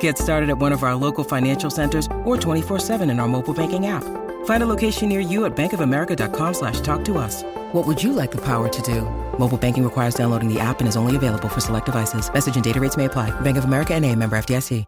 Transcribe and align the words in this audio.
Get 0.00 0.18
started 0.18 0.50
at 0.50 0.58
one 0.58 0.72
of 0.72 0.82
our 0.82 0.96
local 0.96 1.22
financial 1.22 1.70
centers 1.70 2.06
or 2.24 2.36
24-7 2.36 3.08
in 3.08 3.20
our 3.20 3.28
mobile 3.28 3.54
banking 3.54 3.86
app. 3.86 4.02
Find 4.46 4.62
a 4.62 4.66
location 4.66 5.08
near 5.08 5.20
you 5.20 5.44
at 5.44 5.56
bankofamerica.com 5.56 6.54
slash 6.54 6.80
talk 6.80 7.04
to 7.04 7.18
us. 7.18 7.44
What 7.72 7.86
would 7.86 8.02
you 8.02 8.12
like 8.12 8.32
the 8.32 8.44
power 8.44 8.68
to 8.68 8.82
do? 8.82 9.02
Mobile 9.38 9.58
banking 9.58 9.84
requires 9.84 10.16
downloading 10.16 10.52
the 10.52 10.58
app 10.58 10.80
and 10.80 10.88
is 10.88 10.96
only 10.96 11.14
available 11.14 11.48
for 11.48 11.60
select 11.60 11.86
devices. 11.86 12.28
Message 12.32 12.56
and 12.56 12.64
data 12.64 12.80
rates 12.80 12.96
may 12.96 13.04
apply. 13.04 13.30
Bank 13.42 13.56
of 13.56 13.64
America 13.64 13.94
and 13.94 14.04
a 14.04 14.12
member 14.16 14.36
FDIC. 14.36 14.84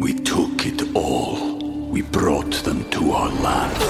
We 0.00 0.14
took 0.14 0.64
it 0.64 0.94
all. 0.94 1.58
We 1.88 2.02
brought 2.02 2.52
them 2.62 2.88
to 2.90 3.10
our 3.10 3.30
land. 3.30 3.82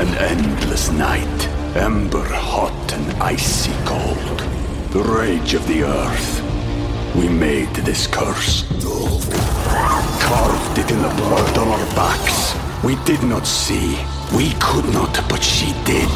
An 0.00 0.12
endless 0.18 0.90
night, 0.90 1.46
ember 1.76 2.24
hot 2.24 2.92
and 2.92 3.22
icy 3.22 3.70
cold. 3.84 4.40
The 4.90 5.00
rage 5.00 5.54
of 5.54 5.64
the 5.68 5.84
earth. 5.84 6.57
We 7.18 7.28
made 7.28 7.74
this 7.74 8.06
curse. 8.06 8.62
Carved 10.22 10.78
it 10.78 10.88
in 10.88 11.02
the 11.02 11.12
blood 11.16 11.58
on 11.58 11.66
our 11.66 11.86
backs. 11.96 12.54
We 12.84 12.94
did 13.04 13.24
not 13.24 13.44
see. 13.44 13.98
We 14.36 14.52
could 14.60 14.84
not, 14.94 15.28
but 15.28 15.42
she 15.42 15.72
did. 15.84 16.08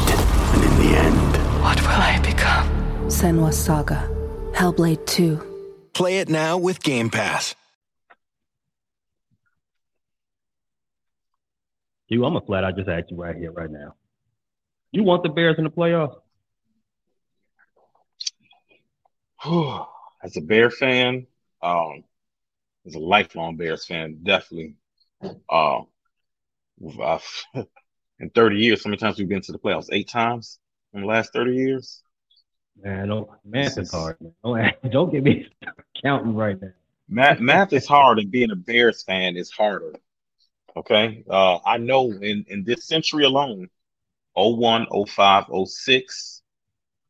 And 0.53 0.63
in 0.63 0.77
the 0.79 0.97
end, 0.97 1.61
What 1.61 1.81
will 1.81 1.89
I 1.89 2.21
become? 2.23 2.69
Senua's 3.07 3.61
Saga. 3.61 4.09
Hellblade 4.53 5.05
2. 5.05 5.89
Play 5.91 6.19
it 6.19 6.29
now 6.29 6.57
with 6.57 6.81
Game 6.81 7.09
Pass. 7.09 7.53
You, 12.07 12.23
I'm 12.23 12.37
a 12.37 12.41
flat. 12.41 12.63
I 12.63 12.71
just 12.71 12.87
ask 12.87 13.11
you 13.11 13.17
right 13.17 13.35
here, 13.35 13.51
right 13.51 13.69
now. 13.69 13.95
You 14.93 15.03
want 15.03 15.23
the 15.23 15.29
Bears 15.29 15.55
in 15.57 15.65
the 15.65 15.69
playoffs? 15.69 16.15
as 20.23 20.37
a 20.37 20.41
Bear 20.41 20.71
fan, 20.71 21.27
um, 21.61 22.03
as 22.85 22.95
a 22.95 22.99
lifelong 22.99 23.57
Bears 23.57 23.85
fan, 23.85 24.19
definitely. 24.23 24.75
Uh, 25.49 25.81
in 28.19 28.29
30 28.33 28.57
years, 28.57 28.83
how 28.83 28.89
many 28.89 28.97
times 28.97 29.17
we've 29.17 29.27
been 29.27 29.41
to 29.41 29.51
the 29.51 29.59
playoffs? 29.59 29.89
Eight 29.91 30.09
times 30.09 30.59
in 30.93 31.01
the 31.01 31.07
last 31.07 31.33
30 31.33 31.55
years. 31.55 32.01
Man, 32.81 33.09
no, 33.09 33.35
math 33.45 33.77
is 33.77 33.91
hard. 33.91 34.17
Man. 34.21 34.33
Don't, 34.43 34.73
don't 34.91 35.11
get 35.11 35.23
me 35.23 35.47
counting 36.01 36.35
right 36.35 36.59
now. 36.59 36.69
Math, 37.09 37.39
math 37.39 37.73
is 37.73 37.85
hard, 37.85 38.17
and 38.19 38.31
being 38.31 38.51
a 38.51 38.55
Bears 38.55 39.03
fan 39.03 39.35
is 39.35 39.51
harder. 39.51 39.93
Okay. 40.75 41.23
Uh, 41.29 41.59
I 41.65 41.77
know 41.77 42.11
in, 42.11 42.45
in 42.47 42.63
this 42.63 42.87
century 42.87 43.25
alone, 43.25 43.69
01, 44.33 44.87
05, 45.07 45.45
06, 45.65 46.41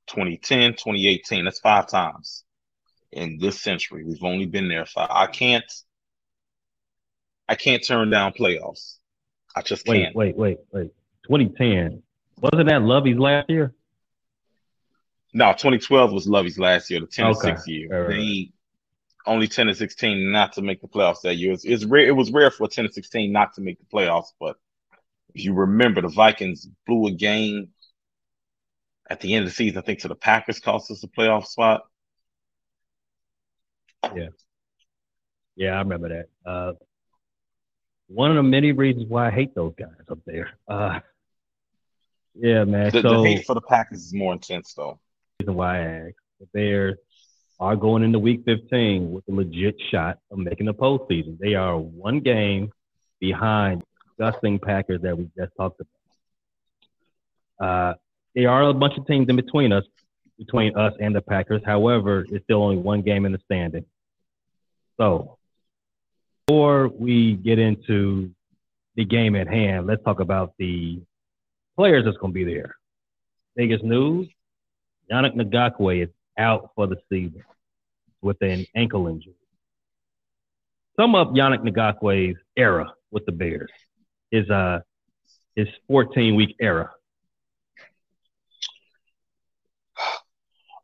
2010, 0.07 0.71
2018, 0.73 1.45
that's 1.45 1.59
five 1.59 1.87
times 1.87 2.42
in 3.13 3.37
this 3.39 3.61
century. 3.61 4.03
We've 4.03 4.23
only 4.23 4.45
been 4.45 4.67
there 4.67 4.85
five. 4.85 5.09
I 5.11 5.27
can't 5.27 5.71
I 7.47 7.55
can't 7.55 7.85
turn 7.85 8.09
down 8.09 8.33
playoffs. 8.33 8.95
I 9.55 9.61
just 9.61 9.87
Wait, 9.87 10.03
can't. 10.03 10.15
wait, 10.15 10.35
wait, 10.35 10.57
wait. 10.71 10.91
2010 11.27 12.01
wasn't 12.41 12.67
that 12.67 12.81
Lovie's 12.81 13.17
last 13.17 13.49
year? 13.49 13.73
No, 15.33 15.51
2012 15.51 16.11
was 16.11 16.27
Lovie's 16.27 16.59
last 16.59 16.89
year, 16.89 16.99
the 16.99 17.07
10 17.07 17.27
and 17.27 17.37
6 17.37 17.67
year. 17.67 18.07
Right. 18.07 18.15
They 18.15 18.51
only 19.25 19.47
10 19.47 19.69
and 19.69 19.77
16 19.77 20.31
not 20.31 20.53
to 20.53 20.61
make 20.61 20.81
the 20.81 20.87
playoffs 20.87 21.21
that 21.21 21.35
year. 21.35 21.53
It's, 21.53 21.63
it's 21.63 21.85
rare. 21.85 22.05
It 22.05 22.15
was 22.15 22.31
rare 22.31 22.51
for 22.51 22.67
10 22.67 22.85
and 22.85 22.93
16 22.93 23.31
not 23.31 23.53
to 23.53 23.61
make 23.61 23.79
the 23.79 23.85
playoffs, 23.85 24.33
but 24.39 24.57
if 25.33 25.43
you 25.43 25.53
remember, 25.53 26.01
the 26.01 26.09
Vikings 26.09 26.67
blew 26.85 27.07
a 27.07 27.11
game 27.11 27.69
at 29.09 29.21
the 29.21 29.33
end 29.33 29.45
of 29.45 29.51
the 29.51 29.55
season. 29.55 29.77
I 29.77 29.81
think 29.81 29.99
to 29.99 30.07
the 30.07 30.15
Packers 30.15 30.59
cost 30.59 30.91
us 30.91 31.03
a 31.03 31.07
playoff 31.07 31.47
spot. 31.47 31.83
Yeah. 34.15 34.27
Yeah, 35.55 35.75
I 35.75 35.79
remember 35.79 36.09
that. 36.09 36.49
Uh, 36.49 36.73
one 38.07 38.31
of 38.31 38.35
the 38.35 38.43
many 38.43 38.71
reasons 38.71 39.05
why 39.07 39.27
I 39.27 39.31
hate 39.31 39.55
those 39.55 39.73
guys 39.77 39.89
up 40.09 40.19
there. 40.25 40.51
Uh, 40.67 40.99
yeah, 42.35 42.63
man. 42.63 42.91
The, 42.91 43.01
so 43.01 43.21
the 43.21 43.29
hate 43.29 43.45
for 43.45 43.55
the 43.55 43.61
Packers 43.61 44.05
is 44.05 44.13
more 44.13 44.33
intense, 44.33 44.73
though. 44.73 44.99
reason 45.39 45.55
why 45.55 45.79
I 45.79 45.85
asked. 46.07 46.15
The 46.39 46.47
Bears 46.53 46.97
are 47.59 47.75
going 47.75 48.03
into 48.03 48.19
Week 48.19 48.41
15 48.45 49.11
with 49.11 49.23
a 49.29 49.31
legit 49.31 49.75
shot 49.91 50.19
of 50.31 50.39
making 50.39 50.65
the 50.65 50.73
postseason. 50.73 51.37
They 51.39 51.53
are 51.53 51.77
one 51.77 52.19
game 52.19 52.71
behind 53.19 53.83
disgusting 54.07 54.59
Packers 54.59 55.01
that 55.01 55.17
we 55.17 55.29
just 55.37 55.51
talked 55.55 55.79
about. 55.79 55.89
Uh, 57.65 57.93
there 58.35 58.49
are 58.49 58.63
a 58.63 58.73
bunch 58.73 58.97
of 58.97 59.05
teams 59.07 59.29
in 59.29 59.35
between 59.35 59.71
us, 59.71 59.85
between 60.37 60.75
us 60.75 60.93
and 60.99 61.15
the 61.15 61.21
Packers. 61.21 61.61
However, 61.65 62.25
it's 62.29 62.43
still 62.43 62.63
only 62.63 62.77
one 62.77 63.01
game 63.01 63.25
in 63.25 63.31
the 63.31 63.39
standing. 63.45 63.85
So, 64.97 65.37
before 66.47 66.87
we 66.87 67.33
get 67.33 67.59
into 67.59 68.31
the 68.95 69.05
game 69.05 69.35
at 69.35 69.47
hand, 69.47 69.87
let's 69.87 70.03
talk 70.03 70.19
about 70.19 70.53
the 70.57 71.01
players 71.75 72.05
that's 72.05 72.17
going 72.17 72.31
to 72.31 72.35
be 72.35 72.43
there. 72.43 72.75
Biggest 73.55 73.83
news 73.83 74.27
Yannick 75.11 75.35
Ngakoue 75.35 76.03
is 76.03 76.09
out 76.37 76.71
for 76.75 76.87
the 76.87 76.97
season 77.09 77.43
with 78.21 78.41
an 78.41 78.65
ankle 78.75 79.07
injury. 79.07 79.35
Sum 80.99 81.15
up 81.15 81.31
Yannick 81.31 81.61
Ngakoue's 81.61 82.37
era 82.55 82.93
with 83.11 83.25
the 83.25 83.31
Bears. 83.31 83.71
His 84.31 84.49
uh 84.49 84.79
his 85.55 85.67
14 85.87 86.35
week 86.35 86.55
era. 86.59 86.91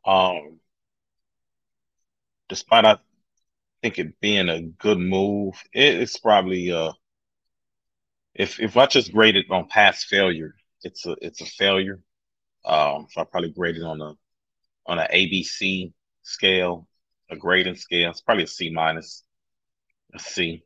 Um, 0.04 0.60
despite 2.48 2.84
think 3.82 3.98
it 3.98 4.20
being 4.20 4.48
a 4.48 4.62
good 4.62 4.98
move, 4.98 5.54
it's 5.72 6.18
probably 6.18 6.72
uh, 6.72 6.92
if 8.34 8.60
if 8.60 8.76
I 8.76 8.86
just 8.86 9.12
grade 9.12 9.36
it 9.36 9.46
on 9.50 9.68
past 9.68 10.06
failure, 10.06 10.54
it's 10.82 11.06
a 11.06 11.16
it's 11.20 11.40
a 11.40 11.46
failure. 11.46 12.00
Um, 12.64 13.06
so 13.10 13.20
I 13.20 13.24
probably 13.24 13.50
grade 13.50 13.76
it 13.76 13.82
on 13.82 14.00
a 14.00 14.14
on 14.86 14.98
an 14.98 15.08
ABC 15.12 15.92
scale, 16.22 16.86
a 17.30 17.36
grading 17.36 17.76
scale. 17.76 18.10
It's 18.10 18.20
probably 18.20 18.44
a 18.44 18.48
C 18.48 18.70
minus, 18.70 19.24
a 20.14 20.18
C. 20.18 20.64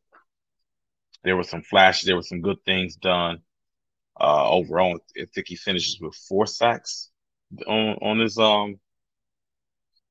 There 1.23 1.37
were 1.37 1.43
some 1.43 1.62
flashes. 1.62 2.06
There 2.06 2.17
were 2.17 2.23
some 2.23 2.43
good 2.43 2.59
things 2.65 2.97
done. 2.97 3.38
Uh, 4.21 4.49
overall, 4.49 4.99
I 5.21 5.27
think 5.35 5.49
he 5.49 5.56
finishes 5.56 5.99
with 6.00 6.15
four 6.15 6.47
sacks 6.47 7.11
on 7.67 7.99
on 8.03 8.19
his 8.21 8.38
um 8.38 8.79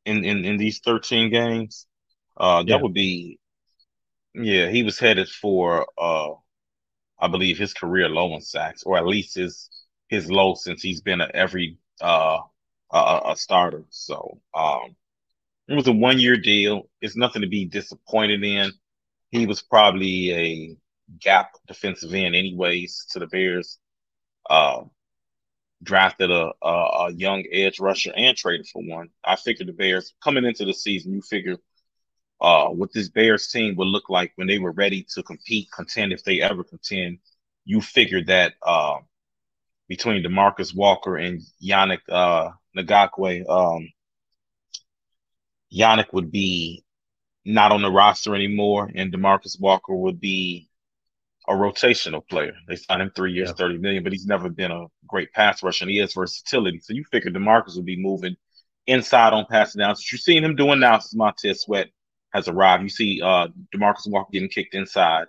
in 0.05 0.23
in 0.25 0.45
in 0.45 0.57
these 0.57 0.79
13 0.79 1.31
games. 1.31 1.85
Uh, 2.37 2.63
that 2.63 2.79
Yeah. 2.79 2.81
would 2.81 2.93
be, 2.93 3.39
yeah, 4.33 4.69
he 4.69 4.83
was 4.83 4.99
headed 4.99 5.29
for 5.29 5.87
uh, 5.99 6.31
I 7.19 7.27
believe 7.29 7.57
his 7.57 7.73
career 7.73 8.09
low 8.09 8.35
in 8.35 8.41
sacks, 8.41 8.83
or 8.83 8.97
at 8.97 9.07
least 9.07 9.35
his 9.35 9.69
his 10.09 10.29
low 10.31 10.55
since 10.55 10.81
he's 10.81 11.01
been 11.01 11.21
a 11.21 11.29
every 11.33 11.77
uh 12.01 12.39
a, 12.91 13.21
a 13.31 13.35
starter. 13.37 13.85
So 13.89 14.39
um, 14.55 14.95
it 15.69 15.75
was 15.75 15.87
a 15.87 15.93
one 15.93 16.19
year 16.19 16.37
deal. 16.37 16.89
It's 17.01 17.17
nothing 17.17 17.43
to 17.43 17.47
be 17.49 17.65
disappointed 17.65 18.43
in. 18.43 18.71
He 19.31 19.47
was 19.47 19.61
probably 19.61 20.31
a 20.33 20.77
gap 21.19 21.51
defensive 21.67 22.13
end, 22.13 22.35
anyways, 22.35 23.07
to 23.11 23.19
the 23.19 23.27
Bears. 23.27 23.79
Uh, 24.49 24.83
drafted 25.83 26.31
a, 26.31 26.51
a, 26.61 26.69
a 27.07 27.13
young 27.13 27.43
edge 27.51 27.79
rusher 27.79 28.13
and 28.15 28.37
traded 28.37 28.67
for 28.67 28.81
one. 28.83 29.09
I 29.23 29.35
figured 29.35 29.67
the 29.67 29.73
Bears 29.73 30.13
coming 30.23 30.45
into 30.45 30.65
the 30.65 30.73
season, 30.73 31.13
you 31.13 31.21
figure 31.21 31.57
uh, 32.43 32.67
what 32.67 32.91
this 32.93 33.07
Bears 33.07 33.47
team 33.47 33.75
would 33.77 33.87
look 33.87 34.09
like 34.09 34.33
when 34.35 34.47
they 34.47 34.59
were 34.59 34.73
ready 34.73 35.07
to 35.15 35.23
compete, 35.23 35.69
contend 35.73 36.11
if 36.11 36.23
they 36.23 36.41
ever 36.41 36.63
contend. 36.63 37.19
You 37.63 37.79
figured 37.79 38.27
that 38.27 38.55
uh, 38.61 38.97
between 39.87 40.21
Demarcus 40.21 40.75
Walker 40.75 41.15
and 41.15 41.41
Yannick 41.63 42.01
uh, 42.09 42.49
Ngakoue, 42.77 43.49
um, 43.49 43.89
Yannick 45.73 46.11
would 46.11 46.31
be 46.31 46.83
not 47.45 47.71
on 47.71 47.81
the 47.81 47.89
roster 47.89 48.35
anymore, 48.35 48.91
and 48.93 49.13
Demarcus 49.13 49.59
Walker 49.59 49.95
would 49.95 50.19
be 50.19 50.69
a 51.47 51.53
rotational 51.53 52.27
player. 52.27 52.53
They 52.67 52.75
signed 52.75 53.01
him 53.01 53.11
three 53.15 53.31
years, 53.31 53.49
yeah. 53.49 53.55
thirty 53.55 53.77
million, 53.77 54.03
but 54.03 54.11
he's 54.11 54.25
never 54.25 54.49
been 54.49 54.71
a 54.71 54.87
great 55.07 55.31
pass 55.31 55.63
rusher, 55.63 55.85
and 55.85 55.91
he 55.91 55.99
has 55.99 56.13
versatility. 56.13 56.79
So 56.79 56.93
you 56.93 57.05
figured 57.09 57.33
Demarcus 57.33 57.77
would 57.77 57.85
be 57.85 58.01
moving 58.01 58.35
inside 58.85 59.31
on 59.31 59.45
passing 59.49 59.79
downs. 59.79 59.99
What 59.99 60.11
you're 60.11 60.19
seeing 60.19 60.43
him 60.43 60.57
doing 60.57 60.81
now 60.81 60.99
since 60.99 61.15
Montez 61.15 61.61
Sweat 61.61 61.87
has 62.33 62.47
arrived. 62.47 62.83
You 62.83 62.89
see 62.89 63.21
uh, 63.21 63.47
Demarcus 63.73 64.07
Walker 64.07 64.29
getting 64.31 64.49
kicked 64.49 64.75
inside, 64.75 65.25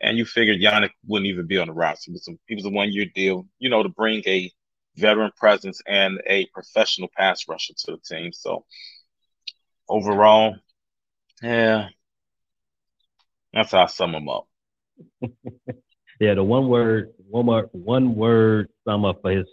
and 0.00 0.18
you 0.18 0.24
figured 0.24 0.60
Yannick 0.60 0.90
wouldn't 1.06 1.28
even 1.28 1.46
be 1.46 1.58
on 1.58 1.68
the 1.68 1.72
roster. 1.72 2.10
He 2.10 2.12
was 2.12 2.28
a, 2.28 2.32
he 2.46 2.54
was 2.54 2.64
a 2.64 2.70
one 2.70 2.92
year 2.92 3.06
deal, 3.14 3.46
you 3.58 3.70
know, 3.70 3.82
to 3.82 3.88
bring 3.88 4.22
a 4.26 4.50
veteran 4.96 5.30
presence 5.36 5.80
and 5.86 6.20
a 6.26 6.46
professional 6.46 7.08
pass 7.16 7.48
rusher 7.48 7.74
to 7.76 7.92
the 7.92 7.98
team. 7.98 8.32
So 8.32 8.64
overall, 9.88 10.56
yeah, 11.42 11.88
that's 13.52 13.72
how 13.72 13.84
I 13.84 13.86
sum 13.86 14.14
him 14.14 14.28
up. 14.28 14.46
yeah, 16.20 16.34
the 16.34 16.44
one 16.44 16.68
word, 16.68 17.12
one 17.28 17.46
word, 17.46 17.68
one 17.72 18.14
word 18.14 18.68
sum 18.84 19.04
up 19.04 19.22
for 19.22 19.30
his 19.30 19.46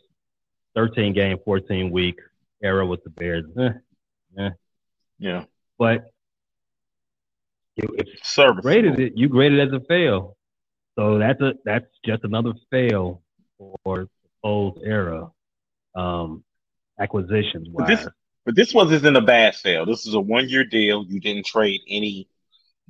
13 0.76 1.14
game, 1.14 1.38
14 1.44 1.92
week 1.92 2.20
era 2.62 2.86
with 2.86 3.04
the 3.04 3.10
Bears. 3.10 3.46
Eh, 4.38 4.44
eh. 4.44 4.50
Yeah, 5.18 5.46
but 5.80 6.12
if 7.78 8.08
you 8.38 8.62
graded 8.62 9.00
it, 9.00 9.14
you 9.16 9.30
graded 9.30 9.60
it 9.60 9.74
as 9.74 9.82
a 9.82 9.86
fail. 9.86 10.38
So 10.98 11.20
that's 11.20 11.40
a 11.42 11.54
that's 11.64 11.86
just 12.04 12.24
another 12.24 12.54
fail 12.72 13.22
for 13.58 14.08
old 14.44 14.82
era 14.84 15.32
um, 15.96 16.44
acquisitions. 17.00 17.68
But 17.74 17.88
this, 17.88 18.08
but 18.46 18.56
this 18.56 18.74
wasn't 18.74 19.16
a 19.16 19.22
bad 19.22 19.56
fail. 19.56 19.86
This 19.86 20.08
is 20.08 20.14
a 20.14 20.20
one 20.20 20.50
year 20.50 20.64
deal. 20.64 21.06
You 21.08 21.20
didn't 21.20 21.46
trade 21.46 21.82
any 21.88 22.28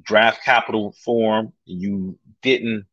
draft 0.01 0.44
capital 0.44 0.95
for 1.04 1.39
him. 1.39 1.54
You 1.66 2.18
didn't 2.42 2.86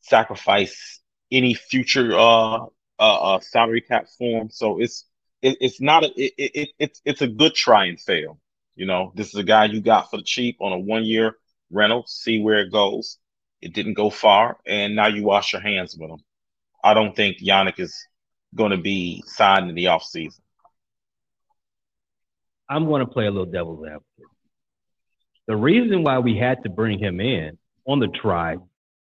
sacrifice 0.00 1.00
any 1.30 1.54
future 1.54 2.12
uh, 2.16 2.66
uh, 2.98 3.34
uh 3.34 3.40
salary 3.40 3.82
cap 3.82 4.06
for 4.16 4.42
him. 4.42 4.50
So 4.50 4.80
it's 4.80 5.04
it, 5.42 5.58
it's 5.60 5.80
not 5.80 6.04
a 6.04 6.12
it, 6.16 6.32
it, 6.38 6.68
it's 6.78 7.02
it's 7.04 7.22
a 7.22 7.28
good 7.28 7.54
try 7.54 7.86
and 7.86 8.00
fail. 8.00 8.38
You 8.76 8.86
know, 8.86 9.12
this 9.14 9.28
is 9.28 9.34
a 9.34 9.42
guy 9.42 9.64
you 9.64 9.80
got 9.80 10.10
for 10.10 10.18
the 10.18 10.22
cheap 10.22 10.58
on 10.60 10.72
a 10.72 10.78
one 10.78 11.04
year 11.04 11.36
rental. 11.70 12.04
See 12.06 12.40
where 12.40 12.60
it 12.60 12.70
goes. 12.70 13.18
It 13.62 13.72
didn't 13.72 13.94
go 13.94 14.10
far, 14.10 14.58
and 14.66 14.94
now 14.94 15.06
you 15.06 15.24
wash 15.24 15.54
your 15.54 15.62
hands 15.62 15.96
with 15.98 16.10
him. 16.10 16.18
I 16.84 16.94
don't 16.94 17.16
think 17.16 17.38
Yannick 17.38 17.80
is 17.80 17.96
going 18.54 18.70
to 18.70 18.76
be 18.76 19.24
signed 19.26 19.68
in 19.70 19.74
the 19.74 19.86
offseason. 19.86 20.40
I'm 22.68 22.86
going 22.86 23.00
to 23.00 23.06
play 23.06 23.26
a 23.26 23.30
little 23.30 23.46
devil's 23.46 23.84
advocate. 23.86 24.04
The 25.46 25.56
reason 25.56 26.02
why 26.02 26.18
we 26.18 26.36
had 26.36 26.62
to 26.64 26.68
bring 26.68 26.98
him 26.98 27.20
in 27.20 27.56
on 27.86 28.00
the 28.00 28.08
try, 28.08 28.56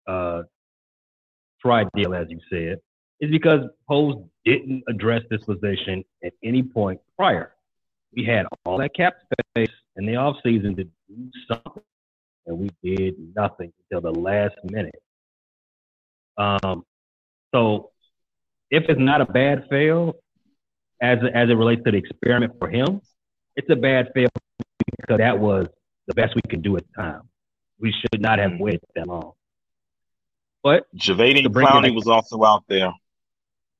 uh, 0.07 0.43
try 1.61 1.85
deal, 1.95 2.13
as 2.13 2.27
you 2.29 2.39
said, 2.49 2.79
is 3.21 3.31
because 3.31 3.61
Poles 3.87 4.27
didn't 4.45 4.83
address 4.87 5.23
this 5.29 5.41
position 5.43 6.03
at 6.23 6.33
any 6.43 6.61
point 6.61 6.99
prior. 7.17 7.53
We 8.13 8.25
had 8.25 8.45
all 8.65 8.77
that 8.77 8.93
cap 8.93 9.15
in 9.95 10.06
the 10.06 10.13
offseason 10.13 10.75
to 10.78 10.84
do 10.84 11.31
something, 11.48 11.84
and 12.45 12.57
we 12.57 12.69
did 12.84 13.16
nothing 13.36 13.72
until 13.92 14.12
the 14.12 14.19
last 14.19 14.56
minute. 14.63 15.01
Um, 16.38 16.84
so 17.54 17.92
if 18.72 18.84
it's 18.90 19.00
not 19.00 19.22
a 19.22 19.25
bad 19.25 19.68
fail, 19.69 20.16
as 21.01 21.19
as 21.34 21.50
it 21.50 21.54
relates 21.54 21.84
to 21.84 21.92
the 21.92 21.98
experiment 21.98 22.54
for 22.60 22.69
him, 22.69 23.01
it's 23.56 23.69
a 23.69 23.75
bad 23.75 24.10
fail 24.13 24.30
because 25.00 25.18
that 25.19 25.38
was 25.38 25.68
the 26.07 26.13
best 26.13 26.36
we 26.36 26.42
could 26.50 26.63
do 26.63 26.78
at 26.78 26.84
the 26.88 27.01
time. 27.01 27.22
We 27.80 27.92
should 27.92 28.22
not 28.22 28.40
have 28.40 28.54
waited 28.60 28.81
that 28.95 29.07
long. 29.07 29.34
But 30.63 30.86
Jadeveon 30.95 31.45
Clowney 31.48 31.94
was 31.94 32.07
also 32.07 32.44
out 32.44 32.63
there, 32.68 32.94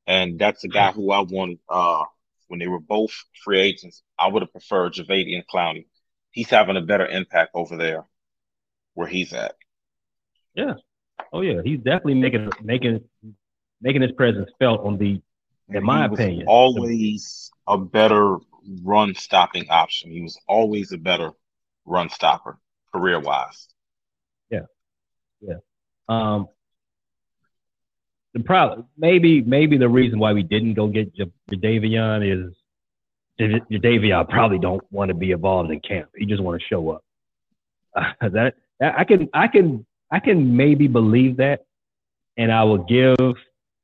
and 0.06 0.38
that's 0.38 0.64
a 0.66 0.68
guy 0.68 0.92
who 0.92 1.12
I 1.12 1.22
wanted. 1.22 1.60
Uh, 1.70 2.04
when 2.50 2.60
they 2.60 2.68
were 2.68 2.80
both 2.80 3.12
free 3.44 3.60
agents, 3.60 4.04
I 4.20 4.28
would 4.28 4.44
have 4.44 4.52
preferred 4.52 4.94
Jadeveon 4.94 5.44
Clowney. 5.52 5.86
He's 6.34 6.50
having 6.50 6.76
a 6.76 6.82
better 6.82 7.06
impact 7.06 7.52
over 7.54 7.78
there, 7.78 8.04
where 8.96 9.08
he's 9.08 9.32
at. 9.34 9.56
Yeah. 10.56 10.74
Oh 11.32 11.42
yeah, 11.42 11.62
he's 11.64 11.80
definitely 11.80 12.16
making 12.16 12.50
making 12.62 13.06
making 13.82 14.02
his 14.02 14.12
presence 14.14 14.50
felt 14.60 14.82
on 14.82 14.98
the, 14.98 15.22
in 15.70 15.84
my 15.84 16.06
opinion, 16.06 16.48
always 16.48 17.52
a 17.68 17.78
better 17.78 18.38
run 18.84 19.14
stopping 19.16 19.70
option. 19.70 20.12
He 20.12 20.22
was 20.22 20.40
always 20.48 20.92
a 20.92 20.98
better 20.98 21.32
run 21.86 22.10
stopper, 22.10 22.58
career 22.92 23.20
wise. 23.20 23.68
Yeah, 24.50 24.66
yeah. 25.42 25.58
Um, 26.10 26.48
the 28.34 28.40
problem, 28.42 28.88
maybe, 28.98 29.42
maybe 29.42 29.78
the 29.78 29.90
reason 29.90 30.18
why 30.18 30.34
we 30.34 30.42
didn't 30.44 30.74
go 30.74 30.88
get 30.88 31.14
J- 31.14 31.32
Jadeveon 31.52 32.48
is 32.48 32.56
Jadeveon 33.40 34.30
probably 34.30 34.60
don't 34.60 34.84
want 34.92 35.10
to 35.10 35.16
be 35.16 35.32
involved 35.32 35.72
in 35.72 35.80
camp. 35.80 36.10
He 36.16 36.26
just 36.26 36.42
want 36.42 36.62
to 36.62 36.68
show 36.68 36.90
up. 36.90 37.04
Uh, 37.96 38.12
that, 38.30 38.56
that 38.80 38.96
I 38.98 39.04
can, 39.04 39.30
I 39.34 39.48
can, 39.48 39.86
I 40.12 40.20
can 40.20 40.56
maybe 40.56 40.88
believe 40.88 41.38
that, 41.38 41.62
and 42.38 42.52
I 42.52 42.64
will 42.64 42.84
give 42.84 43.36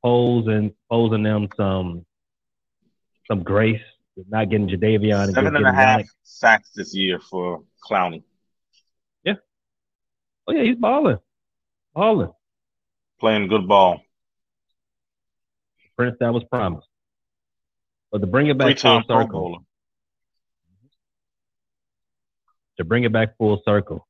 Poles 0.04 0.48
and 0.48 0.72
Poles 0.90 1.14
and 1.14 1.26
them 1.26 1.48
some 1.58 2.06
some 3.28 3.44
grace 3.44 3.82
not 4.28 4.50
getting 4.50 4.68
Jadeveon. 4.68 5.34
Seven 5.34 5.56
and, 5.56 5.58
and 5.58 5.68
a 5.68 5.74
half 5.74 6.02
sacks 6.24 6.72
this 6.76 6.94
year 6.96 7.20
for 7.20 7.64
Clowney. 7.88 8.24
Yeah. 9.24 9.36
Oh 10.48 10.54
yeah, 10.54 10.64
he's 10.64 10.76
balling, 10.76 11.20
balling, 11.94 12.32
playing 13.20 13.48
good 13.48 13.68
ball. 13.68 14.02
Prince 15.96 16.18
that 16.20 16.34
was 16.34 16.44
promised. 16.52 16.88
But 18.12 18.22
to 18.22 18.28
bring 18.28 18.48
it 18.48 18.58
back 18.58 18.78
full 18.80 19.04
circle, 19.08 19.64
to 22.78 22.84
bring 22.84 23.04
it 23.04 23.12
back 23.12 23.38
full 23.38 23.62
circle, 23.66 24.08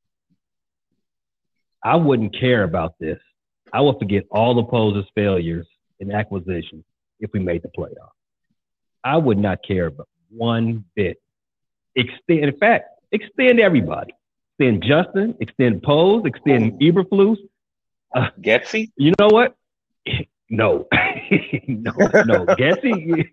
I 1.83 1.95
wouldn't 1.95 2.37
care 2.37 2.63
about 2.63 2.95
this. 2.99 3.19
I 3.71 3.81
would 3.81 3.99
forget 3.99 4.25
all 4.31 4.55
the 4.55 4.63
Poles' 4.63 5.05
failures 5.15 5.67
in 5.99 6.11
acquisition 6.11 6.83
if 7.19 7.31
we 7.33 7.39
made 7.39 7.61
the 7.61 7.69
playoff. 7.69 8.11
I 9.03 9.17
would 9.17 9.37
not 9.37 9.59
care 9.63 9.87
about 9.87 10.07
one 10.29 10.85
bit. 10.95 11.21
Extend, 11.95 12.39
in 12.39 12.57
fact, 12.57 12.89
extend 13.11 13.59
everybody. 13.59 14.13
Extend 14.57 14.83
Justin, 14.83 15.35
extend 15.39 15.83
Poles, 15.83 16.23
extend 16.25 16.73
oh. 16.73 16.83
Eberflus. 16.83 17.37
Uh, 18.15 18.29
Getsy? 18.41 18.91
You 18.97 19.13
know 19.19 19.27
what? 19.27 19.55
No, 20.49 20.87
no, 21.67 22.23
no. 22.23 22.45
Getsy, 22.55 23.29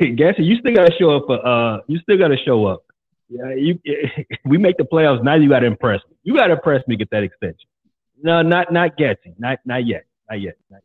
Getsy, 0.00 0.44
you 0.44 0.56
still 0.58 0.74
gotta 0.74 0.94
show 0.98 1.16
up 1.16 1.24
for. 1.26 1.44
Uh, 1.44 1.78
you 1.88 1.98
still 1.98 2.16
gotta 2.16 2.36
show 2.36 2.66
up. 2.66 2.84
Yeah, 3.28 3.52
you. 3.54 3.78
We 4.44 4.58
make 4.58 4.76
the 4.76 4.84
playoffs. 4.84 5.24
Now 5.24 5.34
you 5.34 5.48
gotta 5.48 5.66
impress 5.66 6.00
me. 6.08 6.16
You 6.22 6.36
gotta 6.36 6.54
impress 6.54 6.86
me. 6.86 6.96
Get 6.96 7.10
that 7.10 7.24
extension. 7.24 7.68
No, 8.22 8.42
not 8.42 8.72
not 8.72 8.96
Getsy. 8.96 9.34
Not 9.38 9.58
not 9.64 9.86
yet. 9.86 10.06
Not 10.30 10.40
yet. 10.40 10.56
Not 10.70 10.76
yet. 10.76 10.82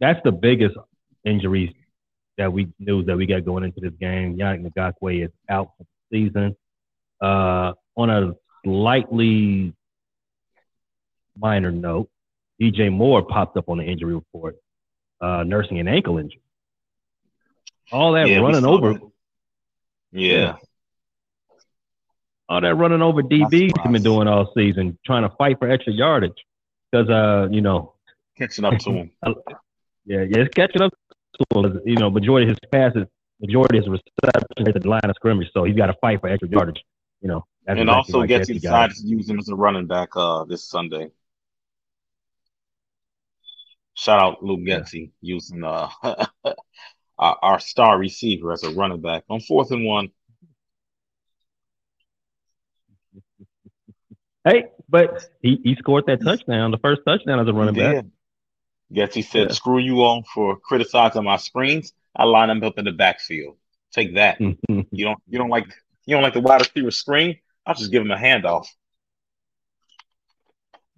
That's 0.00 0.20
the 0.24 0.32
biggest 0.32 0.76
injuries 1.24 1.74
that 2.38 2.52
we 2.52 2.68
knew 2.78 3.02
that 3.04 3.16
we 3.16 3.26
got 3.26 3.44
going 3.44 3.64
into 3.64 3.80
this 3.80 3.92
game. 4.00 4.38
Yannick 4.38 4.72
Ngakoue 4.72 5.26
is 5.26 5.30
out 5.48 5.72
for 5.76 5.84
the 6.10 6.28
season. 6.28 6.56
Uh, 7.20 7.72
on 7.96 8.08
a 8.08 8.32
slightly 8.64 9.74
minor 11.36 11.70
note, 11.70 12.08
DJ 12.60 12.92
Moore 12.92 13.22
popped 13.22 13.56
up 13.56 13.68
on 13.68 13.78
the 13.78 13.84
injury 13.84 14.14
report, 14.14 14.56
uh, 15.20 15.44
nursing 15.44 15.78
an 15.78 15.88
ankle 15.88 16.18
injury. 16.18 16.42
All 17.92 18.12
that 18.12 18.28
yeah, 18.28 18.38
running 18.38 18.64
over. 18.64 18.94
That. 18.94 19.10
Yeah. 20.12 20.32
yeah. 20.32 20.56
All 22.48 22.60
that 22.60 22.74
running 22.74 23.02
over 23.02 23.22
DBs 23.22 23.72
he's 23.82 23.92
been 23.92 24.02
doing 24.02 24.26
all 24.26 24.52
season, 24.56 24.98
trying 25.06 25.22
to 25.22 25.34
fight 25.36 25.58
for 25.58 25.70
extra 25.70 25.92
yardage. 25.92 26.44
Because, 26.90 27.08
uh, 27.08 27.48
you 27.50 27.60
know, 27.60 27.94
catching 28.36 28.64
up 28.64 28.78
to 28.78 28.90
him. 28.90 29.10
yeah, 29.26 29.34
yeah, 30.22 30.38
it's 30.38 30.54
catching 30.54 30.82
up 30.82 30.92
to 31.52 31.60
him. 31.60 31.80
you 31.84 31.94
know, 31.94 32.10
majority 32.10 32.50
of 32.50 32.50
his 32.50 32.70
passes 32.70 33.06
majority 33.40 33.78
of 33.78 33.84
his 33.84 34.00
receptions 34.22 34.68
at 34.68 34.82
the 34.82 34.88
line 34.88 35.00
of 35.04 35.14
scrimmage, 35.16 35.50
so 35.52 35.64
he's 35.64 35.76
got 35.76 35.86
to 35.86 35.94
fight 35.94 36.20
for 36.20 36.28
extra 36.28 36.48
yardage. 36.48 36.82
You 37.20 37.28
know, 37.28 37.46
and 37.66 37.90
also 37.90 38.22
Getsy 38.22 38.60
use 39.04 39.28
him 39.28 39.38
as 39.38 39.48
a 39.48 39.54
running 39.54 39.86
back 39.86 40.10
uh, 40.14 40.44
this 40.44 40.64
Sunday. 40.64 41.10
Shout 44.00 44.18
out 44.18 44.42
Luke 44.42 44.60
Getsy 44.60 45.10
yeah. 45.20 45.34
using 45.34 45.62
uh, 45.62 45.90
our 47.18 47.60
star 47.60 47.98
receiver 47.98 48.50
as 48.50 48.62
a 48.62 48.70
running 48.70 49.02
back 49.02 49.24
on 49.28 49.40
fourth 49.40 49.72
and 49.72 49.84
one. 49.84 50.08
Hey, 54.42 54.68
but 54.88 55.22
he, 55.42 55.60
he 55.62 55.74
scored 55.74 56.06
that 56.06 56.24
touchdown, 56.24 56.70
the 56.70 56.78
first 56.78 57.02
touchdown 57.06 57.40
as 57.40 57.48
a 57.48 57.52
running 57.52 57.74
back. 57.74 58.06
Getsy 58.90 59.22
said, 59.22 59.48
yeah. 59.48 59.52
"Screw 59.52 59.78
you 59.78 59.98
on 59.98 60.22
for 60.22 60.56
criticizing 60.56 61.24
my 61.24 61.36
screens. 61.36 61.92
I 62.16 62.24
line 62.24 62.48
them 62.48 62.64
up 62.64 62.78
in 62.78 62.86
the 62.86 62.92
backfield. 62.92 63.58
Take 63.92 64.14
that. 64.14 64.40
you 64.40 64.54
don't 65.04 65.22
you 65.28 65.36
don't 65.36 65.50
like 65.50 65.66
you 66.06 66.16
don't 66.16 66.22
like 66.22 66.32
the 66.32 66.40
wide 66.40 66.62
receiver 66.62 66.90
screen? 66.90 67.38
I'll 67.66 67.74
just 67.74 67.92
give 67.92 68.00
him 68.00 68.10
a 68.12 68.16
handoff." 68.16 68.66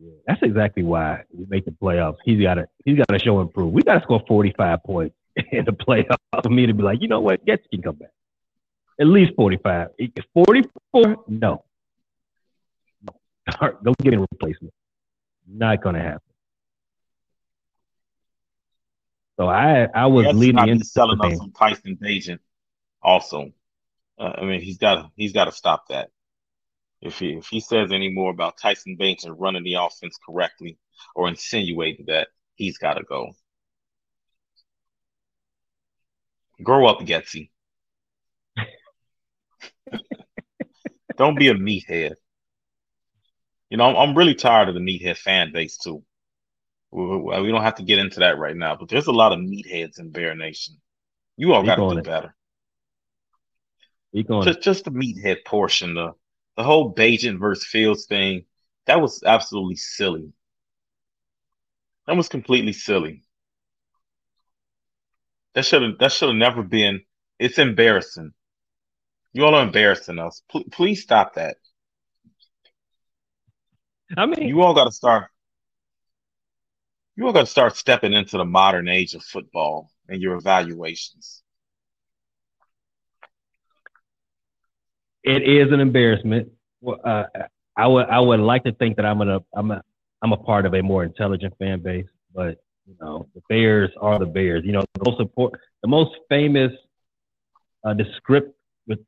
Yeah, 0.02 0.14
that's 0.26 0.42
exactly 0.42 0.82
why 0.82 1.22
we 1.32 1.46
make 1.48 1.64
the 1.64 1.70
playoffs. 1.70 2.16
He's 2.24 2.40
got 2.40 2.54
to 2.54 2.66
he's 2.84 2.98
got 2.98 3.06
to 3.08 3.18
show 3.20 3.40
improve. 3.40 3.72
We 3.72 3.82
got 3.82 3.94
to 3.94 4.02
score 4.02 4.22
forty 4.26 4.52
five 4.56 4.82
points 4.82 5.14
in 5.52 5.64
the 5.64 5.72
playoffs 5.72 6.42
for 6.42 6.48
me 6.48 6.66
to 6.66 6.74
be 6.74 6.82
like, 6.82 7.00
you 7.00 7.08
know 7.08 7.20
what, 7.20 7.44
Getsy 7.46 7.70
can 7.70 7.82
come 7.82 7.96
back. 7.96 8.10
At 9.00 9.06
least 9.06 9.32
forty 9.36 9.58
five. 9.58 9.88
Forty 10.34 10.64
four, 10.90 11.24
no. 11.28 11.64
Don't 13.60 13.98
get 13.98 14.14
a 14.14 14.18
replacement. 14.20 14.74
Not 15.46 15.82
going 15.82 15.94
to 15.94 16.02
happen. 16.02 16.20
So 19.36 19.46
I 19.48 19.86
I 19.94 20.06
was 20.06 20.34
leading 20.34 20.68
into 20.68 20.84
selling 20.84 21.20
us 21.20 21.38
some 21.38 21.52
Tyson 21.52 21.96
Bagent 21.96 22.40
also. 23.00 23.52
Uh, 24.18 24.32
I 24.38 24.44
mean, 24.44 24.60
he's 24.60 24.78
got 24.78 25.12
he's 25.16 25.32
got 25.32 25.44
to 25.44 25.52
stop 25.52 25.88
that. 25.90 26.10
If 27.02 27.18
he 27.18 27.30
if 27.32 27.48
he 27.48 27.58
says 27.58 27.90
any 27.90 28.08
more 28.08 28.30
about 28.30 28.58
Tyson 28.58 28.96
Bagent 28.98 29.24
and 29.24 29.38
running 29.38 29.64
the 29.64 29.74
offense 29.74 30.16
correctly 30.24 30.78
or 31.16 31.28
insinuating 31.28 32.06
that, 32.06 32.28
he's 32.54 32.78
got 32.78 32.94
to 32.94 33.02
go. 33.02 33.32
Grow 36.62 36.86
up, 36.86 37.00
Getsy. 37.00 37.50
Don't 41.16 41.36
be 41.36 41.48
a 41.48 41.54
meathead. 41.54 42.14
You 43.68 43.78
know, 43.78 43.84
I'm, 43.84 43.96
I'm 43.96 44.16
really 44.16 44.36
tired 44.36 44.68
of 44.68 44.74
the 44.74 44.80
meathead 44.80 45.16
fan 45.16 45.50
base 45.52 45.78
too. 45.78 46.04
We, 46.92 47.18
we 47.18 47.50
don't 47.50 47.62
have 47.62 47.76
to 47.76 47.82
get 47.82 47.98
into 47.98 48.20
that 48.20 48.38
right 48.38 48.54
now, 48.54 48.76
but 48.76 48.90
there's 48.90 49.06
a 49.06 49.12
lot 49.12 49.32
of 49.32 49.38
meatheads 49.38 49.98
in 49.98 50.10
Bear 50.10 50.34
Nation. 50.34 50.76
You 51.38 51.54
all 51.54 51.64
got 51.64 51.76
to 51.76 51.88
do 51.88 51.98
it. 51.98 52.04
better. 52.04 52.34
Just, 54.44 54.60
just 54.60 54.84
the 54.84 54.90
meathead 54.90 55.38
portion, 55.46 55.94
the 55.94 56.12
the 56.56 56.62
whole 56.62 56.94
Bagent 56.94 57.38
versus 57.38 57.66
Fields 57.66 58.06
thing, 58.06 58.44
that 58.86 59.00
was 59.00 59.22
absolutely 59.24 59.76
silly. 59.76 60.32
That 62.06 62.16
was 62.16 62.28
completely 62.28 62.72
silly. 62.72 63.24
That 65.54 65.64
should 65.64 65.82
have 65.82 65.98
that 65.98 66.12
should 66.12 66.28
have 66.28 66.36
never 66.36 66.62
been. 66.62 67.02
It's 67.38 67.58
embarrassing. 67.58 68.32
You 69.32 69.44
all 69.44 69.54
are 69.54 69.62
embarrassing 69.64 70.18
us. 70.18 70.42
P- 70.50 70.64
please 70.70 71.02
stop 71.02 71.34
that. 71.34 71.56
I 74.16 74.26
mean, 74.26 74.48
you 74.48 74.60
all 74.62 74.74
got 74.74 74.84
to 74.84 74.92
start. 74.92 75.30
You 77.16 77.26
all 77.26 77.32
got 77.32 77.40
to 77.40 77.46
start 77.46 77.76
stepping 77.76 78.12
into 78.12 78.36
the 78.38 78.44
modern 78.44 78.88
age 78.88 79.14
of 79.14 79.22
football 79.22 79.90
and 80.08 80.20
your 80.20 80.34
evaluations. 80.36 81.41
It 85.24 85.42
is 85.42 85.72
an 85.72 85.80
embarrassment. 85.80 86.50
Well, 86.80 87.00
uh, 87.04 87.24
I 87.76 87.86
would 87.86 88.06
I 88.06 88.20
would 88.20 88.40
like 88.40 88.64
to 88.64 88.72
think 88.72 88.96
that 88.96 89.06
I'm 89.06 89.18
gonna 89.18 89.40
I'm 89.54 89.70
a 89.70 89.82
I'm 90.22 90.32
a 90.32 90.36
part 90.36 90.66
of 90.66 90.74
a 90.74 90.82
more 90.82 91.04
intelligent 91.04 91.54
fan 91.58 91.80
base, 91.80 92.06
but 92.34 92.58
you 92.86 92.96
know 93.00 93.28
the 93.34 93.42
Bears 93.48 93.90
are 94.00 94.18
the 94.18 94.26
Bears. 94.26 94.64
You 94.64 94.72
know 94.72 94.84
the 94.94 95.10
most 95.10 95.18
support, 95.18 95.58
the 95.82 95.88
most 95.88 96.10
famous 96.28 96.72
uh, 97.84 97.94
descript, 97.94 98.54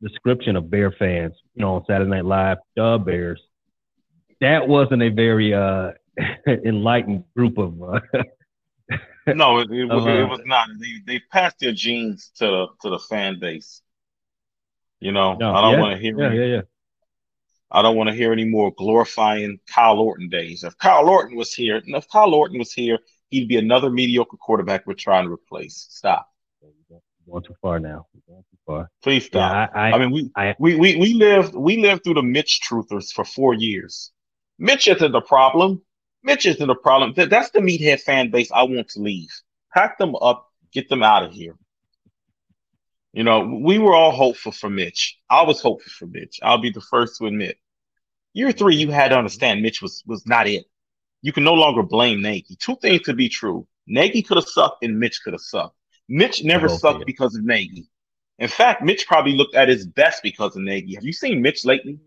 description 0.02 0.56
of 0.56 0.70
Bear 0.70 0.92
fans. 0.92 1.34
You 1.54 1.62
know 1.62 1.74
on 1.76 1.84
Saturday 1.86 2.10
Night 2.10 2.24
Live, 2.24 2.58
the 2.76 3.02
Bears 3.04 3.40
that 4.40 4.68
wasn't 4.68 5.02
a 5.02 5.08
very 5.08 5.54
uh, 5.54 5.92
enlightened 6.46 7.24
group 7.34 7.58
of. 7.58 7.82
Uh, 7.82 8.00
no, 9.28 9.58
it, 9.58 9.70
it, 9.70 9.84
was, 9.88 10.06
uh, 10.06 10.10
it 10.10 10.28
was 10.28 10.40
not. 10.44 10.68
They, 10.78 11.12
they 11.14 11.20
passed 11.32 11.58
their 11.60 11.72
genes 11.72 12.30
to 12.36 12.46
the 12.46 12.66
to 12.82 12.90
the 12.90 12.98
fan 12.98 13.38
base. 13.38 13.80
You 15.04 15.12
know, 15.12 15.34
no, 15.34 15.54
I 15.54 15.60
don't 15.60 15.74
yeah, 15.74 15.80
want 15.80 15.96
to 15.96 16.00
hear. 16.00 16.18
Yeah, 16.18 16.26
any, 16.28 16.38
yeah, 16.38 16.56
yeah. 16.56 16.60
I 17.70 17.82
don't 17.82 17.94
want 17.94 18.08
to 18.08 18.14
hear 18.14 18.32
any 18.32 18.46
more 18.46 18.72
glorifying 18.72 19.60
Kyle 19.66 19.98
Orton 19.98 20.30
days. 20.30 20.64
If 20.64 20.78
Kyle 20.78 21.10
Orton 21.10 21.36
was 21.36 21.52
here, 21.52 21.82
if 21.84 22.08
Kyle 22.08 22.32
Orton 22.32 22.58
was 22.58 22.72
here, 22.72 22.98
he'd 23.28 23.46
be 23.46 23.58
another 23.58 23.90
mediocre 23.90 24.38
quarterback 24.38 24.86
we're 24.86 24.94
trying 24.94 25.26
to 25.26 25.30
replace. 25.30 25.88
Stop. 25.90 26.26
Going 27.28 27.42
too 27.42 27.54
far 27.60 27.78
now. 27.80 28.06
Going 28.26 28.44
too 28.50 28.56
far. 28.66 28.90
Please 29.02 29.26
stop. 29.26 29.70
Yeah, 29.74 29.78
I, 29.78 29.90
I, 29.90 29.92
I, 29.92 29.98
mean, 29.98 30.10
we, 30.10 30.30
I, 30.36 30.54
we 30.58 30.76
we 30.76 30.96
we 30.96 31.12
lived 31.12 31.54
we 31.54 31.76
lived 31.76 32.04
through 32.04 32.14
the 32.14 32.22
Mitch 32.22 32.62
truthers 32.66 33.12
for 33.12 33.26
four 33.26 33.52
years. 33.52 34.10
Mitch 34.58 34.88
isn't 34.88 35.12
the 35.12 35.20
problem. 35.20 35.82
Mitch 36.22 36.46
isn't 36.46 36.66
the 36.66 36.74
problem. 36.74 37.12
That's 37.14 37.50
the 37.50 37.60
meathead 37.60 38.00
fan 38.00 38.30
base 38.30 38.50
I 38.50 38.62
want 38.62 38.88
to 38.90 39.00
leave. 39.00 39.28
Pack 39.74 39.98
them 39.98 40.16
up, 40.16 40.50
get 40.72 40.88
them 40.88 41.02
out 41.02 41.24
of 41.24 41.32
here. 41.32 41.56
You 43.14 43.22
know, 43.22 43.60
we 43.62 43.78
were 43.78 43.94
all 43.94 44.10
hopeful 44.10 44.50
for 44.50 44.68
Mitch. 44.68 45.16
I 45.30 45.42
was 45.42 45.60
hopeful 45.60 45.92
for 45.96 46.06
Mitch. 46.06 46.40
I'll 46.42 46.58
be 46.58 46.70
the 46.70 46.80
first 46.80 47.16
to 47.18 47.26
admit. 47.26 47.58
Year 48.32 48.50
three, 48.50 48.74
you 48.74 48.90
had 48.90 49.10
to 49.10 49.16
understand 49.16 49.62
Mitch 49.62 49.80
was 49.80 50.02
was 50.04 50.26
not 50.26 50.48
it. 50.48 50.64
You 51.22 51.32
can 51.32 51.44
no 51.44 51.54
longer 51.54 51.84
blame 51.84 52.20
Nagy. 52.22 52.56
Two 52.56 52.74
things 52.82 53.02
to 53.02 53.14
be 53.14 53.28
true. 53.28 53.68
Nagy 53.86 54.20
could 54.20 54.36
have 54.36 54.48
sucked 54.48 54.84
and 54.84 54.98
Mitch 54.98 55.22
could 55.22 55.32
have 55.32 55.42
sucked. 55.42 55.76
Mitch 56.08 56.42
never 56.42 56.68
sucked 56.68 57.06
because 57.06 57.36
of 57.36 57.44
Nagy. 57.44 57.86
In 58.40 58.48
fact, 58.48 58.82
Mitch 58.82 59.06
probably 59.06 59.34
looked 59.36 59.54
at 59.54 59.68
his 59.68 59.86
best 59.86 60.20
because 60.24 60.56
of 60.56 60.62
Nagy. 60.62 60.94
Have 60.96 61.04
you 61.04 61.12
seen 61.12 61.40
Mitch 61.40 61.64
lately? 61.64 62.00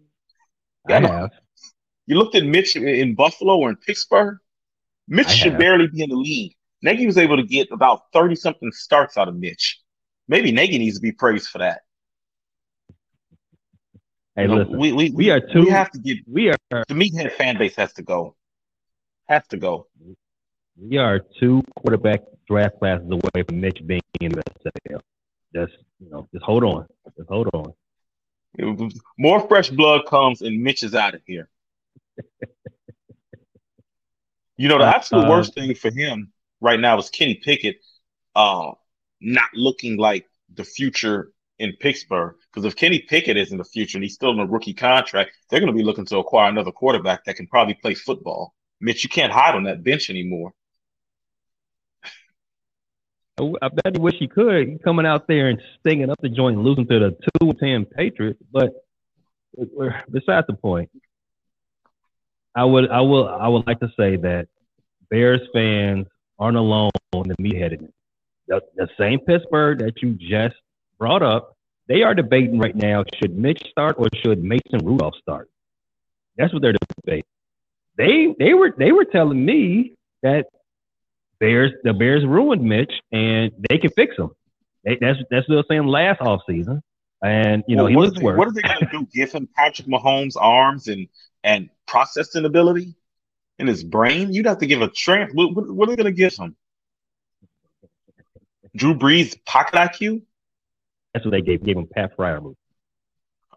I 0.89 0.99
have. 0.99 1.31
You 2.05 2.17
looked 2.17 2.35
at 2.35 2.45
Mitch 2.45 2.75
in 2.75 3.15
Buffalo 3.15 3.57
or 3.57 3.69
in 3.69 3.77
Pittsburgh. 3.77 4.37
Mitch 5.07 5.29
should 5.29 5.57
barely 5.57 5.87
be 5.87 6.03
in 6.03 6.09
the 6.09 6.17
league. 6.17 6.53
Nagy 6.81 7.05
was 7.05 7.17
able 7.17 7.37
to 7.37 7.43
get 7.43 7.69
about 7.71 8.11
30 8.11 8.35
something 8.35 8.71
starts 8.73 9.17
out 9.17 9.29
of 9.29 9.35
Mitch. 9.37 9.76
Maybe 10.27 10.51
Nagy 10.51 10.77
needs 10.77 10.95
to 10.97 11.01
be 11.01 11.11
praised 11.11 11.49
for 11.49 11.59
that. 11.59 11.81
Hey, 14.35 14.43
you 14.43 14.47
know, 14.49 14.55
listen, 14.55 14.79
we, 14.79 14.91
we, 14.91 15.09
we 15.11 15.29
are 15.31 15.39
two. 15.39 15.61
We 15.61 15.69
have 15.69 15.89
to 15.91 15.99
get. 15.99 16.17
We 16.27 16.49
are 16.49 16.57
the 16.69 16.93
meathead 16.93 17.31
fan 17.33 17.57
base 17.57 17.75
has 17.75 17.93
to 17.93 18.03
go. 18.03 18.35
Has 19.27 19.47
to 19.47 19.57
go. 19.57 19.87
We 20.79 20.97
are 20.97 21.19
two 21.39 21.63
quarterback 21.75 22.21
draft 22.47 22.77
classes 22.79 23.09
away 23.09 23.43
from 23.47 23.59
Mitch 23.59 23.81
being 23.85 24.01
in 24.21 24.31
the 24.33 24.43
USFL. 24.65 24.99
Just 25.55 25.73
you 25.99 26.09
know, 26.09 26.27
just 26.31 26.43
hold 26.43 26.63
on. 26.63 26.87
Just 27.17 27.29
hold 27.29 27.49
on. 27.53 27.73
More 29.17 29.47
fresh 29.47 29.69
blood 29.69 30.05
comes 30.07 30.41
and 30.41 30.61
Mitch 30.61 30.83
is 30.83 30.95
out 30.95 31.13
of 31.13 31.21
here 31.25 31.49
you 34.57 34.67
know, 34.67 34.79
the 34.79 34.85
absolute 34.85 35.25
uh, 35.25 35.29
worst 35.29 35.53
thing 35.53 35.73
for 35.75 35.91
him 35.91 36.31
right 36.59 36.79
now 36.79 36.97
is 36.97 37.09
Kenny 37.09 37.35
Pickett 37.35 37.77
uh, 38.35 38.71
not 39.19 39.49
looking 39.53 39.97
like 39.97 40.25
the 40.53 40.63
future 40.63 41.31
in 41.59 41.73
Pittsburgh. 41.79 42.35
Because 42.51 42.65
if 42.65 42.75
Kenny 42.75 42.99
Pickett 42.99 43.37
is 43.37 43.51
in 43.51 43.57
the 43.57 43.63
future 43.63 43.97
and 43.97 44.03
he's 44.03 44.13
still 44.13 44.31
in 44.31 44.39
a 44.39 44.45
rookie 44.45 44.73
contract, 44.73 45.31
they're 45.49 45.59
going 45.59 45.71
to 45.71 45.77
be 45.77 45.83
looking 45.83 46.05
to 46.05 46.17
acquire 46.17 46.49
another 46.49 46.71
quarterback 46.71 47.25
that 47.25 47.35
can 47.35 47.47
probably 47.47 47.73
play 47.73 47.93
football. 47.93 48.53
Mitch, 48.79 49.03
you 49.03 49.09
can't 49.09 49.33
hide 49.33 49.55
on 49.55 49.63
that 49.63 49.83
bench 49.83 50.09
anymore. 50.09 50.53
I 53.39 53.69
bet 53.69 53.93
you 53.93 54.01
wish 54.01 54.15
he 54.17 54.27
could. 54.27 54.67
He's 54.67 54.81
coming 54.83 55.05
out 55.05 55.27
there 55.27 55.49
and 55.49 55.61
stinging 55.79 56.09
up 56.09 56.19
the 56.21 56.29
joint, 56.29 56.57
losing 56.57 56.87
to 56.87 56.99
the 56.99 57.17
two 57.39 57.53
ten 57.53 57.85
Patriots. 57.85 58.41
But 58.51 58.73
besides 60.11 60.47
the 60.47 60.55
point, 60.59 60.89
I 62.55 62.65
would 62.65 62.89
I 62.89 63.01
will 63.01 63.27
I 63.27 63.47
would 63.47 63.67
like 63.67 63.79
to 63.81 63.91
say 63.95 64.15
that 64.15 64.47
Bears 65.11 65.41
fans 65.53 66.07
aren't 66.39 66.57
alone 66.57 66.89
in 67.13 67.27
the 67.27 67.35
meatheadedness. 67.35 67.91
The, 68.47 68.61
the 68.75 68.87
same 68.97 69.19
Pittsburgh 69.19 69.79
that 69.79 70.01
you 70.01 70.13
just 70.13 70.55
brought 70.97 71.23
up, 71.23 71.55
they 71.87 72.03
are 72.03 72.15
debating 72.15 72.59
right 72.59 72.75
now: 72.75 73.03
should 73.19 73.37
Mitch 73.37 73.61
start 73.69 73.95
or 73.97 74.07
should 74.23 74.43
Mason 74.43 74.79
Rudolph 74.83 75.15
start? 75.21 75.49
That's 76.37 76.53
what 76.53 76.61
they're 76.61 76.75
debating. 77.03 77.23
They 77.97 78.35
they 78.39 78.53
were 78.53 78.73
they 78.77 78.91
were 78.91 79.05
telling 79.05 79.43
me 79.43 79.93
that 80.23 80.45
Bears 81.39 81.71
the 81.83 81.93
Bears 81.93 82.25
ruined 82.25 82.63
Mitch 82.63 82.93
and 83.11 83.51
they 83.69 83.77
can 83.77 83.91
fix 83.91 84.15
him. 84.17 84.31
They, 84.83 84.97
that's 84.99 85.19
that's 85.29 85.47
what 85.49 85.49
they 85.49 85.55
were 85.55 85.65
saying 85.69 85.87
last 85.87 86.19
offseason. 86.21 86.81
And 87.23 87.63
you 87.67 87.75
know 87.75 87.83
well, 87.83 87.89
he 87.89 87.95
was 87.95 88.19
worse. 88.19 88.37
What 88.37 88.47
are 88.47 88.53
they 88.53 88.61
going 88.61 88.79
to 88.79 88.89
do? 88.91 89.07
Give 89.11 89.31
him 89.31 89.49
Patrick 89.55 89.87
Mahomes' 89.87 90.35
arms 90.37 90.87
and 90.87 91.07
and 91.43 91.69
processing 91.87 92.45
ability 92.45 92.95
in 93.59 93.67
his 93.67 93.83
brain, 93.83 94.33
you'd 94.33 94.45
have 94.45 94.59
to 94.59 94.67
give 94.67 94.81
a 94.81 94.89
tramp. 94.89 95.31
What, 95.33 95.55
what, 95.55 95.69
what 95.69 95.89
are 95.89 95.95
they 95.95 96.03
going 96.03 96.13
to 96.13 96.17
give 96.17 96.35
him? 96.35 96.55
Drew 98.75 98.93
Brees 98.93 99.37
pocket 99.45 99.75
IQ? 99.75 100.21
That's 101.13 101.25
what 101.25 101.31
they 101.31 101.41
gave 101.41 101.63
gave 101.63 101.77
him 101.77 101.87
Pat 101.87 102.15
Fryer 102.15 102.41
move. 102.41 102.55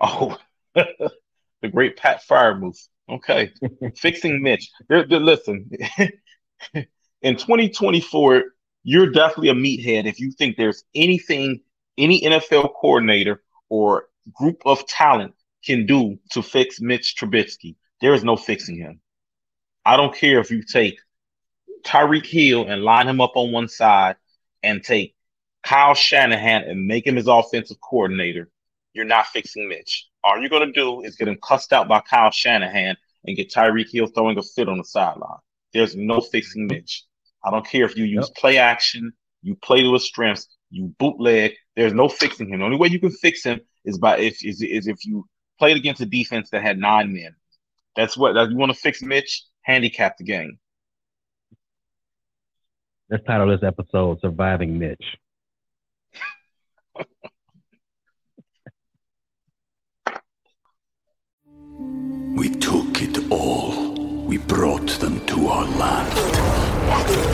Oh, 0.00 0.38
the 0.74 1.68
great 1.70 1.96
Pat 1.96 2.22
Fryer 2.24 2.56
move. 2.56 2.76
Okay, 3.08 3.52
fixing 3.96 4.42
Mitch. 4.42 4.70
They're, 4.88 5.06
they're, 5.06 5.20
listen, 5.20 5.70
in 7.22 7.36
2024, 7.36 8.44
you're 8.82 9.10
definitely 9.10 9.50
a 9.50 9.54
meathead 9.54 10.06
if 10.06 10.20
you 10.20 10.32
think 10.32 10.56
there's 10.56 10.84
anything 10.94 11.60
any 11.98 12.22
NFL 12.22 12.72
coordinator 12.80 13.42
or 13.68 14.06
group 14.32 14.62
of 14.64 14.86
talent 14.86 15.34
can 15.64 15.86
do 15.86 16.18
to 16.30 16.42
fix 16.42 16.80
Mitch 16.80 17.16
Trubisky. 17.18 17.76
There 18.00 18.14
is 18.14 18.24
no 18.24 18.36
fixing 18.36 18.76
him. 18.76 19.00
I 19.84 19.96
don't 19.96 20.14
care 20.14 20.40
if 20.40 20.50
you 20.50 20.62
take 20.62 20.98
Tyreek 21.84 22.26
Hill 22.26 22.66
and 22.68 22.82
line 22.82 23.08
him 23.08 23.20
up 23.20 23.32
on 23.34 23.52
one 23.52 23.68
side 23.68 24.16
and 24.62 24.82
take 24.82 25.14
Kyle 25.62 25.94
Shanahan 25.94 26.64
and 26.64 26.86
make 26.86 27.06
him 27.06 27.16
his 27.16 27.28
offensive 27.28 27.80
coordinator. 27.80 28.50
You're 28.92 29.04
not 29.04 29.26
fixing 29.26 29.68
Mitch. 29.68 30.08
All 30.24 30.38
you're 30.38 30.50
going 30.50 30.66
to 30.66 30.72
do 30.72 31.02
is 31.02 31.16
get 31.16 31.28
him 31.28 31.38
cussed 31.42 31.72
out 31.72 31.88
by 31.88 32.00
Kyle 32.00 32.30
Shanahan 32.30 32.96
and 33.24 33.36
get 33.36 33.52
Tyreek 33.52 33.90
Hill 33.90 34.06
throwing 34.06 34.38
a 34.38 34.42
fit 34.42 34.68
on 34.68 34.78
the 34.78 34.84
sideline. 34.84 35.38
There's 35.72 35.94
no 35.96 36.20
fixing 36.20 36.66
Mitch. 36.66 37.04
I 37.44 37.50
don't 37.50 37.66
care 37.66 37.84
if 37.84 37.96
you 37.96 38.04
use 38.04 38.28
yep. 38.28 38.36
play 38.36 38.58
action, 38.58 39.12
you 39.42 39.54
play 39.56 39.82
to 39.82 39.92
his 39.92 40.04
strengths, 40.04 40.48
you 40.70 40.94
bootleg. 40.98 41.54
There's 41.76 41.94
no 41.94 42.08
fixing 42.08 42.48
him. 42.48 42.58
The 42.58 42.64
only 42.64 42.76
way 42.76 42.88
you 42.88 43.00
can 43.00 43.10
fix 43.10 43.44
him 43.44 43.60
is 43.84 43.98
by 43.98 44.18
if 44.18 44.44
is, 44.44 44.60
is 44.62 44.86
if 44.86 45.04
you 45.04 45.26
played 45.58 45.76
against 45.76 46.00
a 46.00 46.06
defense 46.06 46.50
that 46.50 46.62
had 46.62 46.78
nine 46.78 47.12
men. 47.12 47.34
That's 47.96 48.16
what 48.16 48.34
that, 48.34 48.50
you 48.50 48.56
want 48.56 48.72
to 48.72 48.78
fix 48.78 49.02
Mitch. 49.02 49.44
Handicap 49.62 50.16
the 50.16 50.24
game. 50.24 50.58
Let's 53.10 53.24
title 53.24 53.48
this 53.48 53.64
episode 53.66 54.20
"Surviving 54.20 54.78
Mitch." 54.78 55.04
we 62.36 62.50
took 62.50 63.02
it 63.02 63.28
all. 63.32 63.94
We 64.26 64.38
brought 64.38 64.90
them 65.00 65.26
to 65.26 65.48
our 65.48 65.66
land. 65.76 66.16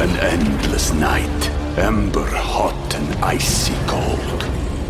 An 0.01 0.17
endless 0.21 0.95
night, 0.95 1.51
ember 1.77 2.25
hot 2.25 2.95
and 2.95 3.23
icy 3.23 3.75
cold. 3.87 4.41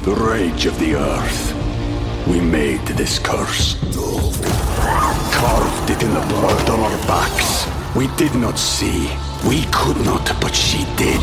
The 0.05 0.15
rage 0.15 0.67
of 0.67 0.79
the 0.79 0.95
earth. 0.95 2.29
We 2.29 2.41
made 2.41 2.87
this 2.87 3.19
curse. 3.19 3.75
Carved 5.35 5.91
it 5.91 6.01
in 6.01 6.15
the 6.15 6.27
blood 6.29 6.71
on 6.71 6.79
our 6.79 7.07
backs. 7.09 7.67
We 7.97 8.07
did 8.17 8.37
not 8.37 8.57
see. 8.57 9.11
We 9.45 9.65
could 9.73 10.05
not, 10.05 10.41
but 10.41 10.55
she 10.55 10.85
did. 10.97 11.21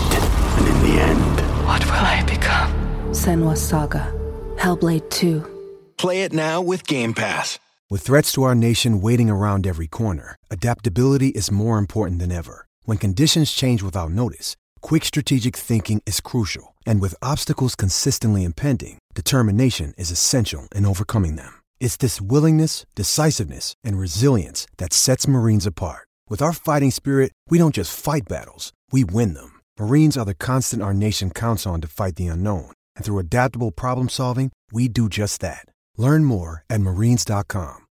And 0.58 0.68
in 0.68 0.84
the 0.84 1.02
end... 1.02 1.40
What 1.66 1.86
will 1.86 1.94
I 1.94 2.24
become? 2.28 2.72
Senua's 3.14 3.62
Saga. 3.62 4.14
Hellblade 4.58 5.10
2. 5.10 5.94
Play 5.98 6.24
it 6.24 6.34
now 6.34 6.62
with 6.62 6.86
Game 6.86 7.14
Pass. 7.14 7.58
With 7.90 8.02
threats 8.02 8.32
to 8.34 8.44
our 8.44 8.56
nation 8.56 9.02
waiting 9.02 9.30
around 9.30 9.66
every 9.66 9.88
corner, 9.88 10.36
adaptability 10.50 11.30
is 11.30 11.52
more 11.52 11.78
important 11.78 12.20
than 12.20 12.32
ever. 12.32 12.68
When 12.84 12.98
conditions 12.98 13.52
change 13.52 13.82
without 13.84 14.12
notice, 14.12 14.56
quick 14.82 15.06
strategic 15.06 15.56
thinking 15.56 16.02
is 16.06 16.20
crucial. 16.20 16.76
And 16.86 17.00
with 17.00 17.16
obstacles 17.22 17.76
consistently 17.76 18.44
impending, 18.44 19.00
determination 19.14 19.94
is 19.98 20.12
essential 20.12 20.68
in 20.76 20.86
overcoming 20.86 21.36
them. 21.38 21.54
It's 21.80 21.98
this 21.98 22.20
willingness, 22.20 22.86
decisiveness, 22.96 23.76
and 23.84 24.00
resilience 24.00 24.68
that 24.78 24.94
sets 24.94 25.28
Marines 25.28 25.66
apart. 25.66 26.08
With 26.30 26.42
our 26.42 26.54
fighting 26.54 26.90
spirit, 26.90 27.32
we 27.50 27.60
don't 27.60 27.76
just 27.76 27.96
fight 27.96 28.24
battles, 28.28 28.72
we 28.92 29.04
win 29.04 29.34
them. 29.36 29.60
Marines 29.78 30.18
are 30.18 30.26
the 30.26 30.34
constant 30.34 30.82
our 30.82 30.94
nation 30.94 31.30
counts 31.30 31.68
on 31.68 31.82
to 31.82 31.88
fight 31.88 32.16
the 32.16 32.28
unknown. 32.28 32.72
And 32.96 33.06
through 33.06 33.20
adaptable 33.20 33.72
problem 33.72 34.10
solving, 34.10 34.52
we 34.72 34.88
do 34.88 35.10
just 35.10 35.42
that. 35.42 35.66
Learn 35.98 36.24
more 36.24 36.64
at 36.70 36.82
marines.com. 36.82 37.86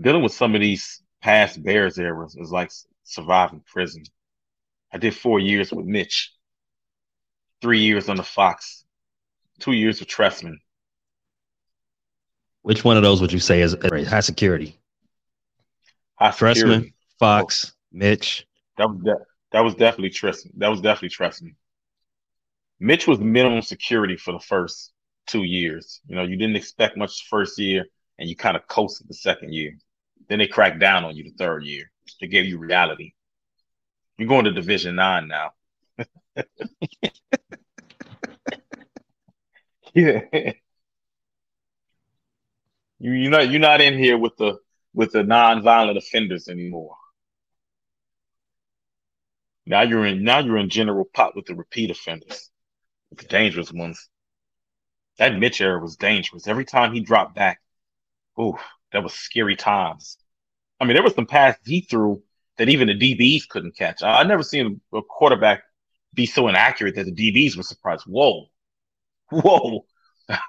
Dealing 0.00 0.22
with 0.22 0.32
some 0.32 0.54
of 0.54 0.62
these 0.62 1.02
past 1.20 1.62
Bears 1.62 1.98
eras 1.98 2.36
is 2.36 2.50
like 2.50 2.70
surviving 3.04 3.62
prison. 3.70 4.02
I 4.92 4.98
did 4.98 5.14
four 5.14 5.40
years 5.40 5.72
with 5.72 5.84
Mitch, 5.84 6.32
three 7.60 7.80
years 7.80 8.08
on 8.08 8.16
the 8.16 8.22
Fox, 8.22 8.84
two 9.58 9.72
years 9.72 10.00
with 10.00 10.08
Trestman. 10.08 10.56
Which 12.62 12.82
one 12.82 12.96
of 12.96 13.02
those 13.02 13.20
would 13.20 13.32
you 13.32 13.38
say 13.38 13.60
is 13.60 13.76
high 14.08 14.20
security? 14.20 14.79
Trestman, 16.20 16.92
Fox, 17.18 17.66
oh. 17.66 17.76
Mitch. 17.92 18.46
That 18.76 18.88
was 18.88 19.02
de- 19.02 19.24
that 19.52 19.60
was 19.60 19.74
definitely 19.74 20.10
Trestman. 20.10 20.52
That 20.58 20.68
was 20.68 20.80
definitely 20.80 21.10
Trestman. 21.10 21.54
Mitch 22.78 23.06
was 23.06 23.18
minimum 23.18 23.62
security 23.62 24.16
for 24.16 24.32
the 24.32 24.40
first 24.40 24.92
two 25.26 25.42
years. 25.42 26.00
You 26.06 26.16
know, 26.16 26.22
you 26.22 26.36
didn't 26.36 26.56
expect 26.56 26.96
much 26.96 27.18
the 27.18 27.28
first 27.28 27.58
year, 27.58 27.86
and 28.18 28.28
you 28.28 28.36
kind 28.36 28.56
of 28.56 28.66
coasted 28.66 29.08
the 29.08 29.14
second 29.14 29.52
year. 29.52 29.76
Then 30.28 30.38
they 30.38 30.46
cracked 30.46 30.78
down 30.78 31.04
on 31.04 31.16
you 31.16 31.24
the 31.24 31.34
third 31.36 31.64
year. 31.64 31.90
They 32.20 32.26
gave 32.26 32.46
you 32.46 32.58
reality. 32.58 33.12
You're 34.18 34.28
going 34.28 34.44
to 34.44 34.52
Division 34.52 34.96
Nine 34.96 35.28
now. 35.28 35.52
yeah. 39.94 40.20
You 43.02 43.12
you're 43.12 43.30
not 43.30 43.50
you're 43.50 43.60
not 43.60 43.80
in 43.80 43.98
here 43.98 44.18
with 44.18 44.36
the 44.36 44.58
with 44.94 45.12
the 45.12 45.22
non-violent 45.22 45.98
offenders 45.98 46.48
anymore. 46.48 46.96
Now 49.66 49.82
you're 49.82 50.06
in 50.06 50.24
now 50.24 50.40
you're 50.40 50.58
in 50.58 50.68
general 50.68 51.04
pop 51.04 51.36
with 51.36 51.46
the 51.46 51.54
repeat 51.54 51.90
offenders, 51.90 52.50
with 53.10 53.20
the 53.20 53.26
dangerous 53.26 53.72
ones. 53.72 54.08
That 55.18 55.38
Mitch 55.38 55.60
era 55.60 55.80
was 55.80 55.96
dangerous. 55.96 56.46
Every 56.48 56.64
time 56.64 56.94
he 56.94 57.00
dropped 57.00 57.34
back, 57.34 57.60
ooh, 58.40 58.56
that 58.92 59.02
was 59.02 59.12
scary 59.14 59.56
times. 59.56 60.16
I 60.80 60.84
mean, 60.84 60.94
there 60.94 61.02
was 61.02 61.14
some 61.14 61.26
passes 61.26 61.60
he 61.66 61.82
threw 61.82 62.22
that 62.56 62.68
even 62.68 62.88
the 62.88 62.94
DBs 62.94 63.48
couldn't 63.48 63.76
catch. 63.76 64.02
I, 64.02 64.20
I 64.20 64.22
never 64.24 64.42
seen 64.42 64.80
a 64.94 65.02
quarterback 65.02 65.62
be 66.14 66.26
so 66.26 66.48
inaccurate 66.48 66.94
that 66.96 67.04
the 67.04 67.12
DBs 67.12 67.56
were 67.56 67.62
surprised. 67.62 68.04
Whoa, 68.06 68.46
whoa. 69.30 69.86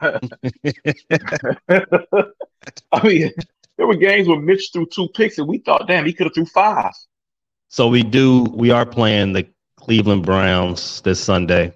I 2.91 3.03
mean, 3.03 3.31
there 3.77 3.87
were 3.87 3.95
games 3.95 4.27
where 4.27 4.39
Mitch 4.39 4.69
threw 4.73 4.85
two 4.85 5.07
picks 5.09 5.37
and 5.37 5.47
we 5.47 5.59
thought, 5.59 5.87
damn, 5.87 6.05
he 6.05 6.13
could 6.13 6.27
have 6.27 6.33
threw 6.33 6.45
five. 6.45 6.93
So 7.69 7.87
we 7.87 8.03
do. 8.03 8.43
We 8.43 8.71
are 8.71 8.85
playing 8.85 9.33
the 9.33 9.47
Cleveland 9.77 10.25
Browns 10.25 11.01
this 11.01 11.19
Sunday. 11.19 11.73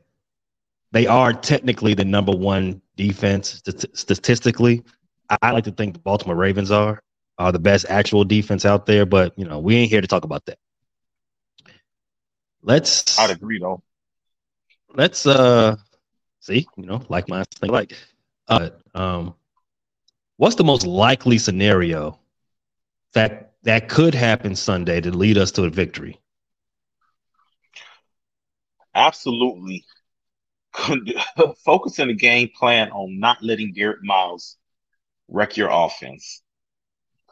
They 0.92 1.08
are 1.08 1.34
technically 1.34 1.94
the 1.94 2.06
number 2.06 2.32
one 2.32 2.82
defense 2.96 3.62
st- 3.66 3.98
statistically. 3.98 4.84
I, 5.30 5.38
I 5.42 5.52
like 5.52 5.64
to 5.66 5.72
think 5.72 5.94
the 5.94 6.00
Baltimore 6.00 6.36
Ravens 6.36 6.72
are 6.72 7.02
are 7.38 7.52
the 7.52 7.60
best 7.60 7.86
actual 7.90 8.24
defense 8.24 8.66
out 8.66 8.86
there, 8.86 9.06
but 9.06 9.38
you 9.38 9.46
know 9.46 9.60
we 9.60 9.76
ain't 9.76 9.90
here 9.90 10.02
to 10.02 10.08
talk 10.08 10.24
about 10.26 10.46
that. 10.46 10.58
Let's. 12.62 13.18
I'd 13.20 13.32
agree 13.32 13.60
though. 13.60 13.82
Let's 14.94 15.26
uh 15.26 15.78
see, 16.46 16.68
you 16.78 16.86
know, 16.86 17.02
like 17.10 17.28
my 17.28 17.44
thing, 17.60 17.72
like, 17.72 17.94
uh, 18.48 18.70
um, 18.94 19.36
what's 20.38 20.56
the 20.56 20.64
most 20.64 20.86
likely 20.86 21.38
scenario 21.38 22.20
that 23.14 23.54
that 23.64 23.90
could 23.90 24.14
happen 24.14 24.56
Sunday 24.56 25.02
to 25.02 25.12
lead 25.12 25.38
us 25.38 25.52
to 25.52 25.64
a 25.64 25.70
victory? 25.70 26.20
Absolutely. 28.94 29.86
Focusing 31.66 32.08
the 32.08 32.16
game 32.16 32.50
plan 32.58 32.92
on 32.92 33.20
not 33.20 33.42
letting 33.42 33.74
Garrett 33.74 34.04
Miles 34.04 34.58
wreck 35.28 35.58
your 35.58 35.70
offense. 35.72 36.42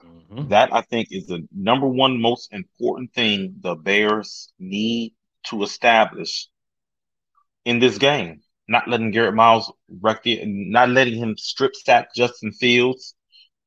Mm-hmm. 0.04 0.50
That 0.50 0.74
I 0.74 0.82
think 0.82 1.10
is 1.12 1.28
the 1.28 1.48
number 1.56 1.88
one 1.88 2.20
most 2.20 2.52
important 2.52 3.14
thing 3.14 3.56
the 3.62 3.76
Bears 3.76 4.52
need 4.60 5.14
to 5.48 5.64
establish 5.64 6.50
in 7.66 7.80
this 7.80 7.98
game. 7.98 8.43
Not 8.68 8.88
letting 8.88 9.12
Garrett 9.12 9.36
Miles 9.36 9.72
wreck 10.02 10.26
and 10.26 10.72
not 10.72 10.90
letting 10.90 11.16
him 11.16 11.36
strip 11.38 11.76
sack 11.76 12.16
Justin 12.16 12.52
Fields, 12.54 13.16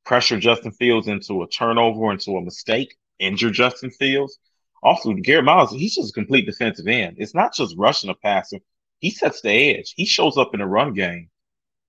pressure 0.05 0.39
Justin 0.39 0.71
Fields 0.71 1.07
into 1.07 1.43
a 1.43 1.47
turnover, 1.47 2.11
into 2.11 2.37
a 2.37 2.41
mistake, 2.41 2.95
injure 3.19 3.51
Justin 3.51 3.91
Fields. 3.91 4.39
Also, 4.81 5.13
Garrett 5.13 5.45
Miles, 5.45 5.71
he's 5.71 5.95
just 5.95 6.11
a 6.11 6.13
complete 6.13 6.45
defensive 6.45 6.87
end. 6.87 7.17
It's 7.19 7.35
not 7.35 7.53
just 7.53 7.75
rushing 7.77 8.09
a 8.09 8.15
passer; 8.15 8.57
he 8.99 9.11
sets 9.11 9.41
the 9.41 9.51
edge. 9.51 9.93
He 9.95 10.05
shows 10.05 10.37
up 10.37 10.53
in 10.53 10.59
the 10.59 10.65
run 10.65 10.93
game. 10.93 11.29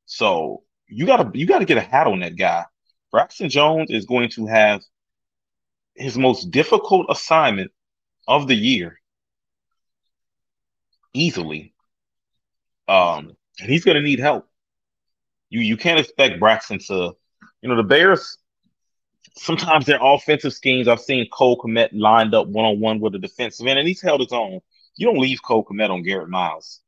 So 0.07 0.63
you 0.87 1.07
gotta 1.07 1.31
you 1.35 1.47
gotta 1.47 1.65
get 1.65 1.79
a 1.79 1.83
hat 1.83 2.07
on 2.07 2.21
that 2.21 2.37
guy. 2.37 2.65
Braxton 3.11 3.49
Jones 3.49 3.91
is 3.91 4.07
going 4.07 4.31
to 4.31 4.47
have 4.47 4.83
his 5.95 6.19
most 6.19 6.51
difficult 6.51 7.07
assignment 7.09 7.73
of 8.27 8.47
the 8.47 8.55
year 8.55 9.01
easily. 11.15 11.75
Um, 12.89 13.37
and 13.61 13.71
he's 13.71 13.85
going 13.85 13.97
to 13.97 14.03
need 14.03 14.19
help. 14.19 14.47
You 15.51 15.61
you 15.61 15.77
can't 15.77 16.01
expect 16.01 16.41
Braxton 16.41 16.79
to, 16.81 17.13
you 17.63 17.69
know, 17.69 17.77
the 17.77 17.83
Bears. 17.83 18.39
Sometimes 19.37 19.87
their 19.87 19.99
offensive 20.01 20.53
schemes. 20.53 20.89
I've 20.89 21.01
seen 21.01 21.29
Cole 21.31 21.61
Kmet 21.61 21.91
lined 21.93 22.35
up 22.35 22.49
one 22.49 22.65
on 22.65 22.81
one 22.81 23.01
with 23.01 23.15
a 23.15 23.19
defensive 23.19 23.67
end, 23.67 23.79
and 23.79 23.87
he's 23.87 24.03
held 24.03 24.21
his 24.21 24.33
own. 24.33 24.61
You 24.97 25.07
don't 25.07 25.21
leave 25.21 25.43
Cole 25.43 25.65
Kmet 25.65 25.91
on 25.91 26.03
Garrett 26.03 26.29
Miles. 26.29 26.81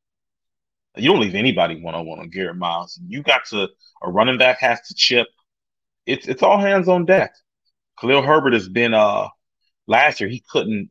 You 0.97 1.11
don't 1.11 1.21
leave 1.21 1.37
anybody 1.37 1.81
one 1.81 1.95
on 1.95 2.07
one 2.07 2.19
on 2.19 2.31
Garrett 2.31 2.57
Miles. 2.57 2.99
You 3.07 3.23
got 3.23 3.45
to 3.47 3.69
a 4.03 4.11
running 4.11 4.39
back 4.39 4.59
has 4.61 4.81
to 4.89 4.95
chip. 4.95 5.29
It's 6.07 6.27
it's 6.27 6.43
all 6.43 6.59
hands 6.59 6.89
on 6.89 7.05
deck. 7.07 7.35
Khalil 8.01 8.23
Herbert 8.23 8.55
has 8.55 8.69
been 8.69 8.95
uh 8.95 9.29
last 9.87 10.21
year 10.21 10.29
he 10.29 10.43
couldn't 10.51 10.91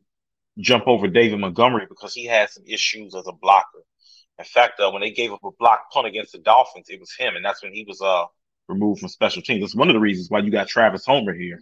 jump 0.58 0.84
over 0.86 1.08
David 1.08 1.40
Montgomery 1.40 1.86
because 1.88 2.14
he 2.14 2.24
had 2.24 2.50
some 2.50 2.64
issues 2.66 3.14
as 3.14 3.26
a 3.26 3.32
blocker. 3.32 3.84
In 4.40 4.44
fact, 4.46 4.80
uh, 4.80 4.90
when 4.90 5.02
they 5.02 5.10
gave 5.10 5.32
up 5.32 5.44
a 5.44 5.50
block 5.58 5.90
punt 5.92 6.06
against 6.06 6.32
the 6.32 6.38
Dolphins, 6.38 6.86
it 6.88 6.98
was 6.98 7.14
him, 7.14 7.36
and 7.36 7.44
that's 7.44 7.62
when 7.62 7.74
he 7.74 7.84
was 7.86 8.00
uh 8.00 8.24
removed 8.68 9.00
from 9.00 9.10
special 9.10 9.42
teams. 9.42 9.60
That's 9.60 9.74
one 9.74 9.88
of 9.88 9.94
the 9.94 10.00
reasons 10.00 10.30
why 10.30 10.38
you 10.38 10.50
got 10.50 10.66
Travis 10.66 11.04
Homer 11.04 11.34
here 11.34 11.60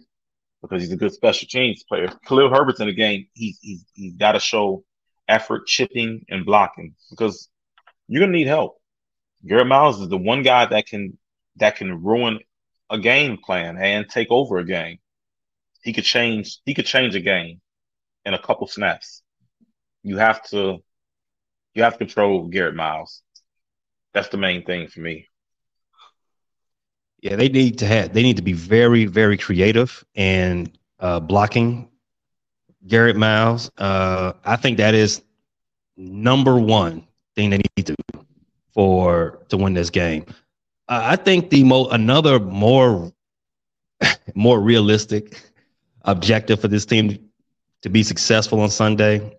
because 0.61 0.81
he's 0.81 0.93
a 0.93 0.97
good 0.97 1.13
special 1.13 1.47
teams 1.47 1.83
player. 1.83 2.07
Khalil 2.25 2.49
Herbert's 2.49 2.79
in 2.79 2.87
the 2.87 2.93
game. 2.93 3.27
He's 3.33 3.59
he's, 3.61 3.85
he's 3.93 4.13
got 4.15 4.33
to 4.33 4.39
show 4.39 4.85
effort, 5.27 5.67
chipping, 5.67 6.25
and 6.29 6.45
blocking 6.45 6.95
because 7.09 7.49
you're 8.07 8.21
gonna 8.21 8.31
need 8.37 8.47
help. 8.47 8.79
Garrett 9.45 9.67
Miles 9.67 9.99
is 9.99 10.07
the 10.07 10.17
one 10.17 10.41
guy 10.41 10.65
that 10.65 10.87
can 10.87 11.17
that 11.57 11.75
can 11.75 12.01
ruin 12.01 12.39
a 12.89 12.97
game 12.97 13.37
plan 13.37 13.77
and 13.77 14.07
take 14.07 14.31
over 14.31 14.57
a 14.57 14.65
game. 14.65 14.99
He 15.83 15.91
could 15.91 16.05
change. 16.05 16.59
He 16.65 16.73
could 16.73 16.85
change 16.85 17.15
a 17.15 17.19
game 17.19 17.59
in 18.25 18.33
a 18.33 18.41
couple 18.41 18.67
snaps. 18.67 19.21
You 20.03 20.17
have 20.17 20.41
to 20.49 20.79
you 21.79 21.83
have 21.83 21.93
to 21.93 21.99
control 21.99 22.47
Garrett 22.47 22.75
Miles. 22.75 23.21
That's 24.13 24.27
the 24.27 24.37
main 24.37 24.63
thing 24.65 24.87
for 24.87 24.99
me. 24.99 25.27
Yeah, 27.21 27.35
they 27.37 27.49
need 27.49 27.79
to 27.79 27.85
have 27.85 28.13
they 28.13 28.21
need 28.21 28.37
to 28.37 28.41
be 28.41 28.53
very, 28.53 29.05
very 29.05 29.37
creative 29.37 30.05
and 30.15 30.77
uh, 30.99 31.19
blocking 31.19 31.89
Garrett 32.85 33.15
Miles. 33.15 33.71
Uh, 33.77 34.33
I 34.43 34.57
think 34.57 34.77
that 34.77 34.93
is 34.93 35.21
number 35.97 36.57
one 36.57 37.07
thing 37.35 37.49
they 37.49 37.57
need 37.57 37.85
to 37.85 37.95
do 37.95 38.25
for 38.73 39.39
to 39.49 39.57
win 39.57 39.73
this 39.73 39.89
game. 39.89 40.25
Uh, 40.87 41.01
I 41.03 41.15
think 41.15 41.49
the 41.49 41.63
mo- 41.63 41.89
another 41.89 42.39
more 42.39 43.11
more 44.35 44.59
realistic 44.59 45.41
objective 46.03 46.59
for 46.59 46.67
this 46.67 46.85
team 46.85 47.29
to 47.83 47.89
be 47.89 48.03
successful 48.03 48.59
on 48.61 48.69
Sunday. 48.69 49.38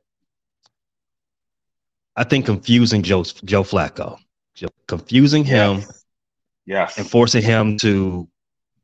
I 2.20 2.24
think 2.24 2.44
confusing 2.44 3.02
Joe 3.02 3.24
Joe 3.46 3.62
Flacco, 3.62 4.18
confusing 4.86 5.42
him, 5.42 5.78
yes. 5.78 6.04
yes, 6.66 6.98
and 6.98 7.08
forcing 7.08 7.42
him 7.42 7.78
to 7.78 8.28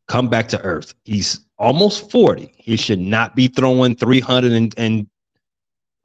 come 0.09 0.31
back 0.31 0.49
to 0.49 0.61
earth. 0.62 0.94
He's 1.05 1.40
almost 1.59 2.11
forty. 2.11 2.55
He 2.57 2.79
should 2.79 2.99
not 2.99 3.37
be 3.37 3.49
throwing 3.49 3.94
three 3.94 4.20
hundred 4.20 4.53
and, 4.53 4.75
and 4.79 5.07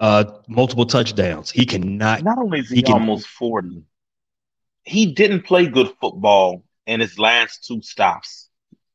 uh, 0.01 0.25
multiple 0.49 0.85
touchdowns. 0.85 1.49
He 1.49 1.65
cannot. 1.65 2.21
Not 2.21 2.37
only 2.37 2.59
is 2.59 2.69
he, 2.69 2.75
he 2.75 2.81
can, 2.81 2.95
almost 2.95 3.27
forty, 3.27 3.85
he 4.83 5.13
didn't 5.13 5.43
play 5.43 5.67
good 5.67 5.93
football 6.01 6.65
in 6.85 6.99
his 6.99 7.17
last 7.17 7.63
two 7.65 7.81
stops. 7.81 8.49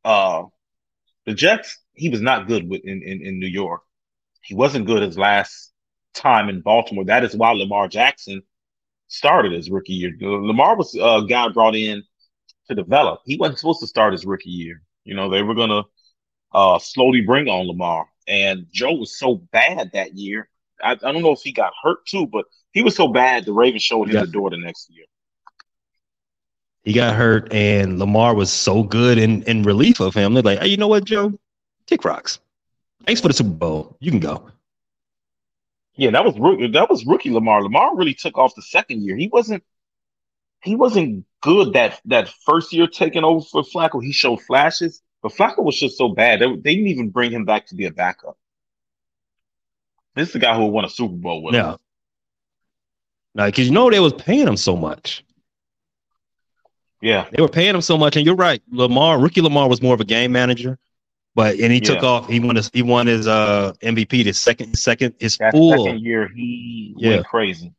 Uh, 0.05 0.42
the 1.25 1.33
Jets, 1.33 1.79
he 1.94 2.11
was 2.11 2.20
not 2.20 2.49
good 2.49 2.68
with 2.68 2.83
in, 2.85 3.03
in, 3.03 3.22
in 3.22 3.40
New 3.40 3.46
York. 3.46 3.81
He 4.42 4.55
wasn't 4.55 4.85
good 4.85 5.03
his 5.03 5.16
last 5.16 5.72
time 6.16 6.48
in 6.48 6.61
Baltimore. 6.61 7.05
That 7.05 7.24
is 7.24 7.37
why 7.37 7.52
Lamar 7.52 7.88
Jackson 7.88 8.42
started 9.09 9.52
his 9.52 9.70
rookie 9.70 9.92
year. 9.92 10.12
Lamar 10.20 10.76
was 10.76 10.94
a 10.94 11.24
guy 11.29 11.48
brought 11.48 11.76
in 11.76 12.02
to 12.68 12.74
develop. 12.74 13.20
He 13.24 13.37
wasn't 13.37 13.59
supposed 13.59 13.81
to 13.81 13.87
start 13.87 14.12
his 14.12 14.26
rookie 14.26 14.50
year. 14.50 14.83
You 15.05 15.14
know, 15.14 15.31
they 15.31 15.42
were 15.42 15.55
gonna 15.55 15.83
uh, 16.52 16.79
slowly 16.79 17.20
bring 17.20 17.48
on 17.48 17.66
Lamar. 17.66 18.09
And 18.26 18.66
Joe 18.72 18.94
was 18.94 19.18
so 19.18 19.37
bad 19.52 19.90
that 19.92 20.14
year. 20.14 20.48
I, 20.83 20.92
I, 20.92 20.94
don't 20.96 21.22
know 21.22 21.33
if 21.33 21.40
he 21.42 21.52
got 21.52 21.72
hurt 21.81 22.05
too, 22.07 22.26
but 22.26 22.46
he 22.72 22.83
was 22.83 22.96
so 22.96 23.09
bad 23.09 23.44
the 23.44 23.52
Ravens 23.52 23.83
showed 23.83 24.09
him 24.09 24.16
yeah. 24.16 24.22
the 24.22 24.26
door 24.26 24.50
the 24.50 24.59
next 24.59 24.90
year. 24.90 25.05
He 26.83 26.92
got 26.92 27.14
hurt, 27.16 27.52
and 27.52 27.98
Lamar 27.98 28.35
was 28.35 28.52
so 28.52 28.83
good 28.83 29.18
in, 29.18 29.42
in 29.44 29.62
relief 29.62 30.00
of 30.00 30.14
him. 30.14 30.35
They're 30.35 30.42
like, 30.42 30.61
hey, 30.61 30.68
you 30.68 30.76
know 30.76 30.87
what, 30.87 31.05
Joe? 31.05 31.38
Kick 31.87 32.05
rocks. 32.05 32.40
Thanks 33.07 33.20
for 33.20 33.29
the 33.29 33.35
Super 33.35 33.50
Bowl. 33.50 33.96
You 34.00 34.11
can 34.11 34.20
go. 34.20 34.48
Yeah, 35.96 36.11
that 36.11 36.24
was 36.24 36.38
rookie. 36.38 36.68
That 36.68 36.90
was 36.90 37.06
rookie 37.06 37.30
Lamar. 37.30 37.62
Lamar 37.62 37.96
really 37.96 38.14
took 38.14 38.37
off 38.37 38.54
the 38.54 38.62
second 38.62 39.02
year. 39.02 39.16
He 39.16 39.28
wasn't. 39.28 39.62
He 40.62 40.74
wasn't 40.74 41.24
good 41.42 41.74
that 41.74 42.00
that 42.06 42.28
first 42.44 42.72
year 42.72 42.87
taking 42.87 43.24
over 43.24 43.44
for 43.44 43.62
Flacco. 43.62 44.02
He 44.02 44.12
showed 44.12 44.42
flashes, 44.42 45.00
but 45.22 45.32
Flacco 45.32 45.62
was 45.62 45.78
just 45.78 45.96
so 45.96 46.09
bad. 46.09 46.40
They, 46.40 46.46
they 46.56 46.74
didn't 46.74 46.88
even 46.88 47.11
bring 47.11 47.30
him 47.32 47.44
back 47.44 47.66
to 47.68 47.74
be 47.74 47.87
a 47.87 47.92
backup. 47.92 48.37
This 50.14 50.28
is 50.28 50.32
the 50.32 50.38
guy 50.38 50.56
who 50.56 50.66
won 50.66 50.85
a 50.85 50.88
Super 50.88 51.14
Bowl 51.14 51.42
with 51.42 51.54
yeah. 51.54 51.72
him. 51.72 51.78
Now, 53.35 53.46
because 53.46 53.66
you 53.66 53.72
know 53.72 53.90
they 53.90 54.00
was 54.00 54.14
paying 54.14 54.48
him 54.48 54.56
so 54.56 54.76
much. 54.76 55.24
Yeah, 57.02 57.26
they 57.30 57.42
were 57.42 57.48
paying 57.48 57.74
him 57.74 57.82
so 57.82 57.96
much, 57.96 58.16
and 58.16 58.24
you're 58.24 58.35
right. 58.35 58.62
Lamar, 58.70 59.18
rookie 59.18 59.42
Lamar 59.42 59.68
was 59.68 59.82
more 59.82 59.94
of 59.94 60.00
a 60.00 60.04
game 60.04 60.32
manager. 60.32 60.78
But 61.37 61.61
and 61.61 61.70
he 61.70 61.79
yeah. 61.81 61.85
took 61.85 62.03
off. 62.03 62.29
He 62.29 62.40
won 62.40 62.57
his 62.57 62.70
he 62.72 62.81
won 62.81 63.07
his 63.07 63.29
uh 63.29 63.75
MVP 63.83 64.25
the 64.25 64.33
second 64.33 64.77
second 64.77 65.14
his 65.20 65.37
that 65.37 65.53
full 65.53 65.85
second 65.85 66.01
year 66.01 66.29
he 66.35 66.94
yeah. 66.96 67.11
went 67.11 67.27
crazy. 67.27 67.75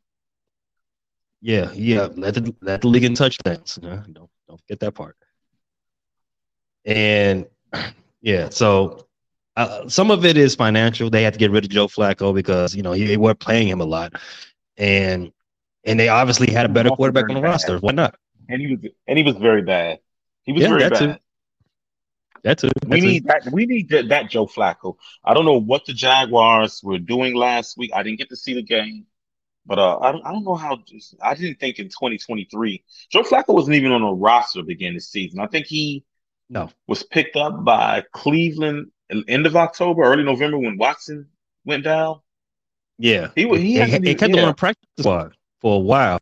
Yeah, 1.41 1.71
yeah. 1.73 2.07
Let 2.15 2.35
the 2.35 2.55
let 2.61 2.81
the 2.81 2.87
league 2.87 3.03
in 3.03 3.15
touchdowns. 3.15 3.79
No, 3.81 4.03
don't 4.11 4.29
don't 4.47 4.61
forget 4.61 4.79
that 4.81 4.91
part. 4.91 5.17
And 6.85 7.47
yeah, 8.21 8.49
so 8.49 9.07
uh, 9.55 9.89
some 9.89 10.11
of 10.11 10.23
it 10.23 10.37
is 10.37 10.53
financial. 10.53 11.09
They 11.09 11.23
had 11.23 11.33
to 11.33 11.39
get 11.39 11.49
rid 11.49 11.63
of 11.63 11.71
Joe 11.71 11.87
Flacco 11.87 12.35
because 12.35 12.75
you 12.75 12.83
know 12.83 12.91
he, 12.91 13.07
they 13.07 13.17
were 13.17 13.33
playing 13.33 13.67
him 13.67 13.81
a 13.81 13.85
lot, 13.85 14.13
and 14.77 15.31
and 15.83 15.99
they 15.99 16.09
obviously 16.09 16.53
had 16.53 16.67
a 16.67 16.69
better 16.69 16.91
quarterback 16.91 17.27
on 17.27 17.33
the 17.33 17.41
roster. 17.41 17.79
Why 17.79 17.93
not? 17.93 18.19
And 18.49 18.61
he 18.61 18.67
was 18.67 18.91
and 19.07 19.17
he 19.17 19.23
was 19.23 19.35
very 19.37 19.63
bad. 19.63 19.97
He 20.43 20.51
was 20.51 20.61
yeah, 20.61 20.69
very 20.69 20.89
bad. 20.91 20.99
Too. 20.99 21.15
That's 22.47 22.63
it. 22.63 22.71
we 22.87 23.01
need 23.01 23.25
that. 23.25 23.45
We 23.51 23.65
need 23.65 23.89
that, 23.89 24.07
that 24.07 24.29
Joe 24.29 24.45
Flacco. 24.45 24.95
I 25.25 25.33
don't 25.33 25.43
know 25.43 25.59
what 25.59 25.85
the 25.85 25.91
Jaguars 25.91 26.81
were 26.81 26.97
doing 26.97 27.35
last 27.35 27.77
week. 27.77 27.91
I 27.93 28.03
didn't 28.03 28.19
get 28.19 28.29
to 28.29 28.37
see 28.37 28.53
the 28.53 28.63
game, 28.63 29.05
but 29.65 29.77
uh, 29.77 29.99
I 29.99 30.13
don't. 30.13 30.25
I 30.25 30.31
don't 30.31 30.45
know 30.45 30.55
how. 30.55 30.79
I 31.21 31.35
didn't 31.35 31.59
think 31.59 31.77
in 31.79 31.89
2023 31.89 32.85
Joe 33.11 33.23
Flacco 33.23 33.53
wasn't 33.53 33.75
even 33.75 33.91
on 33.91 34.01
a 34.01 34.13
roster 34.13 34.59
to 34.59 34.65
begin 34.65 34.93
the 34.93 35.01
season. 35.01 35.41
I 35.41 35.47
think 35.47 35.65
he 35.65 36.05
no 36.49 36.69
was 36.87 37.03
picked 37.03 37.35
up 37.35 37.65
by 37.65 38.05
Cleveland 38.13 38.91
end 39.27 39.45
of 39.45 39.57
October, 39.57 40.03
early 40.03 40.23
November 40.23 40.57
when 40.57 40.77
Watson 40.77 41.27
went 41.65 41.83
down. 41.83 42.21
Yeah, 42.97 43.27
he 43.35 43.45
he, 43.45 43.57
he, 43.57 43.83
he, 43.83 43.99
he 43.99 44.15
kept 44.15 44.33
yeah. 44.33 44.39
him 44.39 44.45
on 44.45 44.51
a 44.51 44.55
practice 44.55 44.87
squad 44.97 45.35
for 45.59 45.75
a 45.75 45.79
while. 45.79 46.19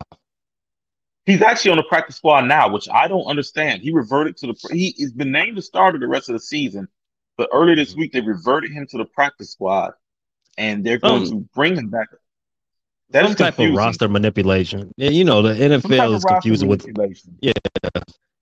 He's 1.26 1.42
actually 1.42 1.72
on 1.72 1.76
the 1.76 1.82
practice 1.82 2.16
squad 2.16 2.42
now, 2.42 2.68
which 2.68 2.88
I 2.88 3.08
don't 3.08 3.24
understand. 3.24 3.82
He 3.82 3.90
reverted 3.90 4.36
to 4.38 4.46
the 4.46 4.68
he 4.72 4.94
has 5.00 5.12
been 5.12 5.32
named 5.32 5.58
the 5.58 5.62
starter 5.62 5.98
the 5.98 6.06
rest 6.06 6.28
of 6.28 6.34
the 6.34 6.40
season, 6.40 6.86
but 7.36 7.50
earlier 7.52 7.74
this 7.74 7.96
week 7.96 8.12
they 8.12 8.20
reverted 8.20 8.70
him 8.70 8.86
to 8.90 8.98
the 8.98 9.04
practice 9.04 9.50
squad, 9.50 9.94
and 10.56 10.86
they're 10.86 10.98
going 10.98 11.22
um, 11.22 11.28
to 11.28 11.48
bring 11.52 11.74
him 11.74 11.88
back. 11.88 12.06
That 13.10 13.26
some 13.26 13.34
type 13.34 13.58
of 13.58 13.74
roster 13.74 14.08
manipulation. 14.08 14.92
Yeah, 14.96 15.10
you 15.10 15.24
know 15.24 15.42
the 15.42 15.54
NFL 15.54 16.14
is 16.14 16.24
confusing 16.24 16.68
with. 16.68 16.86
Yeah, 17.40 17.52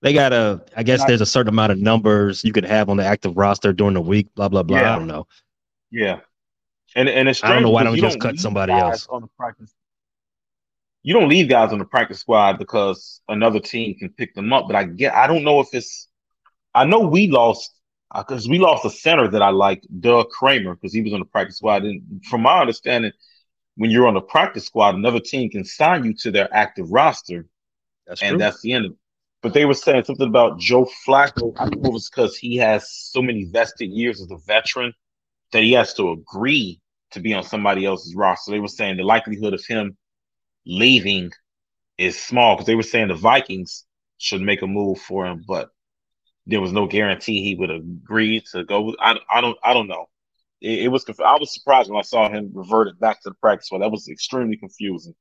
they 0.03 0.13
gotta. 0.13 0.63
I 0.77 0.83
guess 0.83 1.03
there's 1.07 1.23
a 1.23 1.27
certain 1.27 1.49
amount 1.49 1.73
of 1.73 1.79
numbers 1.79 2.45
you 2.45 2.53
could 2.53 2.67
have 2.67 2.91
on 2.91 2.99
the 2.99 3.05
active 3.05 3.39
roster 3.39 3.73
during 3.73 3.95
the 3.95 4.03
week. 4.03 4.29
Blah 4.35 4.51
blah 4.51 4.63
blah. 4.63 4.79
Yeah. 4.79 4.95
I 4.95 4.99
don't 4.99 5.09
know. 5.09 5.27
Yeah, 5.91 6.21
and 6.95 7.09
and 7.09 7.31
it's 7.31 7.43
I 7.43 7.55
don't 7.55 7.63
know 7.63 7.71
why 7.71 7.85
don't 7.85 7.95
we 7.95 8.01
just 8.03 8.19
don't 8.19 8.33
cut 8.33 8.39
somebody 8.39 8.75
else 8.75 9.07
on 9.09 9.23
the 9.23 9.29
practice 9.39 9.75
you 11.05 11.13
don't 11.13 11.29
leave 11.29 11.51
guys 11.51 11.71
on 11.71 11.79
the 11.79 11.85
practice 11.85 12.19
squad 12.19 12.59
because 12.59 13.21
another 13.29 13.61
team 13.61 13.95
can 13.97 14.09
pick 14.09 14.35
them 14.35 14.53
up. 14.53 14.67
But 14.67 14.75
I 14.75 14.85
get, 14.85 15.15
I 15.15 15.29
don't 15.29 15.45
know 15.45 15.61
if 15.61 15.69
it's. 15.73 16.09
I 16.75 16.85
know 16.85 17.01
we 17.01 17.29
lost 17.29 17.73
because 18.13 18.49
uh, 18.49 18.51
we 18.51 18.59
lost 18.59 18.85
a 18.87 18.91
center 18.91 19.29
that 19.29 19.43
I 19.43 19.51
liked, 19.51 19.87
Doug 20.01 20.31
Kramer, 20.31 20.75
because 20.75 20.95
he 20.95 21.03
was 21.03 21.13
on 21.13 21.21
the 21.21 21.27
practice 21.27 21.59
squad. 21.59 21.85
And 21.85 22.25
from 22.25 22.41
my 22.41 22.59
understanding, 22.59 23.13
when 23.77 23.91
you're 23.91 24.09
on 24.09 24.15
the 24.15 24.23
practice 24.23 24.65
squad, 24.65 24.95
another 24.95 25.21
team 25.21 25.51
can 25.51 25.65
sign 25.65 26.05
you 26.05 26.15
to 26.15 26.31
their 26.31 26.49
active 26.53 26.91
roster, 26.91 27.47
that's 28.07 28.23
and 28.23 28.31
true. 28.31 28.39
that's 28.39 28.63
the 28.63 28.73
end 28.73 28.87
of 28.87 28.93
it. 28.93 28.99
But 29.43 29.53
they 29.53 29.67
were 29.67 29.75
saying 29.75 30.05
something 30.05 30.27
about 30.27 30.59
Joe 30.59 30.89
Flacco. 31.07 31.53
I 31.59 31.69
think 31.69 31.85
it 31.85 31.93
was 31.93 32.09
because 32.09 32.35
he 32.39 32.57
has 32.57 32.91
so 32.91 33.21
many 33.21 33.45
vested 33.45 33.91
years 33.91 34.23
as 34.23 34.31
a 34.31 34.39
veteran 34.47 34.95
that 35.53 35.63
he 35.63 35.73
has 35.73 35.93
to 35.95 36.13
agree 36.13 36.81
to 37.11 37.21
be 37.21 37.35
on 37.35 37.43
somebody 37.43 37.85
else's 37.85 38.15
roster. 38.15 38.53
They 38.53 38.59
were 38.59 38.69
saying 38.69 38.97
the 38.97 39.03
likelihood 39.03 39.53
of 39.53 39.65
him 39.67 39.99
leaving 40.67 41.33
is 41.99 42.21
small 42.21 42.55
because 42.55 42.67
they 42.67 42.75
were 42.75 42.83
saying 42.83 43.09
the 43.09 43.15
Vikings 43.15 43.85
should 44.19 44.41
make 44.41 44.63
a 44.63 44.67
move 44.67 44.99
for 44.99 45.27
him, 45.27 45.45
but 45.47 45.71
there 46.47 46.61
was 46.61 46.73
no 46.73 46.87
guarantee 46.87 47.43
he 47.43 47.55
would 47.55 47.71
agree 47.71 48.43
to 48.53 48.65
go. 48.65 48.95
I, 48.99 49.19
I 49.31 49.41
don't 49.41 49.59
I 49.63 49.73
don't 49.73 49.89
know. 49.89 50.07
It, 50.61 50.85
it 50.85 50.89
was 50.89 51.05
I 51.25 51.39
was 51.39 51.53
surprised 51.53 51.91
when 51.91 51.99
I 51.99 52.03
saw 52.03 52.29
him 52.29 52.51
reverted 52.55 52.99
back 52.99 53.23
to 53.23 53.31
the 53.31 53.37
practice. 53.37 53.69
Well, 53.71 53.81
that 53.81 53.91
was 53.91 54.09
extremely 54.09 54.57
confusing. 54.57 55.15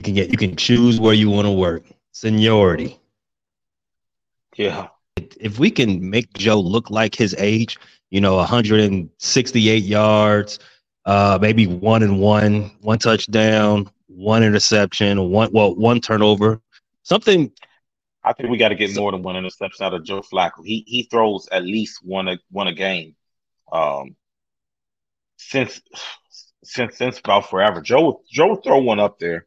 You 0.00 0.04
can 0.04 0.14
get 0.14 0.30
you 0.30 0.36
can 0.36 0.56
choose 0.56 1.00
where 1.00 1.14
you 1.14 1.30
want 1.30 1.46
to 1.46 1.52
work. 1.52 1.84
Seniority. 2.12 2.98
Yeah. 4.56 4.88
If 5.16 5.58
we 5.58 5.70
can 5.70 6.10
make 6.10 6.32
Joe 6.34 6.60
look 6.60 6.90
like 6.90 7.14
his 7.14 7.34
age, 7.38 7.76
you 8.10 8.20
know, 8.20 8.36
168 8.36 9.82
yards, 9.82 10.58
uh, 11.04 11.38
maybe 11.40 11.66
one 11.66 12.02
and 12.02 12.20
one, 12.20 12.70
one 12.80 12.98
touchdown, 12.98 13.90
one 14.06 14.42
interception, 14.42 15.30
one 15.30 15.50
well, 15.52 15.74
one 15.74 16.00
turnover, 16.00 16.60
something. 17.02 17.52
I 18.22 18.32
think 18.32 18.48
we 18.48 18.56
got 18.56 18.70
to 18.70 18.74
get 18.74 18.94
more 18.96 19.12
than 19.12 19.22
one 19.22 19.36
interception 19.36 19.84
out 19.84 19.92
of 19.92 20.04
Joe 20.04 20.22
Flacco. 20.22 20.64
He 20.64 20.84
he 20.86 21.02
throws 21.10 21.48
at 21.52 21.64
least 21.64 22.00
one 22.02 22.28
a 22.28 22.38
one 22.50 22.68
a 22.68 22.74
game. 22.74 23.16
Um, 23.70 24.16
since 25.36 25.82
since 26.62 26.96
since 26.96 27.18
about 27.18 27.50
forever, 27.50 27.82
Joe 27.82 28.22
Joe 28.30 28.48
will 28.48 28.56
throw 28.56 28.78
one 28.78 29.00
up 29.00 29.18
there. 29.18 29.46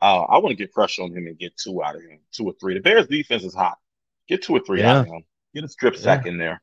Uh, 0.00 0.22
I 0.22 0.38
want 0.38 0.50
to 0.50 0.54
get 0.54 0.72
pressure 0.72 1.02
on 1.02 1.10
him 1.10 1.26
and 1.26 1.38
get 1.38 1.56
two 1.56 1.82
out 1.82 1.96
of 1.96 2.02
him, 2.02 2.20
two 2.32 2.44
or 2.44 2.54
three. 2.60 2.74
The 2.74 2.80
Bears 2.80 3.06
defense 3.08 3.44
is 3.44 3.54
hot. 3.54 3.78
Get 4.28 4.42
two 4.42 4.54
or 4.54 4.60
three 4.60 4.80
yeah. 4.80 4.98
out 4.98 5.00
of 5.00 5.06
him. 5.06 5.24
Get 5.54 5.64
a 5.64 5.68
strip 5.68 5.96
sack 5.96 6.24
yeah. 6.24 6.32
in 6.32 6.38
there. 6.38 6.62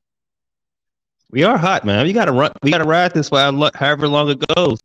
We 1.31 1.43
are 1.43 1.57
hot, 1.57 1.85
man. 1.85 2.05
We 2.05 2.13
got 2.13 2.25
to 2.25 2.31
run. 2.31 2.51
We 2.61 2.71
got 2.71 2.79
to 2.79 2.85
ride 2.85 3.13
this 3.13 3.31
while 3.31 3.71
however 3.73 4.07
long 4.07 4.29
it 4.29 4.45
goes. 4.55 4.79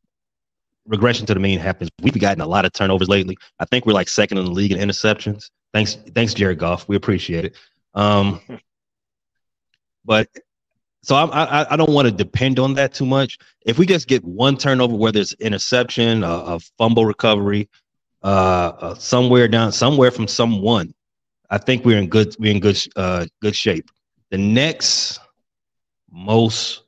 Regression 0.86 1.26
to 1.26 1.34
the 1.34 1.40
mean 1.40 1.58
happens. 1.58 1.90
We've 2.02 2.18
gotten 2.18 2.40
a 2.40 2.46
lot 2.46 2.64
of 2.64 2.72
turnovers 2.72 3.08
lately. 3.08 3.36
I 3.58 3.64
think 3.66 3.86
we're 3.86 3.92
like 3.92 4.08
second 4.08 4.38
in 4.38 4.46
the 4.46 4.50
league 4.50 4.72
in 4.72 4.78
interceptions. 4.78 5.50
Thanks, 5.72 5.96
thanks, 6.14 6.34
Jared 6.34 6.58
Goff. 6.58 6.88
We 6.88 6.96
appreciate 6.96 7.44
it. 7.44 7.56
Um, 7.94 8.40
but 10.04 10.28
so 11.02 11.14
I, 11.14 11.44
I, 11.44 11.74
I 11.74 11.76
don't 11.76 11.92
want 11.92 12.06
to 12.06 12.12
depend 12.12 12.58
on 12.58 12.74
that 12.74 12.92
too 12.92 13.06
much. 13.06 13.38
If 13.64 13.78
we 13.78 13.86
just 13.86 14.08
get 14.08 14.24
one 14.24 14.56
turnover, 14.56 14.96
whether 14.96 15.20
it's 15.20 15.32
interception, 15.34 16.24
a, 16.24 16.28
a 16.28 16.60
fumble 16.78 17.06
recovery, 17.06 17.68
uh, 18.22 18.72
uh, 18.80 18.94
somewhere 18.94 19.48
down, 19.48 19.72
somewhere 19.72 20.10
from 20.10 20.28
someone, 20.28 20.92
I 21.48 21.58
think 21.58 21.84
we're 21.84 21.98
in 21.98 22.08
good 22.08 22.36
we're 22.38 22.52
in 22.52 22.60
good 22.60 22.78
uh, 22.96 23.26
good 23.40 23.56
shape. 23.56 23.90
The 24.30 24.38
next 24.38 25.20
most 26.10 26.82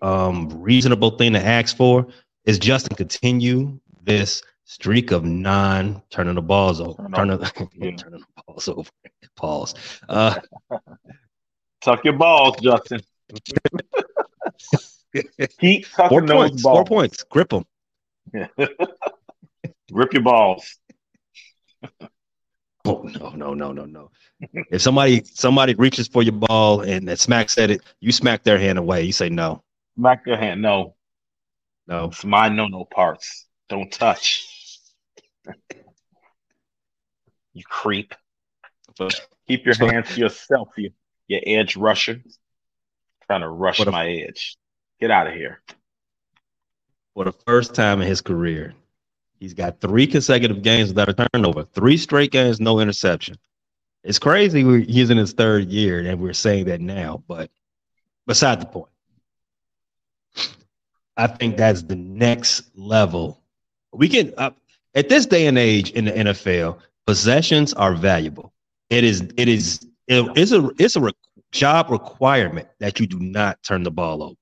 um, 0.00 0.48
reasonable 0.62 1.10
thing 1.10 1.32
to 1.34 1.44
ask 1.44 1.76
for 1.76 2.06
is 2.44 2.58
just 2.58 2.88
to 2.90 2.96
continue 2.96 3.78
this 4.02 4.42
streak 4.64 5.10
of 5.12 5.24
non 5.24 6.02
turning 6.10 6.34
the 6.34 6.42
balls 6.42 6.80
over. 6.80 7.08
Turning, 7.14 7.38
turning 7.38 7.96
the 8.20 8.42
balls 8.46 8.68
over. 8.68 8.90
Pause. 9.36 9.74
Uh, 10.08 10.34
Tuck 11.80 12.04
your 12.04 12.14
balls, 12.14 12.56
Justin. 12.60 13.00
Keep 15.58 15.90
tucking 15.90 16.08
four 16.08 16.20
those 16.22 16.50
points, 16.50 16.62
balls. 16.62 16.76
Four 16.76 16.84
points. 16.84 17.24
Grip 17.24 17.48
them. 17.48 17.64
Grip 19.92 20.12
your 20.12 20.22
balls. 20.22 20.78
Oh 22.88 23.02
no, 23.04 23.30
no, 23.30 23.54
no, 23.54 23.70
no, 23.72 23.84
no. 23.84 24.10
if 24.70 24.82
somebody 24.82 25.22
somebody 25.24 25.74
reaches 25.74 26.08
for 26.08 26.24
your 26.24 26.32
ball 26.32 26.80
and 26.80 27.06
that 27.06 27.20
smacks 27.20 27.56
at 27.56 27.70
it, 27.70 27.80
you 28.00 28.10
smack 28.10 28.42
their 28.42 28.58
hand 28.58 28.76
away. 28.76 29.04
You 29.04 29.12
say 29.12 29.28
no. 29.28 29.62
Smack 29.96 30.24
their 30.24 30.36
hand. 30.36 30.62
No. 30.62 30.96
No. 31.86 32.06
It's 32.06 32.24
my 32.24 32.48
no 32.48 32.66
no 32.66 32.84
parts. 32.84 33.46
Don't 33.68 33.92
touch. 33.92 34.44
you 37.52 37.62
creep. 37.64 38.14
But, 38.98 39.20
Keep 39.46 39.66
your 39.66 39.74
hands 39.74 40.08
to 40.14 40.20
yourself, 40.20 40.68
you 40.76 40.90
your 41.28 41.40
edge 41.46 41.76
rusher. 41.76 42.20
Trying 43.26 43.40
to 43.42 43.48
rush 43.48 43.80
a, 43.80 43.90
my 43.90 44.08
edge. 44.10 44.56
Get 45.00 45.10
out 45.10 45.26
of 45.26 45.34
here. 45.34 45.62
For 47.14 47.24
the 47.24 47.32
first 47.32 47.74
time 47.74 48.00
in 48.00 48.08
his 48.08 48.20
career, 48.20 48.74
He's 49.42 49.54
got 49.54 49.80
three 49.80 50.06
consecutive 50.06 50.62
games 50.62 50.90
without 50.90 51.08
a 51.08 51.28
turnover, 51.34 51.64
three 51.64 51.96
straight 51.96 52.30
games, 52.30 52.60
no 52.60 52.78
interception. 52.78 53.34
It's 54.04 54.20
crazy 54.20 54.84
he's 54.84 55.10
in 55.10 55.18
his 55.18 55.32
third 55.32 55.66
year 55.66 55.98
and 55.98 56.20
we're 56.20 56.32
saying 56.32 56.66
that 56.66 56.80
now, 56.80 57.24
but 57.26 57.50
beside 58.24 58.60
the 58.60 58.66
point. 58.66 58.92
I 61.16 61.26
think 61.26 61.56
that's 61.56 61.82
the 61.82 61.96
next 61.96 62.70
level. 62.76 63.42
We 63.92 64.08
can 64.08 64.32
uh, 64.38 64.52
at 64.94 65.08
this 65.08 65.26
day 65.26 65.48
and 65.48 65.58
age 65.58 65.90
in 65.90 66.04
the 66.04 66.12
NFL, 66.12 66.78
possessions 67.08 67.74
are 67.74 67.94
valuable. 67.94 68.52
It 68.90 69.02
is 69.02 69.28
it 69.36 69.48
is 69.48 69.84
it 70.06 70.38
is 70.38 70.52
a 70.52 70.70
it's 70.78 70.94
a 70.94 71.00
re- 71.00 71.12
job 71.50 71.90
requirement 71.90 72.68
that 72.78 73.00
you 73.00 73.08
do 73.08 73.18
not 73.18 73.60
turn 73.64 73.82
the 73.82 73.90
ball 73.90 74.22
over. 74.22 74.36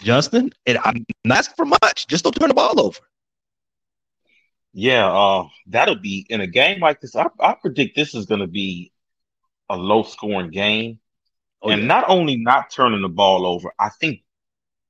Justin, 0.00 0.54
and 0.64 0.78
I'm 0.84 1.04
not 1.26 1.40
asking 1.40 1.56
for 1.56 1.66
much. 1.66 2.06
Just 2.06 2.24
don't 2.24 2.34
turn 2.34 2.48
the 2.48 2.54
ball 2.54 2.80
over. 2.80 2.98
Yeah, 4.78 5.06
uh, 5.06 5.48
that'll 5.68 5.94
be 5.94 6.26
in 6.28 6.42
a 6.42 6.46
game 6.46 6.80
like 6.80 7.00
this. 7.00 7.16
I, 7.16 7.28
I 7.40 7.54
predict 7.54 7.96
this 7.96 8.14
is 8.14 8.26
going 8.26 8.42
to 8.42 8.46
be 8.46 8.92
a 9.70 9.76
low 9.76 10.02
scoring 10.02 10.50
game. 10.50 11.00
Oh, 11.62 11.70
and 11.70 11.80
yeah. 11.80 11.88
not 11.88 12.04
only 12.08 12.36
not 12.36 12.70
turning 12.70 13.00
the 13.00 13.08
ball 13.08 13.46
over, 13.46 13.72
I 13.78 13.88
think 13.88 14.20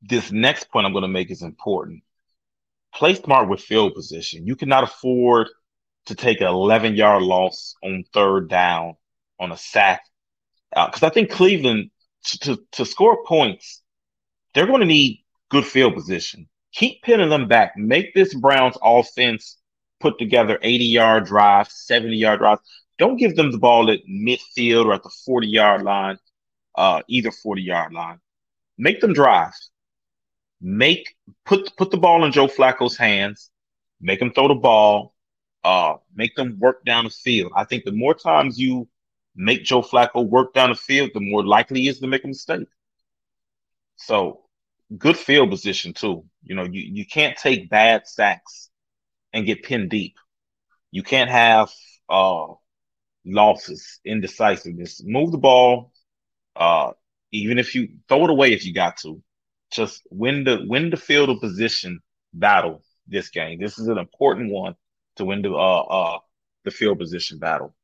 this 0.03 0.33
next 0.33 0.71
point 0.71 0.87
I'm 0.87 0.93
going 0.93 1.03
to 1.03 1.09
make 1.09 1.31
is 1.31 1.43
important. 1.43 2.03
Play 2.93 3.15
smart 3.15 3.49
with 3.49 3.61
field 3.61 3.95
position. 3.95 4.45
You 4.45 4.57
cannot 4.57 4.83
afford 4.83 5.51
to 6.07 6.17
take 6.17 6.41
an 6.41 6.49
11 6.49 6.97
yard 6.97 7.23
loss 7.23 7.77
on 7.85 8.03
third 8.13 8.49
down 8.49 8.97
on 9.39 9.53
a 9.53 9.57
sack. 9.57 10.03
Because 10.71 11.05
uh, 11.05 11.07
I 11.07 11.11
think 11.11 11.31
Cleveland, 11.31 11.93
to, 12.25 12.39
to, 12.41 12.59
to 12.73 12.85
score 12.85 13.25
points, 13.25 13.83
they're 14.53 14.67
going 14.67 14.81
to 14.81 14.87
need 14.87 15.23
good 15.49 15.65
field 15.65 15.95
position. 15.95 16.49
Keep 16.73 17.03
pinning 17.03 17.31
them 17.31 17.47
back. 17.47 17.77
Make 17.77 18.15
this 18.15 18.35
Browns 18.35 18.77
offense 18.83 19.59
put 20.01 20.19
together 20.19 20.59
80 20.63 20.85
yard 20.85 21.27
drives, 21.27 21.75
70 21.87 22.17
yard 22.17 22.41
drives. 22.41 22.61
Don't 22.99 23.17
give 23.17 23.37
them 23.37 23.53
the 23.53 23.59
ball 23.59 23.91
at 23.91 24.01
midfield 24.09 24.87
or 24.87 24.95
at 24.95 25.03
the 25.03 25.11
40 25.25 25.47
yard 25.47 25.83
line, 25.83 26.19
uh, 26.75 27.03
either 27.09 27.31
40 27.31 27.63
yard 27.63 27.93
line. 27.93 28.19
Make 28.79 29.01
them 29.01 29.13
drive. 29.13 29.53
Make 30.61 31.15
put 31.45 31.77
put 31.77 31.91
the 31.91 31.99
ball 31.99 32.25
in 32.25 32.33
Joe 32.33 32.47
Flacco's 32.47 32.97
hands. 32.97 33.51
Make 34.01 34.21
them 34.21 34.33
throw 34.33 34.49
the 34.49 34.55
ball. 34.55 35.15
Uh, 35.65 35.97
make 36.15 36.35
them 36.37 36.59
work 36.59 36.85
down 36.85 37.05
the 37.05 37.11
field. 37.11 37.53
I 37.57 37.65
think 37.65 37.85
the 37.85 37.93
more 37.93 38.15
times 38.15 38.59
you 38.59 38.89
make 39.35 39.65
Joe 39.65 39.83
Flacco 39.83 40.27
work 40.27 40.55
down 40.55 40.71
the 40.71 40.77
field, 40.77 41.11
the 41.13 41.21
more 41.21 41.45
likely 41.45 41.81
he 41.81 41.89
is 41.89 41.99
to 41.99 42.07
make 42.07 42.25
a 42.25 42.29
mistake. 42.29 42.69
So 43.97 44.43
good 44.97 45.17
field 45.17 45.51
position 45.51 45.93
too. 45.93 46.25
You 46.43 46.55
know, 46.55 46.65
you, 46.65 46.81
you 46.81 47.07
can't 47.07 47.37
take 47.37 47.69
bad 47.69 48.07
sacks 48.07 48.71
and 49.37 49.45
get 49.45 49.63
pinned 49.63 49.91
deep. 49.91 50.17
You 50.91 51.03
can't 51.03 51.31
have 51.31 51.71
uh, 52.09 52.47
losses, 53.27 54.01
indecisiveness. 54.05 55.03
Move 55.05 55.31
the 55.31 55.39
ball, 55.39 55.93
uh, 56.57 56.93
even 57.33 57.59
if 57.59 57.75
you 57.75 57.89
throw 58.09 58.25
it 58.25 58.31
away 58.31 58.55
if 58.55 58.65
you 58.65 58.73
got 58.73 58.97
to. 58.99 59.23
Just 59.71 60.07
win 60.11 60.45
the 60.45 60.65
win 60.67 60.91
the 60.91 60.97
field 60.97 61.29
of 61.29 61.41
position 61.41 62.01
battle 62.33 62.83
this 63.07 63.29
game. 63.29 63.61
This 63.61 63.79
is 63.79 63.89
an 63.89 63.99
important 63.99 64.51
one 64.51 64.75
to 65.17 65.25
win 65.25 65.43
the 65.43 65.53
uh, 65.53 65.83
uh, 65.83 66.19
the 66.65 66.71
field 66.71 66.99
position 66.99 67.39
battle. 67.39 67.75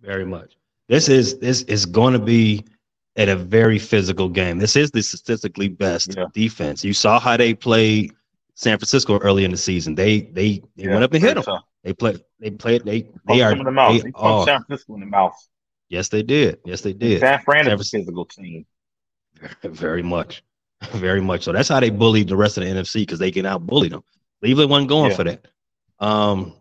Very 0.00 0.26
much. 0.26 0.56
This 0.88 1.08
is 1.08 1.38
this 1.38 1.62
is 1.62 1.86
going 1.86 2.12
to 2.12 2.20
be 2.20 2.64
at 3.16 3.28
a 3.28 3.36
very 3.36 3.78
physical 3.78 4.28
game. 4.28 4.58
This 4.58 4.76
is 4.76 4.90
the 4.92 5.02
statistically 5.02 5.68
best 5.68 6.14
yeah. 6.16 6.26
defense. 6.32 6.84
You 6.84 6.92
saw 6.92 7.18
how 7.18 7.36
they 7.36 7.54
played 7.54 8.12
San 8.54 8.78
Francisco 8.78 9.18
early 9.18 9.44
in 9.44 9.50
the 9.50 9.56
season. 9.56 9.94
They 9.94 10.20
they 10.20 10.62
they 10.76 10.84
yeah, 10.84 10.90
went 10.90 11.04
up 11.04 11.12
and 11.14 11.22
hit 11.22 11.42
them. 11.42 11.58
They 11.84 11.92
play 11.92 12.16
they 12.38 12.50
played 12.50 12.84
they 12.84 13.08
they 13.26 13.42
are 13.42 13.54
the 13.54 13.70
mouth. 13.70 14.02
They, 14.02 14.12
are, 14.14 14.44
San 14.44 14.64
Francisco 14.64 14.94
in 14.94 15.00
the 15.00 15.06
mouth. 15.06 15.34
Yes, 15.88 16.08
they 16.08 16.22
did. 16.22 16.58
Yes, 16.64 16.82
they 16.82 16.92
did. 16.92 17.20
San 17.20 17.40
Fran 17.40 17.66
is 17.66 17.80
a 17.80 17.98
physical 17.98 18.24
team. 18.24 18.66
Very 19.62 20.02
much, 20.02 20.42
very 20.92 21.22
much. 21.22 21.44
So 21.44 21.52
that's 21.52 21.68
how 21.68 21.80
they 21.80 21.88
bullied 21.88 22.28
the 22.28 22.36
rest 22.36 22.58
of 22.58 22.64
the 22.64 22.70
NFC 22.70 23.02
because 23.02 23.18
they 23.18 23.30
can 23.30 23.46
out 23.46 23.66
bully 23.66 23.88
them. 23.88 24.02
Cleveland 24.42 24.70
wasn't 24.70 24.88
going 24.88 25.10
yeah. 25.10 25.16
for 25.16 25.24
that. 25.24 25.46
Um, 25.98 26.54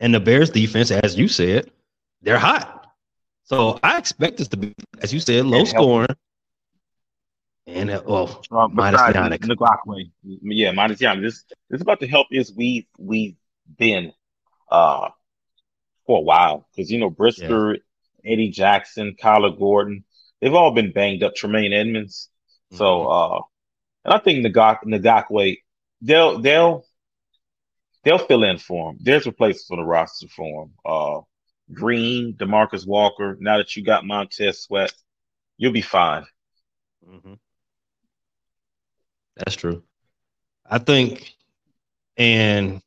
and 0.00 0.14
the 0.14 0.20
Bears 0.20 0.50
defense, 0.50 0.90
as 0.90 1.18
you 1.18 1.28
said, 1.28 1.70
they're 2.22 2.38
hot. 2.38 2.92
So 3.44 3.78
I 3.82 3.96
expect 3.96 4.36
this 4.36 4.48
to 4.48 4.56
be, 4.58 4.74
as 5.00 5.12
you 5.12 5.20
said, 5.20 5.46
low 5.46 5.64
scoring. 5.64 6.08
And 7.68 7.90
uh, 7.90 8.02
well, 8.06 8.42
uh, 8.50 8.68
minus 8.68 9.00
Yannick. 9.00 9.40
Ngakoue. 9.40 10.10
Yeah, 10.24 10.72
minus 10.72 11.00
Yannick. 11.00 11.22
This 11.22 11.44
this 11.68 11.78
is 11.78 11.82
about 11.82 12.00
to 12.00 12.06
help 12.06 12.28
us 12.32 12.50
we've 12.56 12.86
we've 12.98 13.36
been 13.76 14.12
uh 14.70 15.10
for 16.06 16.18
a 16.18 16.22
while. 16.22 16.66
Because 16.74 16.90
you 16.90 16.98
know, 16.98 17.10
Brisker, 17.10 17.74
yeah. 17.74 18.32
Eddie 18.32 18.50
Jackson, 18.50 19.16
Kyler 19.22 19.56
Gordon, 19.58 20.04
they've 20.40 20.54
all 20.54 20.70
been 20.70 20.92
banged 20.92 21.22
up, 21.22 21.34
Tremaine 21.34 21.74
Edmunds. 21.74 22.30
Mm-hmm. 22.72 22.78
So 22.78 23.06
uh 23.06 23.40
and 24.06 24.14
I 24.14 24.18
think 24.18 24.46
Ngak- 24.46 24.84
Ngakoue, 24.84 25.58
they'll 26.00 26.40
they'll 26.40 26.86
they'll 28.02 28.18
fill 28.18 28.44
in 28.44 28.56
for 28.56 28.92
him. 28.92 28.98
There's 29.02 29.26
a 29.26 29.32
place 29.32 29.66
for 29.66 29.76
the 29.76 29.84
roster 29.84 30.28
for 30.28 30.64
him. 30.64 30.72
Uh 30.86 31.20
Green, 31.70 32.32
Demarcus 32.32 32.86
Walker. 32.86 33.36
Now 33.38 33.58
that 33.58 33.76
you 33.76 33.84
got 33.84 34.06
Montez 34.06 34.62
Sweat, 34.62 34.94
you'll 35.58 35.72
be 35.72 35.82
fine. 35.82 36.24
Mm-hmm. 37.06 37.34
That's 39.38 39.56
true. 39.56 39.82
I 40.68 40.78
think, 40.78 41.34
and 42.16 42.82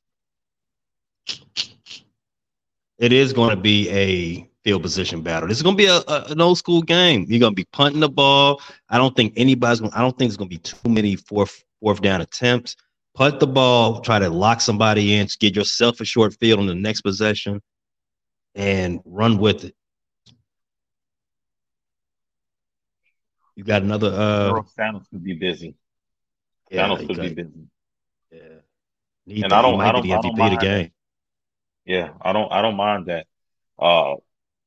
it 2.98 3.12
is 3.12 3.34
going 3.34 3.50
to 3.50 3.56
be 3.56 3.90
a 3.90 4.48
field 4.64 4.84
position 4.84 5.22
battle. 5.22 5.48
This 5.48 5.58
is 5.58 5.64
going 5.64 5.76
to 5.76 5.84
be 5.84 5.88
a, 5.88 5.98
a, 6.08 6.26
an 6.30 6.42
old 6.42 6.58
school 6.58 6.82
game. 6.82 7.26
You're 7.28 7.40
going 7.40 7.54
to 7.54 7.56
be 7.56 7.68
punting 7.72 8.00
the 8.00 8.10
ball. 8.10 8.62
I 8.90 8.98
don't 8.98 9.16
think 9.16 9.34
anybody's 9.36 9.80
going. 9.80 9.94
I 9.94 10.02
don't 10.02 10.16
think 10.18 10.30
there's 10.30 10.38
going 10.38 10.50
to 10.50 10.56
be 10.56 10.62
too 10.62 10.90
many 10.90 11.16
fourth 11.16 11.64
fourth 11.80 12.02
down 12.02 12.22
attempts. 12.22 12.76
Put 13.16 13.40
the 13.40 13.48
ball, 13.48 14.00
try 14.02 14.20
to 14.20 14.30
lock 14.30 14.62
somebody 14.62 15.16
in, 15.16 15.28
get 15.40 15.56
yourself 15.56 16.00
a 16.00 16.06
short 16.06 16.34
field 16.36 16.60
on 16.60 16.68
the 16.68 16.76
next 16.76 17.02
possession, 17.02 17.62
and 18.56 19.02
run 19.04 19.38
with 19.38 19.66
it. 19.66 19.76
You 23.56 23.66
got 23.66 23.82
another. 23.82 24.08
Uh, 24.08 24.62
Thanos 24.78 25.10
could 25.10 25.24
be 25.24 25.34
busy. 25.34 25.76
Yeah, 26.72 26.88
Thanos 26.88 27.08
could 27.08 27.20
be 27.20 27.34
busy. 27.34 27.52
Yeah, 28.32 28.40
he 29.26 29.44
and 29.44 29.54
I 29.54 29.62
don't. 29.62 29.80
I 29.80 29.92
don't. 29.92 30.06
MVP 30.06 30.46
of 30.46 30.52
the 30.52 30.58
game. 30.58 30.92
Yeah, 31.86 32.12
I 32.22 32.32
don't. 32.32 32.52
I 32.52 32.62
don't 32.62 32.78
mind 32.78 33.08
that. 33.08 33.28
Uh, 33.78 34.16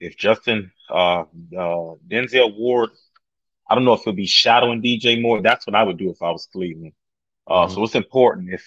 if 0.00 0.16
Justin 0.16 0.70
uh, 0.90 1.20
uh, 1.22 1.94
Denzel 2.06 2.56
Ward, 2.56 2.90
I 3.68 3.74
don't 3.74 3.84
know 3.84 3.94
if 3.94 4.02
he'll 4.02 4.12
be 4.12 4.26
shadowing 4.26 4.82
DJ 4.82 5.20
Moore. 5.20 5.40
That's 5.40 5.66
what 5.66 5.74
I 5.74 5.82
would 5.82 5.96
do 5.96 6.10
if 6.10 6.22
I 6.22 6.30
was 6.30 6.46
Cleveland. 6.52 6.92
Uh, 7.46 7.64
mm-hmm. 7.64 7.74
So 7.74 7.84
it's 7.84 7.94
important 7.94 8.52
if 8.52 8.64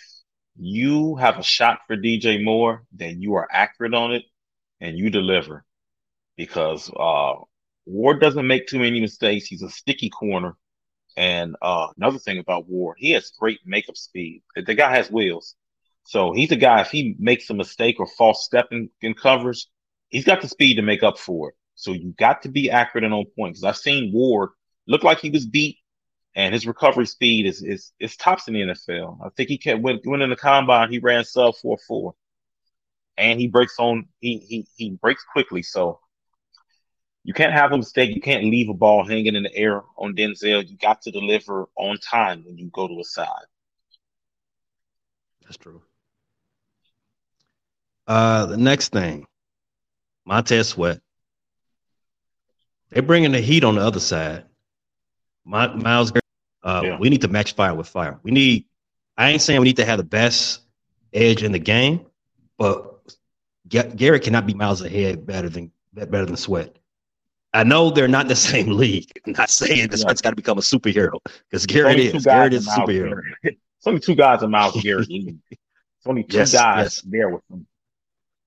you 0.57 1.15
have 1.15 1.37
a 1.37 1.43
shot 1.43 1.79
for 1.87 1.95
DJ 1.95 2.43
Moore, 2.43 2.83
then 2.91 3.21
you 3.21 3.35
are 3.35 3.47
accurate 3.51 3.93
on 3.93 4.13
it 4.13 4.23
and 4.81 4.97
you 4.97 5.09
deliver 5.09 5.63
because 6.35 6.91
uh, 6.97 7.35
Ward 7.85 8.19
doesn't 8.19 8.47
make 8.47 8.67
too 8.67 8.79
many 8.79 8.99
mistakes. 8.99 9.45
He's 9.45 9.63
a 9.63 9.69
sticky 9.69 10.09
corner. 10.09 10.55
And 11.17 11.55
uh, 11.63 11.87
another 11.97 12.19
thing 12.19 12.37
about 12.37 12.69
Ward, 12.69 12.97
he 12.99 13.11
has 13.11 13.31
great 13.31 13.59
makeup 13.65 13.97
speed. 13.97 14.43
The 14.55 14.75
guy 14.75 14.95
has 14.95 15.09
wheels. 15.09 15.55
So 16.03 16.31
he's 16.31 16.51
a 16.51 16.55
guy, 16.55 16.81
if 16.81 16.91
he 16.91 17.15
makes 17.19 17.49
a 17.49 17.55
mistake 17.55 17.99
or 17.99 18.05
false 18.05 18.45
step 18.45 18.67
in, 18.71 18.89
in 19.01 19.15
covers, 19.15 19.67
he's 20.09 20.25
got 20.25 20.41
the 20.41 20.47
speed 20.47 20.75
to 20.75 20.83
make 20.83 21.01
up 21.03 21.17
for 21.17 21.49
it. 21.49 21.55
So 21.73 21.91
you 21.91 22.13
got 22.17 22.43
to 22.43 22.49
be 22.49 22.69
accurate 22.69 23.03
and 23.03 23.13
on 23.13 23.25
point. 23.35 23.53
Because 23.53 23.63
I've 23.63 23.77
seen 23.77 24.13
Ward 24.13 24.51
look 24.87 25.03
like 25.03 25.19
he 25.19 25.31
was 25.31 25.45
beat, 25.45 25.77
and 26.35 26.53
his 26.53 26.67
recovery 26.67 27.05
speed 27.07 27.45
is 27.45 27.61
is 27.61 27.91
is 27.99 28.15
tops 28.15 28.47
in 28.47 28.53
the 28.53 28.61
NFL. 28.61 29.19
I 29.25 29.29
think 29.35 29.49
he 29.49 29.57
can 29.57 29.81
when 29.81 29.99
when 30.03 30.21
in 30.21 30.29
the 30.29 30.35
combine 30.35 30.91
he 30.91 30.99
ran 30.99 31.23
sub 31.23 31.55
four 31.55 31.77
four, 31.87 32.15
and 33.17 33.39
he 33.39 33.47
breaks 33.47 33.75
on 33.79 34.07
he 34.21 34.37
he 34.37 34.67
he 34.75 34.91
breaks 34.91 35.23
quickly. 35.31 35.61
So 35.61 35.99
you 37.27 37.33
can't 37.33 37.51
have 37.51 37.73
a 37.73 37.77
mistake. 37.77 38.15
You 38.15 38.21
can't 38.21 38.45
leave 38.45 38.69
a 38.69 38.73
ball 38.73 39.05
hanging 39.05 39.35
in 39.35 39.43
the 39.43 39.53
air 39.53 39.83
on 39.97 40.15
Denzel. 40.15 40.65
You 40.65 40.77
got 40.77 41.01
to 41.01 41.11
deliver 41.11 41.67
on 41.75 41.97
time 41.97 42.41
when 42.45 42.57
you 42.57 42.69
go 42.71 42.87
to 42.87 42.97
a 43.01 43.03
side. 43.03 43.27
That's 45.43 45.57
true. 45.57 45.81
Uh, 48.07 48.45
the 48.45 48.55
next 48.55 48.93
thing, 48.93 49.27
Montez 50.25 50.69
Sweat. 50.69 51.01
They're 52.91 53.03
bringing 53.03 53.33
the 53.33 53.41
heat 53.41 53.65
on 53.65 53.75
the 53.75 53.81
other 53.81 53.99
side. 53.99 54.45
My, 55.43 55.67
Myles, 55.67 56.13
uh, 56.63 56.81
yeah. 56.81 56.97
we 56.97 57.09
need 57.09 57.21
to 57.21 57.27
match 57.27 57.55
fire 57.55 57.75
with 57.75 57.89
fire. 57.89 58.21
We 58.23 58.31
need. 58.31 58.67
I 59.17 59.31
ain't 59.31 59.41
saying 59.41 59.59
we 59.59 59.65
need 59.65 59.77
to 59.77 59.85
have 59.85 59.97
the 59.97 60.05
best 60.05 60.61
edge 61.11 61.43
in 61.43 61.51
the 61.51 61.59
game, 61.59 62.05
but 62.57 63.01
Garrett 63.67 64.23
cannot 64.23 64.45
be 64.45 64.53
miles 64.53 64.81
ahead 64.81 65.25
better 65.25 65.49
than 65.49 65.73
better 65.91 66.25
than 66.25 66.37
Sweat. 66.37 66.77
I 67.57 67.63
know 67.63 67.89
they're 67.89 68.07
not 68.07 68.25
in 68.25 68.27
the 68.27 68.35
same 68.51 68.69
league. 68.69 69.11
I'm 69.25 69.33
not 69.33 69.49
saying 69.49 69.87
this 69.89 70.01
Sweat's 70.01 70.21
got 70.21 70.29
to 70.29 70.35
become 70.35 70.59
a 70.59 70.61
superhero 70.61 71.19
because 71.49 71.65
Garrett 71.65 71.99
is. 71.99 72.23
Garrett 72.23 72.53
is 72.53 72.67
a 72.67 72.71
superhero. 72.71 73.19
It's 73.79 73.85
only 73.85 73.99
two 73.99 74.15
guys 74.15 74.41
in 74.41 74.49
Myles 74.49 74.81
Garrett. 74.81 75.07
it's 75.11 76.07
only 76.07 76.23
two 76.23 76.37
yes, 76.37 76.51
guys 76.51 76.83
yes. 76.83 77.01
there 77.05 77.29
with 77.29 77.43
him. 77.47 77.67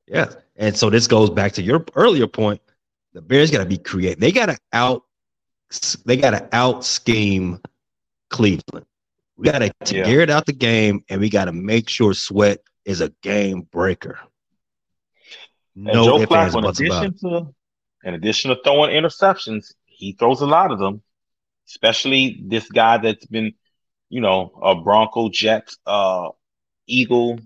Yeah, 0.09 0.33
and 0.57 0.77
so 0.77 0.90
this 0.90 1.07
goes 1.07 1.31
back 1.31 1.53
to 1.53 1.62
your 1.62 1.85
earlier 1.94 2.27
point. 2.27 2.61
The 3.12 3.23
Bears 3.23 3.53
got 3.53 3.61
to 3.61 3.64
be 3.64 3.79
creative. 3.79 4.18
They 4.18 4.33
got 4.33 4.46
to 4.46 4.59
out. 4.73 5.05
They 6.05 6.16
got 6.16 6.31
to 6.31 6.49
out 6.53 6.85
scheme 6.85 7.61
Cleveland. 8.29 8.87
We 9.37 9.44
got 9.44 9.61
to 9.61 9.73
yeah. 9.96 10.05
gear 10.05 10.20
it 10.20 10.31
out 10.31 10.46
the 10.46 10.53
game, 10.53 11.05
and 11.09 11.20
we 11.20 11.31
got 11.31 11.44
to 11.44 11.53
make 11.53 11.88
sure 11.88 12.12
Sweat 12.12 12.59
is 12.85 13.01
a 13.01 13.11
game 13.23 13.68
breaker. 13.70 14.18
No 15.77 16.05
Joe 16.05 16.27
Flacco, 16.27 16.59
in 16.59 16.64
addition 16.64 17.18
to 17.18 17.55
in 18.04 18.14
addition 18.14 18.50
to 18.50 18.62
throwing 18.62 18.90
interceptions, 18.90 19.74
he 19.86 20.12
throws 20.12 20.40
a 20.40 20.46
lot 20.46 20.72
of 20.72 20.78
them. 20.78 21.02
Especially 21.68 22.42
this 22.46 22.68
guy 22.68 22.98
that's 22.98 23.26
been, 23.26 23.54
you 24.08 24.20
know, 24.20 24.50
a 24.60 24.74
Bronco, 24.74 25.28
Jet, 25.28 25.72
uh, 25.86 26.30
Eagle, 26.86 27.38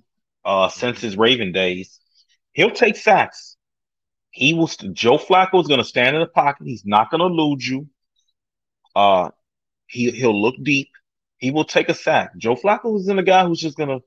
uh, 0.45 0.69
since 0.69 1.01
his 1.01 1.17
Raven 1.17 1.53
days. 1.53 2.01
He'll 2.53 2.71
take 2.71 2.97
sacks. 2.97 3.57
He 4.31 4.55
will. 4.55 4.67
Joe 4.67 5.19
Flacco 5.19 5.61
is 5.61 5.69
going 5.69 5.79
to 5.79 5.85
stand 5.85 6.17
in 6.17 6.23
the 6.23 6.27
pocket. 6.27 6.67
He's 6.67 6.85
not 6.87 7.11
going 7.11 7.21
to 7.21 7.27
elude 7.27 7.65
you. 7.65 7.89
Uh, 8.97 9.31
he 9.87 10.11
he'll 10.11 10.41
look 10.41 10.57
deep. 10.63 10.91
He 11.37 11.51
will 11.51 11.65
take 11.65 11.89
a 11.89 11.95
sack. 11.95 12.37
Joe 12.37 12.57
Flacco 12.57 12.99
isn't 12.99 13.19
a 13.19 13.23
guy 13.23 13.45
who's 13.45 13.61
just 13.61 13.77
going 13.77 13.91
to 13.91 14.01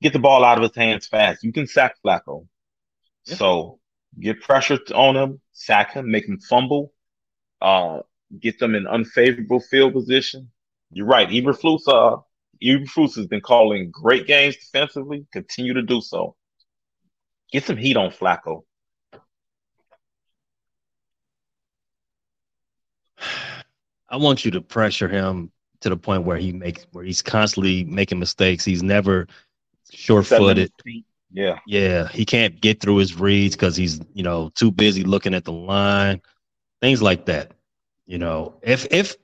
get 0.00 0.12
the 0.12 0.18
ball 0.18 0.44
out 0.44 0.58
of 0.58 0.62
his 0.62 0.76
hands 0.76 1.06
fast. 1.06 1.42
You 1.42 1.52
can 1.52 1.66
sack 1.66 1.96
Flacco. 2.04 2.46
Yeah. 3.24 3.36
So 3.36 3.80
get 4.18 4.40
pressure 4.40 4.78
on 4.94 5.16
him, 5.16 5.40
sack 5.52 5.94
him, 5.94 6.10
make 6.10 6.26
him 6.26 6.38
fumble, 6.40 6.92
uh, 7.60 8.00
get 8.40 8.58
them 8.58 8.74
in 8.74 8.86
unfavorable 8.86 9.60
field 9.60 9.92
position. 9.92 10.50
You're 10.90 11.06
right. 11.06 11.28
Eberflus, 11.28 11.82
uh, 11.88 12.16
Eberflus 12.62 13.16
has 13.16 13.26
been 13.26 13.40
calling 13.40 13.90
great 13.90 14.26
games 14.26 14.56
defensively. 14.56 15.26
Continue 15.32 15.74
to 15.74 15.82
do 15.82 16.00
so. 16.00 16.36
Get 17.52 17.64
some 17.64 17.76
heat 17.76 17.96
on 17.96 18.10
Flacco. 18.10 18.62
I 24.08 24.16
want 24.16 24.44
you 24.44 24.50
to 24.52 24.60
pressure 24.60 25.08
him 25.08 25.50
to 25.80 25.88
the 25.88 25.96
point 25.96 26.24
where 26.24 26.36
he 26.36 26.52
makes 26.52 26.86
where 26.92 27.04
he's 27.04 27.22
constantly 27.22 27.84
making 27.84 28.18
mistakes. 28.18 28.64
He's 28.64 28.82
never 28.82 29.26
short 29.90 30.26
footed. 30.26 30.72
Yeah. 31.34 31.58
Yeah. 31.66 32.08
He 32.08 32.24
can't 32.24 32.60
get 32.60 32.80
through 32.80 32.96
his 32.98 33.18
reads 33.18 33.56
because 33.56 33.76
he's, 33.76 34.00
you 34.14 34.22
know, 34.22 34.50
too 34.54 34.70
busy 34.70 35.02
looking 35.02 35.34
at 35.34 35.44
the 35.44 35.52
line, 35.52 36.22
things 36.80 37.02
like 37.02 37.26
that. 37.26 37.52
You 38.06 38.18
know, 38.18 38.54
if, 38.62 38.86
if, 38.90 39.16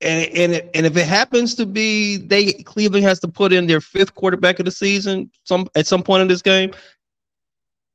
and, 0.00 0.30
and, 0.32 0.70
and 0.74 0.86
if 0.86 0.96
it 0.96 1.06
happens 1.06 1.56
to 1.56 1.66
be 1.66 2.18
they 2.18 2.52
Cleveland 2.52 3.04
has 3.04 3.18
to 3.20 3.28
put 3.28 3.52
in 3.52 3.66
their 3.66 3.80
fifth 3.80 4.14
quarterback 4.14 4.60
of 4.60 4.64
the 4.64 4.70
season 4.70 5.28
some 5.42 5.66
at 5.74 5.88
some 5.88 6.04
point 6.04 6.22
in 6.22 6.28
this 6.28 6.40
game, 6.40 6.70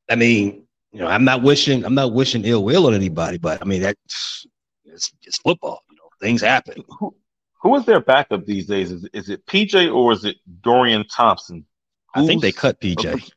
I 0.10 0.16
mean, 0.16 0.66
you 0.92 1.00
know, 1.00 1.08
I'm 1.08 1.24
not 1.24 1.44
wishing 1.44 1.86
I'm 1.86 1.96
not 1.96 2.12
wishing 2.12 2.44
ill 2.44 2.66
will 2.66 2.88
on 2.88 2.94
anybody, 2.94 3.38
but 3.38 3.62
I 3.62 3.66
mean 3.66 3.82
that's 3.82 4.46
it's, 4.84 5.14
it's 5.22 5.38
football. 5.38 5.82
You 5.90 5.96
know, 5.96 6.10
things 6.20 6.42
happen. 6.42 6.84
Who, 7.00 7.16
who 7.62 7.76
is 7.78 7.86
their 7.86 8.02
backup 8.02 8.46
these 8.46 8.68
days? 8.68 8.92
Is, 8.92 9.08
is 9.14 9.30
it 9.30 9.46
PJ 9.46 9.94
or 9.94 10.12
is 10.12 10.26
it 10.26 10.36
Dorian 10.62 11.06
Thompson? 11.08 11.66
Who's, 12.14 12.26
I 12.26 12.28
think 12.28 12.42
they 12.42 12.52
cut 12.52 12.82
PJ. 12.82 13.32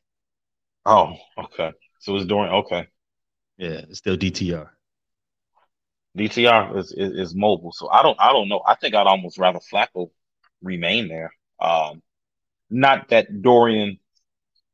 Oh, 0.87 1.17
okay. 1.37 1.73
So 1.99 2.17
it's 2.17 2.27
Dorian. 2.27 2.55
Okay. 2.55 2.87
Yeah, 3.59 3.83
it's 3.89 3.99
still 3.99 4.17
DTR. 4.17 4.69
DTR 6.17 6.79
is, 6.79 6.93
is, 6.93 7.13
is 7.13 7.35
mobile, 7.35 7.73
so 7.73 7.91
I 7.91 8.03
don't 8.03 8.19
I 8.21 8.33
don't 8.33 8.49
know. 8.49 8.63
I 8.67 8.77
think 8.77 8.95
I'd 8.95 9.07
almost 9.07 9.37
rather 9.37 9.59
Flacco 9.59 10.11
remain 10.63 11.09
there. 11.09 11.33
Um, 11.61 12.03
not 12.71 13.09
that 13.09 13.43
Dorian 13.43 13.99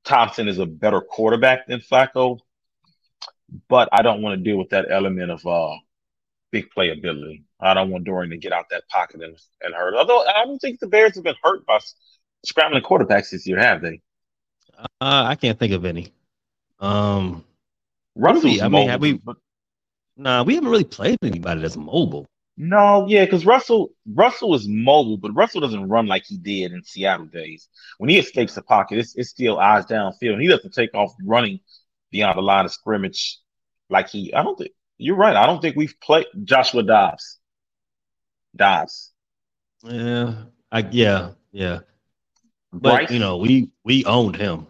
Thompson 0.05 0.49
is 0.49 0.59
a 0.59 0.67
better 0.67 1.01
quarterback 1.01 1.67
than 1.67 1.81
Flacco, 1.81 2.39
but 3.69 3.89
I 3.93 4.03
don't 4.03 4.23
want 4.23 4.39
to 4.39 4.45
deal 4.45 4.59
with 4.59 4.71
that 4.71 4.87
element 4.91 5.31
of 5.31 5.47
uh 5.47 5.77
big 6.53 6.67
playability. 6.77 7.45
I 7.61 7.75
don't 7.75 7.91
want 7.91 8.05
Dorian 8.05 8.31
to 8.31 8.37
get 8.37 8.53
out 8.53 8.67
that 8.71 8.89
pocket 8.89 9.23
and, 9.23 9.37
and 9.63 9.75
hurt. 9.75 9.95
Although 9.95 10.25
I 10.27 10.45
don't 10.45 10.59
think 10.59 10.81
the 10.81 10.89
Bears 10.89 11.15
have 11.15 11.25
been 11.25 11.35
hurt 11.43 11.65
by 11.67 11.79
scrambling 12.45 12.83
quarterbacks 12.83 13.31
this 13.31 13.47
year, 13.47 13.59
have 13.59 13.81
they? 13.83 14.01
Uh, 14.83 14.87
I 15.01 15.35
can't 15.35 15.59
think 15.59 15.73
of 15.73 15.85
any. 15.85 16.13
Um, 16.81 17.45
Russell, 18.17 18.63
I 18.63 18.69
mean, 18.69 18.89
have 18.89 19.01
we? 19.01 19.21
Nah, 20.17 20.43
we 20.43 20.55
haven't 20.55 20.71
really 20.71 20.85
played 20.85 21.19
anybody 21.23 21.61
that's 21.61 21.77
mobile. 21.77 22.27
No, 22.57 23.07
yeah, 23.09 23.25
because 23.25 23.47
Russell 23.47 23.93
Russell 24.07 24.55
is 24.55 24.69
mobile, 24.69 25.17
but 25.17 25.35
Russell 25.35 25.61
doesn't 25.61 25.89
run 25.89 26.07
like 26.07 26.25
he 26.27 26.37
did 26.37 26.73
in 26.73 26.85
Seattle 26.85 27.27
days. 27.27 27.69
When 27.99 28.11
he 28.11 28.19
escapes 28.19 28.55
the 28.55 28.63
pocket, 28.63 28.99
it's, 28.99 29.17
it's 29.17 29.31
still 29.31 29.59
eyes 29.59 29.87
downfield. 29.87 30.35
And 30.35 30.43
he 30.43 30.49
doesn't 30.49 30.75
take 30.75 30.95
off 30.95 31.15
running 31.25 31.61
beyond 32.11 32.37
the 32.37 32.43
line 32.43 32.67
of 32.67 32.73
scrimmage 32.73 33.39
like 33.89 34.09
he. 34.11 34.35
I 34.35 34.43
don't 34.43 34.59
think 34.59 34.73
you're 34.99 35.17
right. 35.17 35.35
I 35.35 35.47
don't 35.47 35.63
think 35.63 35.77
we've 35.77 35.99
played 36.01 36.27
Joshua 36.45 36.83
Dobbs. 36.83 37.39
Dobbs. 38.55 39.13
Yeah, 39.83 40.35
I 40.71 40.87
yeah 40.91 41.31
yeah. 41.53 41.81
But 42.71 42.81
Bryce, 42.81 43.11
you 43.11 43.19
know, 43.19 43.39
we 43.39 43.71
we 43.83 44.05
owned 44.05 44.37
him. 44.37 44.67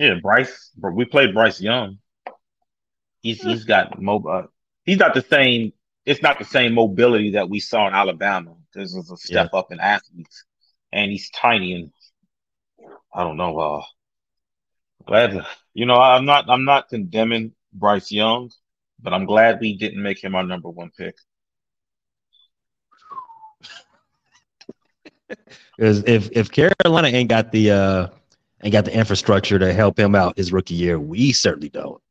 So 0.00 0.06
yeah, 0.06 0.14
Bryce. 0.20 0.70
We 0.80 1.04
played 1.04 1.34
Bryce 1.34 1.60
Young. 1.60 1.98
He's 3.20 3.42
he's 3.42 3.64
got 3.64 4.00
mobile. 4.00 4.30
Uh, 4.30 4.42
he's 4.84 4.96
not 4.96 5.12
the 5.12 5.20
same 5.22 5.72
it's 6.06 6.22
not 6.22 6.38
the 6.38 6.44
same 6.44 6.72
mobility 6.72 7.32
that 7.32 7.50
we 7.50 7.60
saw 7.60 7.86
in 7.86 7.92
Alabama. 7.92 8.54
This 8.74 8.94
is 8.94 9.10
a 9.10 9.16
step 9.16 9.50
yeah. 9.52 9.58
up 9.58 9.72
in 9.72 9.78
athletes, 9.78 10.44
and 10.90 11.10
he's 11.10 11.28
tiny 11.30 11.74
and 11.74 11.92
I 13.12 13.24
don't 13.24 13.36
know. 13.36 13.58
Uh, 13.58 13.82
glad 15.06 15.32
to, 15.32 15.46
you 15.74 15.84
know 15.84 15.96
I'm 15.96 16.24
not 16.24 16.48
I'm 16.48 16.64
not 16.64 16.88
condemning 16.88 17.52
Bryce 17.74 18.10
Young, 18.10 18.50
but 19.02 19.12
I'm 19.12 19.26
glad 19.26 19.60
we 19.60 19.76
didn't 19.76 20.02
make 20.02 20.24
him 20.24 20.34
our 20.34 20.44
number 20.44 20.70
one 20.70 20.90
pick. 20.96 21.16
Because 25.76 26.02
if 26.04 26.28
if 26.32 26.50
Carolina 26.50 27.08
ain't 27.08 27.30
got 27.30 27.52
the 27.52 27.70
uh 27.70 28.08
ain't 28.62 28.72
got 28.72 28.84
the 28.84 28.96
infrastructure 28.96 29.58
to 29.58 29.72
help 29.72 29.98
him 29.98 30.14
out 30.14 30.36
his 30.36 30.52
rookie 30.52 30.74
year, 30.74 30.98
we 30.98 31.32
certainly 31.32 31.68
don't. 31.68 32.02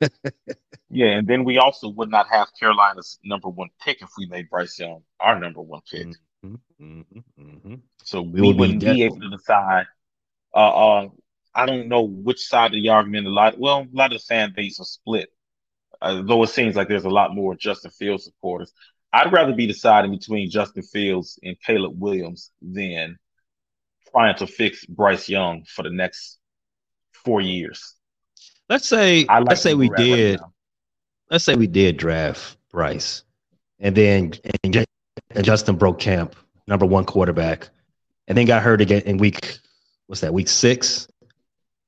yeah, 0.90 1.18
and 1.18 1.26
then 1.26 1.44
we 1.44 1.58
also 1.58 1.88
would 1.88 2.10
not 2.10 2.26
have 2.30 2.48
Carolina's 2.58 3.18
number 3.24 3.48
one 3.48 3.68
pick 3.82 4.02
if 4.02 4.10
we 4.16 4.26
made 4.26 4.48
Bryce 4.50 4.78
Young 4.78 5.02
our 5.20 5.38
number 5.38 5.60
one 5.60 5.80
pick. 5.90 6.06
Mm-hmm, 6.44 6.54
mm-hmm, 6.80 7.42
mm-hmm. 7.42 7.74
So 8.04 8.22
we, 8.22 8.40
we 8.40 8.52
wouldn't 8.52 8.80
be, 8.80 8.92
be 8.92 9.02
able 9.04 9.20
to 9.20 9.30
decide. 9.30 9.86
Uh, 10.54 10.58
uh, 10.58 11.08
I 11.54 11.66
don't 11.66 11.88
know 11.88 12.02
which 12.02 12.46
side 12.46 12.74
of 12.74 12.82
the 12.82 12.90
argument. 12.90 13.26
A 13.26 13.30
lot, 13.30 13.58
well, 13.58 13.80
a 13.80 13.96
lot 13.96 14.12
of 14.12 14.20
the 14.20 14.24
fan 14.24 14.52
base 14.54 14.78
are 14.78 14.84
split. 14.84 15.30
Uh, 16.00 16.22
though 16.22 16.42
it 16.42 16.48
seems 16.48 16.76
like 16.76 16.88
there's 16.88 17.06
a 17.06 17.10
lot 17.10 17.34
more 17.34 17.54
Justin 17.54 17.90
Fields 17.90 18.24
supporters. 18.24 18.72
I'd 19.12 19.32
rather 19.32 19.54
be 19.54 19.66
deciding 19.66 20.10
between 20.10 20.50
Justin 20.50 20.82
Fields 20.82 21.38
and 21.42 21.56
Caleb 21.64 21.98
Williams 21.98 22.50
than 22.60 23.16
trying 24.16 24.36
to 24.36 24.46
fix 24.46 24.84
Bryce 24.86 25.28
Young 25.28 25.64
for 25.64 25.82
the 25.82 25.90
next 25.90 26.38
four 27.12 27.42
years. 27.42 27.94
Let's 28.70 28.88
say 28.88 29.26
like 29.26 29.44
let's 29.44 29.60
say 29.60 29.74
we 29.74 29.90
did 29.90 30.40
right 30.40 30.50
let's 31.30 31.44
say 31.44 31.54
we 31.54 31.66
did 31.66 31.98
draft 31.98 32.56
Bryce 32.70 33.24
and 33.78 33.94
then 33.94 34.32
and, 34.64 34.86
and 35.30 35.44
Justin 35.44 35.76
broke 35.76 35.98
camp, 35.98 36.34
number 36.66 36.86
one 36.86 37.04
quarterback, 37.04 37.68
and 38.26 38.38
then 38.38 38.46
got 38.46 38.62
hurt 38.62 38.80
again 38.80 39.02
in 39.02 39.18
week 39.18 39.58
what's 40.06 40.22
that, 40.22 40.32
week 40.32 40.48
six? 40.48 41.08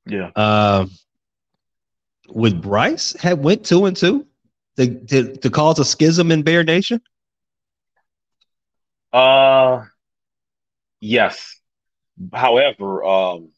Yeah. 0.07 0.31
Um 0.37 0.91
would 2.29 2.61
Bryce 2.61 3.15
have 3.15 3.39
went 3.39 3.65
two 3.65 3.87
and 3.87 3.97
two 3.97 4.27
to, 4.77 4.95
to, 5.07 5.37
to 5.37 5.51
cause 5.51 5.79
a 5.79 5.85
schism 5.85 6.31
in 6.31 6.43
Bear 6.43 6.63
Nation? 6.63 7.01
Uh, 9.15 9.87
yes. 11.01 11.58
However, 12.33 13.05
um, 13.05 13.51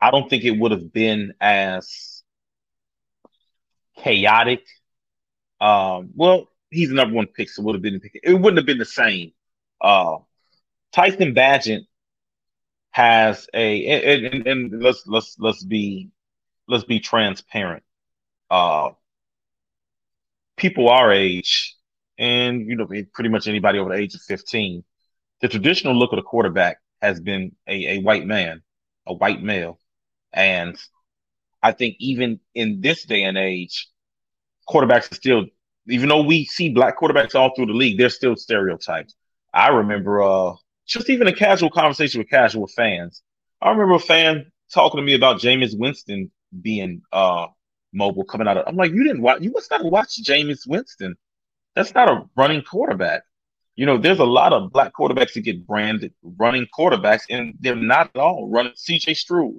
I 0.00 0.10
don't 0.10 0.28
think 0.28 0.44
it 0.44 0.58
would 0.58 0.72
have 0.72 0.92
been 0.92 1.34
as 1.40 2.22
chaotic. 3.96 4.64
Um, 5.60 6.10
well, 6.14 6.48
he's 6.70 6.88
the 6.88 6.96
number 6.96 7.14
one 7.14 7.26
pick, 7.28 7.48
so 7.48 7.62
would 7.62 7.74
have 7.74 7.82
been 7.82 8.00
it 8.22 8.34
wouldn't 8.34 8.58
have 8.58 8.66
been 8.66 8.78
the 8.78 8.84
same. 8.84 9.32
Uh, 9.80 10.18
Tyson 10.92 11.34
Bagent 11.34 11.86
has 12.90 13.48
a 13.54 13.86
and, 13.86 14.26
and, 14.26 14.46
and 14.46 14.82
let's 14.82 15.04
let's 15.06 15.36
let's 15.38 15.64
be 15.64 16.10
let's 16.68 16.84
be 16.84 17.00
transparent. 17.00 17.84
Uh, 18.50 18.90
people 20.56 20.88
our 20.88 21.12
age, 21.12 21.76
and 22.18 22.66
you 22.66 22.76
know, 22.76 22.86
pretty 22.86 23.30
much 23.30 23.46
anybody 23.46 23.78
over 23.78 23.94
the 23.94 24.00
age 24.00 24.14
of 24.14 24.20
15, 24.22 24.84
the 25.40 25.48
traditional 25.48 25.94
look 25.94 26.12
of 26.12 26.16
the 26.16 26.22
quarterback 26.22 26.78
has 27.02 27.20
been 27.20 27.52
a, 27.66 27.96
a 27.96 27.98
white 27.98 28.24
man, 28.24 28.62
a 29.06 29.12
white 29.12 29.42
male. 29.42 29.78
And 30.32 30.76
I 31.62 31.72
think 31.72 31.96
even 31.98 32.40
in 32.54 32.80
this 32.80 33.04
day 33.04 33.24
and 33.24 33.36
age, 33.36 33.88
quarterbacks 34.68 35.10
are 35.12 35.16
still, 35.16 35.44
even 35.88 36.08
though 36.08 36.22
we 36.22 36.44
see 36.44 36.70
black 36.70 36.98
quarterbacks 36.98 37.34
all 37.34 37.54
through 37.54 37.66
the 37.66 37.72
league, 37.72 37.98
they're 37.98 38.08
still 38.08 38.36
stereotypes. 38.36 39.14
I 39.52 39.68
remember 39.68 40.22
uh, 40.22 40.54
just 40.86 41.10
even 41.10 41.26
a 41.26 41.34
casual 41.34 41.70
conversation 41.70 42.20
with 42.20 42.30
casual 42.30 42.68
fans. 42.68 43.22
I 43.60 43.70
remember 43.70 43.94
a 43.94 44.00
fan 44.00 44.50
talking 44.72 44.98
to 44.98 45.04
me 45.04 45.14
about 45.14 45.40
Jameis 45.40 45.78
Winston 45.78 46.30
being 46.62 47.02
uh, 47.12 47.48
mobile 47.92 48.24
coming 48.24 48.48
out 48.48 48.56
of. 48.56 48.64
I'm 48.66 48.76
like, 48.76 48.92
you 48.92 49.04
didn't 49.04 49.22
watch. 49.22 49.42
You 49.42 49.50
must 49.50 49.70
not 49.70 49.84
watch 49.84 50.22
Jameis 50.22 50.66
Winston. 50.66 51.16
That's 51.74 51.94
not 51.94 52.10
a 52.10 52.24
running 52.36 52.62
quarterback. 52.62 53.22
You 53.76 53.86
know, 53.86 53.96
there's 53.98 54.18
a 54.18 54.24
lot 54.24 54.52
of 54.52 54.70
black 54.72 54.92
quarterbacks 54.94 55.32
that 55.34 55.40
get 55.42 55.66
branded 55.66 56.12
running 56.22 56.66
quarterbacks, 56.78 57.22
and 57.30 57.54
they're 57.60 57.74
not 57.74 58.10
at 58.14 58.20
all 58.20 58.48
running. 58.50 58.72
CJ 58.72 59.16
Stroud, 59.16 59.54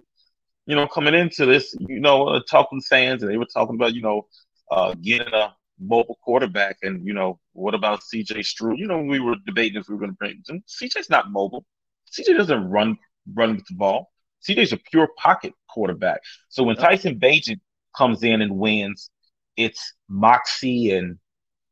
you 0.65 0.75
know, 0.75 0.87
coming 0.87 1.15
into 1.15 1.45
this, 1.45 1.75
you 1.79 1.99
know, 1.99 2.27
uh, 2.27 2.41
talking 2.49 2.81
fans, 2.81 3.23
and 3.23 3.31
they 3.31 3.37
were 3.37 3.45
talking 3.45 3.75
about, 3.75 3.93
you 3.93 4.01
know, 4.01 4.27
uh, 4.71 4.93
getting 5.01 5.33
a 5.33 5.55
mobile 5.79 6.17
quarterback, 6.23 6.77
and 6.83 7.05
you 7.05 7.13
know, 7.13 7.39
what 7.53 7.73
about 7.73 8.01
CJ 8.01 8.45
Stroud? 8.45 8.77
You 8.77 8.87
know, 8.87 9.01
we 9.01 9.19
were 9.19 9.35
debating 9.45 9.79
if 9.79 9.87
we 9.89 9.95
were 9.95 9.99
going 9.99 10.11
to 10.11 10.17
bring 10.17 10.41
him. 10.47 10.63
CJ's 10.67 11.09
not 11.09 11.31
mobile. 11.31 11.65
CJ 12.11 12.37
doesn't 12.37 12.69
run 12.69 12.97
run 13.33 13.55
with 13.55 13.65
the 13.67 13.75
ball. 13.75 14.11
CJ's 14.47 14.73
a 14.73 14.77
pure 14.77 15.09
pocket 15.17 15.53
quarterback. 15.69 16.21
So 16.49 16.63
when 16.63 16.75
Tyson 16.75 17.19
Bagent 17.19 17.61
comes 17.95 18.23
in 18.23 18.41
and 18.41 18.57
wins, 18.57 19.09
it's 19.55 19.93
moxie 20.09 20.91
and 20.91 21.17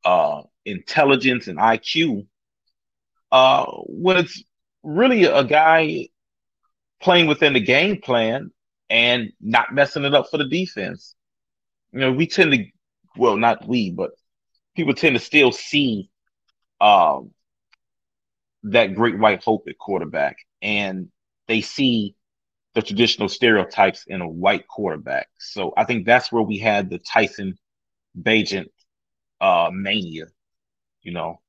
uh, 0.06 0.42
intelligence 0.66 1.48
and 1.48 1.58
IQ. 1.60 2.28
Uh, 3.32 3.66
it's 3.88 4.44
really 4.84 5.24
a 5.24 5.44
guy 5.44 6.08
playing 7.02 7.28
within 7.28 7.54
the 7.54 7.60
game 7.60 8.02
plan 8.02 8.52
and 8.90 9.32
not 9.40 9.74
messing 9.74 10.04
it 10.04 10.14
up 10.14 10.30
for 10.30 10.38
the 10.38 10.48
defense. 10.48 11.16
You 11.92 12.00
know, 12.00 12.12
we 12.12 12.28
tend 12.28 12.52
to, 12.54 12.66
well, 13.16 13.38
not 13.38 13.68
we, 13.68 13.92
but 13.92 14.12
people 14.76 14.94
tend 14.94 15.16
to 15.16 15.20
still 15.20 15.52
see 15.52 16.10
um, 16.80 17.32
that 18.64 18.96
great 18.96 19.18
white 19.18 19.44
hope 19.44 19.64
at 19.68 19.78
quarterback, 19.78 20.38
and 20.62 21.10
they 21.48 21.62
see 21.62 22.16
the 22.74 22.82
traditional 22.82 23.28
stereotypes 23.28 24.06
in 24.08 24.22
a 24.22 24.28
white 24.28 24.68
quarterback. 24.68 25.28
So 25.40 25.74
I 25.76 25.84
think 25.84 26.06
that's 26.06 26.32
where 26.32 26.44
we 26.44 26.58
had 26.58 26.90
the 26.90 27.00
Tyson 27.00 27.58
Bagent 28.20 28.70
uh, 29.42 29.70
mania. 29.74 30.26
You 31.02 31.14
know, 31.14 31.42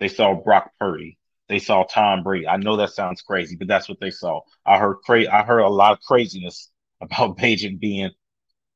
they 0.00 0.08
saw 0.08 0.34
Brock 0.34 0.70
Purdy, 0.78 1.18
they 1.48 1.58
saw 1.58 1.84
Tom 1.84 2.22
Brady. 2.22 2.48
I 2.48 2.56
know 2.56 2.76
that 2.76 2.90
sounds 2.90 3.22
crazy, 3.22 3.56
but 3.56 3.68
that's 3.68 3.88
what 3.88 4.00
they 4.00 4.10
saw. 4.10 4.40
I 4.64 4.78
heard 4.78 4.96
cra- 5.04 5.32
I 5.32 5.42
heard 5.42 5.60
a 5.60 5.68
lot 5.68 5.92
of 5.92 6.00
craziness 6.00 6.70
about 7.00 7.36
Bagent 7.36 7.80
being 7.80 8.10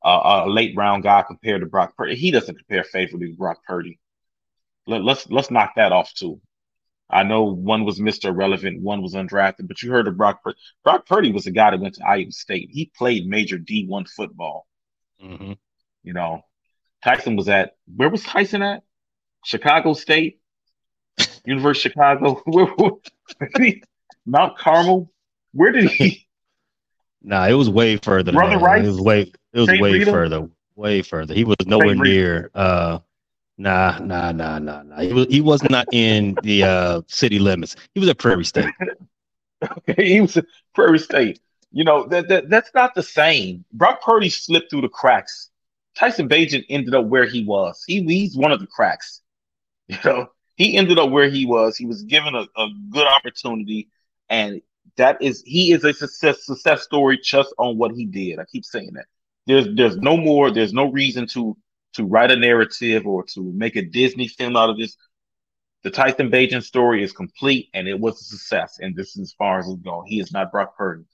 uh, 0.05 0.43
a 0.45 0.49
late 0.49 0.77
round 0.77 1.03
guy 1.03 1.23
compared 1.27 1.62
to 1.62 1.66
Brock 1.66 1.97
Purdy. 1.97 2.14
He 2.14 2.31
doesn't 2.31 2.57
compare 2.57 2.85
favorably 2.85 3.31
to 3.31 3.37
Brock 3.37 3.59
Purdy. 3.66 3.99
Let, 4.87 5.03
let's 5.05 5.29
let's 5.31 5.51
knock 5.51 5.73
that 5.77 5.93
off 5.93 6.12
too. 6.14 6.41
I 7.11 7.23
know 7.23 7.45
one 7.45 7.85
was 7.85 8.01
Mr. 8.01 8.27
Irrelevant, 8.27 8.83
one 8.83 9.01
was 9.01 9.14
undrafted, 9.14 9.66
but 9.66 9.83
you 9.83 9.91
heard 9.91 10.09
of 10.09 10.19
Brock 10.19 10.43
Purdy. 10.43 10.59
Brock 10.85 11.07
Purdy 11.07 11.33
was 11.33 11.47
a 11.47 11.51
guy 11.51 11.71
that 11.71 11.81
went 11.81 11.95
to 11.95 12.07
Iowa 12.07 12.31
State. 12.33 12.69
He 12.71 12.91
played 12.97 13.27
major 13.27 13.59
D1 13.59 14.09
football. 14.11 14.66
Mm-hmm. 15.23 15.53
You 16.03 16.12
know, 16.12 16.43
Tyson 17.03 17.37
was 17.37 17.49
at, 17.49 17.73
where 17.97 18.11
was 18.11 18.23
Tyson 18.23 18.62
at? 18.62 18.83
Chicago 19.43 19.95
State, 19.95 20.38
University 21.45 21.89
of 21.89 21.93
Chicago, 21.93 22.43
Mount 24.27 24.59
Carmel. 24.59 25.11
Where 25.53 25.73
did 25.73 25.91
he? 25.91 26.25
Nah, 27.21 27.49
it 27.49 27.55
was 27.55 27.69
way 27.69 27.97
further. 27.97 28.31
Brother 28.31 28.59
Rice. 28.59 28.85
It 28.87 28.91
was 28.91 29.01
way. 29.01 29.33
It 29.53 29.61
was 29.61 29.69
way 29.81 30.05
further. 30.05 30.49
Way 30.77 31.03
further. 31.03 31.35
He 31.35 31.43
was 31.43 31.57
nowhere 31.66 31.97
near. 31.97 32.49
Uh, 32.55 33.01
Nah, 33.59 33.99
nah, 33.99 34.31
nah, 34.31 34.61
nah, 34.61 34.83
nah. 34.83 35.01
He 35.01 35.12
was 35.12 35.27
he 35.27 35.41
was 35.41 35.62
not 35.64 35.89
in 35.93 36.37
the 36.43 36.62
uh, 36.62 37.03
city 37.09 37.41
limits. 37.41 37.75
He 37.93 38.01
was 38.01 38.09
at 38.09 38.19
Prairie 38.19 38.45
State. 38.45 38.73
okay, 39.79 40.07
he 40.07 40.21
was 40.21 40.37
at 40.37 40.47
Prairie 40.75 41.01
State. 41.01 41.41
You 41.73 41.83
know 41.83 42.07
that, 42.07 42.29
that 42.29 42.49
that's 42.49 42.71
not 42.73 42.95
the 42.95 43.03
same. 43.03 43.64
Brock 43.73 44.01
Purdy 44.01 44.31
slipped 44.31 44.71
through 44.71 44.83
the 44.83 44.89
cracks. 44.89 45.51
Tyson 45.97 46.29
Bagent 46.29 46.66
ended 46.71 46.95
up 46.95 47.07
where 47.07 47.27
he 47.27 47.45
was. 47.45 47.83
He 47.85 48.05
he's 48.05 48.37
one 48.37 48.53
of 48.53 48.61
the 48.61 48.69
cracks. 48.69 49.23
You 49.89 49.99
know, 50.05 50.29
he 50.59 50.76
ended 50.76 50.98
up 50.98 51.11
where 51.11 51.30
he 51.30 51.46
was. 51.46 51.76
He 51.76 51.86
was 51.86 52.02
given 52.02 52.34
a, 52.34 52.46
a 52.61 52.68
good 52.90 53.06
opportunity, 53.06 53.88
and 54.28 54.61
that 54.96 55.22
is 55.22 55.42
he 55.46 55.72
is 55.72 55.84
a 55.84 55.94
success 55.94 56.44
success 56.44 56.82
story 56.82 57.18
just 57.22 57.54
on 57.59 57.78
what 57.78 57.92
he 57.92 58.04
did. 58.04 58.40
I 58.40 58.44
keep 58.44 58.64
saying 58.64 58.90
that. 58.94 59.06
There's 59.46 59.68
there's 59.74 59.96
no 59.96 60.16
more. 60.16 60.50
There's 60.50 60.72
no 60.72 60.90
reason 60.90 61.28
to 61.28 61.56
to 61.94 62.04
write 62.04 62.32
a 62.32 62.36
narrative 62.36 63.06
or 63.06 63.24
to 63.34 63.52
make 63.52 63.76
a 63.76 63.82
Disney 63.82 64.26
film 64.26 64.56
out 64.56 64.68
of 64.68 64.76
this. 64.76 64.96
The 65.84 65.90
Tyson 65.90 66.28
Bagent 66.28 66.64
story 66.64 67.04
is 67.04 67.12
complete 67.12 67.68
and 67.72 67.86
it 67.86 67.98
was 67.98 68.20
a 68.20 68.24
success. 68.24 68.78
And 68.80 68.96
this 68.96 69.16
is 69.16 69.22
as 69.22 69.32
far 69.32 69.61
as 69.61 69.68
it's 69.68 69.80
going. 69.80 70.09
He 70.09 70.18
is 70.18 70.32
not 70.32 70.50
Brock 70.50 70.76
Purdy. 70.76 71.04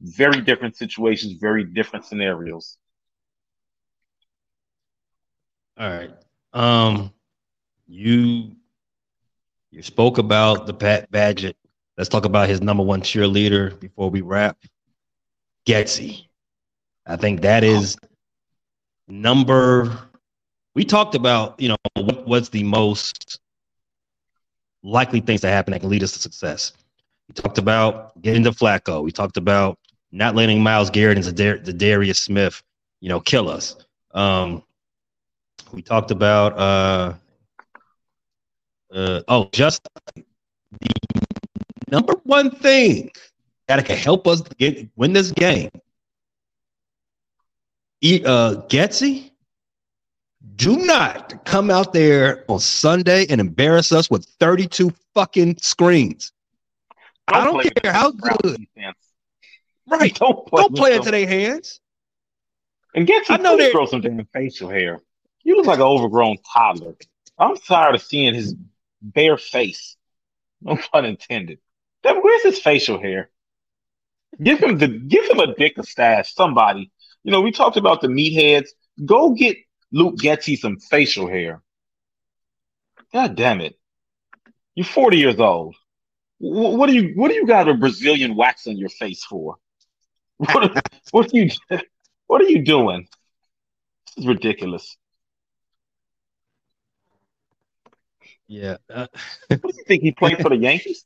Very 0.00 0.40
different 0.40 0.76
situations, 0.76 1.34
very 1.40 1.64
different 1.64 2.04
scenarios. 2.04 2.78
All 5.76 5.90
right. 5.90 6.10
Um, 6.52 7.12
you 7.88 8.52
you 9.74 9.82
spoke 9.82 10.18
about 10.18 10.66
the 10.66 10.74
Pat 10.74 11.10
Bagent. 11.10 11.54
Let's 11.98 12.08
talk 12.08 12.24
about 12.24 12.48
his 12.48 12.60
number 12.60 12.82
one 12.82 13.00
cheerleader 13.00 13.78
before 13.80 14.08
we 14.08 14.20
wrap. 14.20 14.56
Getsy. 15.66 16.28
I 17.06 17.16
think 17.16 17.40
that 17.42 17.64
is 17.64 17.96
number 19.08 19.98
we 20.74 20.84
talked 20.84 21.14
about, 21.14 21.60
you 21.60 21.68
know, 21.68 21.76
what, 21.94 22.26
what's 22.26 22.48
the 22.48 22.62
most 22.62 23.40
likely 24.82 25.20
things 25.20 25.40
to 25.40 25.48
happen 25.48 25.72
that 25.72 25.80
can 25.80 25.88
lead 25.88 26.02
us 26.02 26.12
to 26.12 26.18
success. 26.18 26.72
We 27.28 27.34
talked 27.34 27.58
about 27.58 28.20
getting 28.22 28.44
to 28.44 28.50
Flacco. 28.50 29.02
We 29.02 29.12
talked 29.12 29.36
about 29.36 29.78
not 30.12 30.34
letting 30.34 30.62
Myles 30.62 30.90
Garrett 30.90 31.16
and 31.16 31.26
Za'Darius 31.26 32.16
Smith, 32.16 32.62
you 33.00 33.08
know, 33.08 33.20
kill 33.20 33.48
us. 33.48 33.76
Um, 34.12 34.62
we 35.72 35.82
talked 35.82 36.10
about 36.10 36.58
uh, 36.58 37.14
uh, 38.94 39.22
oh, 39.28 39.48
just 39.52 39.86
the 40.14 40.24
number 41.90 42.14
one 42.24 42.50
thing 42.50 43.10
that 43.66 43.84
can 43.84 43.96
help 43.96 44.26
us 44.26 44.42
get 44.58 44.88
win 44.96 45.12
this 45.12 45.30
game. 45.32 45.70
Uh, 48.04 48.60
Getsy, 48.68 49.30
do 50.56 50.76
not 50.76 51.44
come 51.44 51.70
out 51.70 51.92
there 51.92 52.44
on 52.48 52.60
Sunday 52.60 53.26
and 53.30 53.40
embarrass 53.40 53.92
us 53.92 54.10
with 54.10 54.26
32 54.38 54.92
fucking 55.14 55.56
screens. 55.58 56.32
Don't 57.28 57.40
I 57.40 57.44
don't 57.44 57.74
care 57.82 57.92
how 57.92 58.10
good. 58.10 58.66
Right. 59.86 60.14
Don't 60.18 60.46
play, 60.46 60.62
don't 60.62 60.76
play 60.76 60.94
into 60.94 61.10
their 61.10 61.26
hands. 61.26 61.80
And 62.94 63.06
get 63.06 63.28
you 63.28 63.34
I 63.34 63.38
know 63.38 63.56
they 63.56 63.70
grow 63.70 63.84
some 63.84 64.00
damn 64.00 64.24
facial 64.32 64.70
hair. 64.70 65.02
You 65.42 65.56
look 65.56 65.66
like 65.66 65.78
an 65.78 65.84
overgrown 65.84 66.38
toddler. 66.54 66.94
I'm 67.38 67.56
tired 67.56 67.94
of 67.94 68.02
seeing 68.02 68.34
his 68.34 68.54
bare 69.04 69.36
face. 69.36 69.96
No 70.60 70.76
pun 70.92 71.04
intended. 71.04 71.58
That, 72.02 72.22
where's 72.22 72.42
his 72.42 72.58
facial 72.58 73.00
hair? 73.00 73.30
Give 74.42 74.58
him 74.58 74.78
the 74.78 74.88
give 74.88 75.26
him 75.30 75.38
a 75.38 75.54
dick 75.54 75.78
a 75.78 75.84
stash. 75.84 76.34
Somebody. 76.34 76.90
You 77.22 77.30
know, 77.30 77.40
we 77.40 77.52
talked 77.52 77.76
about 77.76 78.00
the 78.00 78.08
meatheads. 78.08 78.68
Go 79.04 79.30
get 79.30 79.56
Luke 79.92 80.16
Getsy 80.16 80.58
some 80.58 80.78
facial 80.78 81.28
hair. 81.28 81.62
God 83.12 83.36
damn 83.36 83.60
it. 83.60 83.78
You're 84.74 84.86
40 84.86 85.18
years 85.18 85.38
old. 85.38 85.76
What 86.38 86.88
do 86.88 86.94
you 86.94 87.12
what 87.14 87.28
do 87.28 87.34
you 87.34 87.46
got 87.46 87.68
a 87.68 87.74
Brazilian 87.74 88.34
wax 88.34 88.66
on 88.66 88.76
your 88.76 88.88
face 88.88 89.24
for? 89.24 89.56
What, 90.38 90.84
what 91.12 91.32
are 91.32 91.36
you 91.36 91.50
what 92.26 92.42
are 92.42 92.48
you 92.48 92.64
doing? 92.64 93.06
This 94.08 94.24
is 94.24 94.26
ridiculous. 94.26 94.96
Yeah. 98.46 98.76
Uh, 98.92 99.06
what 99.48 99.62
do 99.62 99.76
you 99.76 99.84
think 99.86 100.02
he 100.02 100.12
played 100.12 100.38
for 100.38 100.48
the 100.48 100.56
Yankees? 100.56 101.04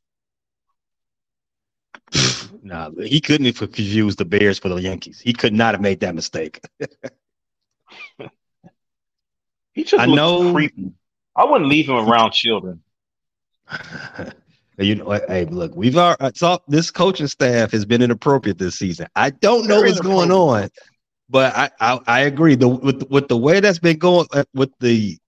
nah, 2.62 2.90
he 2.90 3.20
couldn't 3.20 3.46
have 3.46 3.56
confused 3.56 4.18
the 4.18 4.24
Bears 4.24 4.58
for 4.58 4.68
the 4.68 4.76
Yankees. 4.76 5.20
He 5.20 5.32
could 5.32 5.52
not 5.52 5.74
have 5.74 5.80
made 5.80 6.00
that 6.00 6.14
mistake. 6.14 6.60
he 9.72 9.84
just 9.84 10.00
I 10.00 10.06
know. 10.06 10.52
creepy. 10.52 10.92
I 11.36 11.44
wouldn't 11.44 11.70
leave 11.70 11.88
him 11.88 11.96
around 11.96 12.32
children. 12.32 12.82
You 14.80 14.94
know, 14.94 15.10
hey, 15.10 15.44
look, 15.44 15.74
we've 15.74 15.96
already 15.96 16.38
saw 16.38 16.58
this 16.68 16.92
coaching 16.92 17.26
staff 17.26 17.72
has 17.72 17.84
been 17.84 18.00
inappropriate 18.00 18.58
this 18.58 18.78
season. 18.78 19.08
I 19.16 19.30
don't 19.30 19.66
know 19.66 19.80
what's 19.80 20.00
going 20.00 20.30
on, 20.30 20.68
but 21.28 21.52
I, 21.56 21.70
I, 21.80 21.98
I 22.06 22.20
agree. 22.20 22.54
The 22.54 22.68
with 22.68 23.02
with 23.10 23.26
the 23.26 23.36
way 23.36 23.58
that's 23.58 23.80
been 23.80 23.98
going 23.98 24.28
uh, 24.32 24.44
with 24.54 24.70
the 24.78 25.18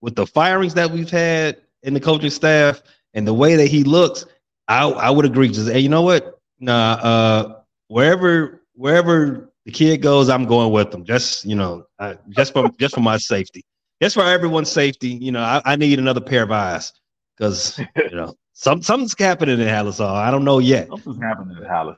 with 0.00 0.14
the 0.14 0.26
firings 0.26 0.74
that 0.74 0.90
we've 0.90 1.10
had 1.10 1.58
in 1.82 1.94
the 1.94 2.00
coaching 2.00 2.30
staff 2.30 2.82
and 3.14 3.26
the 3.26 3.34
way 3.34 3.56
that 3.56 3.66
he 3.66 3.84
looks, 3.84 4.24
I 4.66 4.88
I 4.88 5.10
would 5.10 5.24
agree. 5.24 5.48
Just 5.48 5.70
hey, 5.70 5.80
you 5.80 5.88
know 5.88 6.02
what? 6.02 6.38
Nah, 6.60 6.92
uh, 7.02 7.60
wherever 7.88 8.62
wherever 8.74 9.50
the 9.64 9.72
kid 9.72 10.02
goes, 10.02 10.28
I'm 10.28 10.46
going 10.46 10.72
with 10.72 10.92
him. 10.94 11.04
Just 11.04 11.44
you 11.44 11.54
know, 11.54 11.86
uh, 11.98 12.14
just 12.30 12.52
for 12.52 12.68
just 12.78 12.94
for 12.94 13.00
my 13.00 13.16
safety, 13.16 13.64
just 14.00 14.14
for 14.14 14.24
everyone's 14.24 14.70
safety. 14.70 15.08
You 15.08 15.32
know, 15.32 15.42
I, 15.42 15.60
I 15.64 15.76
need 15.76 15.98
another 15.98 16.20
pair 16.20 16.42
of 16.44 16.52
eyes 16.52 16.92
because 17.36 17.78
you 17.78 18.16
know 18.16 18.34
some 18.52 18.82
something's 18.82 19.14
happening 19.18 19.60
in 19.60 19.66
Halas. 19.66 20.04
I 20.04 20.30
don't 20.30 20.44
know 20.44 20.58
yet. 20.58 20.88
Something's 20.88 21.20
happening 21.20 21.56
in 21.56 21.64
Halas. 21.64 21.96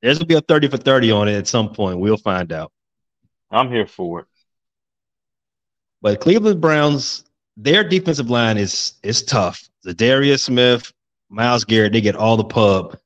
There's 0.00 0.18
gonna 0.18 0.26
be 0.26 0.34
a 0.34 0.40
30 0.40 0.68
for 0.68 0.76
30 0.76 1.12
on 1.12 1.28
it 1.28 1.36
at 1.36 1.46
some 1.46 1.72
point. 1.72 2.00
We'll 2.00 2.16
find 2.16 2.52
out. 2.52 2.72
I'm 3.50 3.70
here 3.70 3.86
for 3.86 4.20
it. 4.20 4.26
But 6.02 6.20
Cleveland 6.20 6.60
Browns, 6.60 7.24
their 7.56 7.88
defensive 7.88 8.28
line 8.28 8.58
is 8.58 8.94
is 9.02 9.22
tough. 9.22 9.68
Za'Darius 9.86 10.40
Smith, 10.40 10.92
Myles 11.30 11.64
Garrett, 11.64 11.92
they 11.92 12.00
get 12.00 12.16
all 12.16 12.36
the 12.36 12.44
pub. 12.44 12.98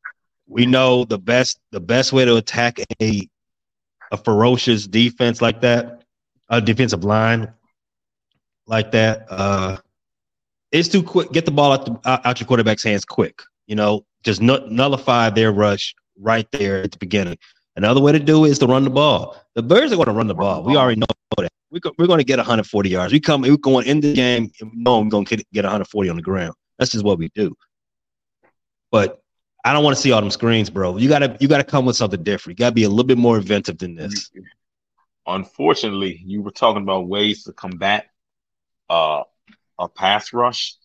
We 0.48 0.66
know 0.66 1.04
the 1.04 1.18
best 1.18 1.60
the 1.72 1.80
best 1.80 2.12
way 2.12 2.24
to 2.24 2.36
attack 2.36 2.78
a 3.00 3.28
a 4.10 4.16
ferocious 4.16 4.86
defense 4.86 5.42
like 5.42 5.60
that, 5.60 6.02
a 6.48 6.60
defensive 6.60 7.04
line 7.04 7.52
like 8.66 8.92
that. 8.92 9.26
Uh, 9.28 9.76
it's 10.72 10.88
too 10.88 11.02
quick. 11.02 11.32
Get 11.32 11.44
the 11.44 11.50
ball 11.50 11.72
out, 11.72 11.84
the, 11.84 12.28
out 12.28 12.40
your 12.40 12.46
quarterback's 12.46 12.82
hands 12.82 13.04
quick. 13.04 13.42
You 13.66 13.76
know, 13.76 14.04
just 14.22 14.40
nullify 14.40 15.30
their 15.30 15.52
rush 15.52 15.94
right 16.18 16.50
there 16.52 16.82
at 16.82 16.92
the 16.92 16.98
beginning. 16.98 17.36
Another 17.76 18.00
way 18.00 18.12
to 18.12 18.18
do 18.18 18.44
it 18.44 18.50
is 18.50 18.58
to 18.60 18.66
run 18.66 18.84
the 18.84 18.90
ball. 18.90 19.36
The 19.54 19.62
Bears 19.62 19.92
are 19.92 19.96
going 19.96 20.06
to 20.06 20.12
run 20.12 20.26
the 20.26 20.34
ball. 20.34 20.62
We 20.62 20.76
already 20.76 20.98
know 20.98 21.06
that. 21.38 21.50
We're, 21.70 21.80
we're 21.98 22.06
going 22.06 22.18
to 22.18 22.24
get 22.24 22.38
140 22.38 22.88
yards. 22.88 23.12
We 23.12 23.20
come, 23.20 23.42
we're 23.42 23.56
going 23.56 23.86
in 23.86 24.00
the 24.00 24.14
game, 24.14 24.50
and 24.60 24.72
we 24.72 24.78
know 24.78 25.00
we're 25.00 25.10
going 25.10 25.26
to 25.26 25.36
get 25.52 25.64
140 25.64 26.08
on 26.08 26.16
the 26.16 26.22
ground. 26.22 26.54
That's 26.78 26.90
just 26.90 27.04
what 27.04 27.18
we 27.18 27.28
do. 27.34 27.54
But 28.90 29.20
I 29.64 29.72
don't 29.72 29.82
want 29.84 29.96
to 29.96 30.00
see 30.00 30.12
all 30.12 30.20
them 30.20 30.30
screens, 30.30 30.70
bro. 30.70 30.96
You 30.96 31.08
gotta 31.08 31.36
you 31.40 31.48
gotta 31.48 31.64
come 31.64 31.84
with 31.86 31.96
something 31.96 32.22
different. 32.22 32.56
You 32.56 32.64
gotta 32.64 32.74
be 32.74 32.84
a 32.84 32.88
little 32.88 33.04
bit 33.04 33.18
more 33.18 33.36
inventive 33.36 33.78
than 33.78 33.96
this. 33.96 34.30
Unfortunately, 35.26 36.22
you 36.24 36.40
were 36.40 36.52
talking 36.52 36.82
about 36.82 37.08
ways 37.08 37.42
to 37.44 37.52
combat 37.52 38.06
uh 38.88 39.24
a 39.78 39.88
pass 39.88 40.32
rush, 40.32 40.76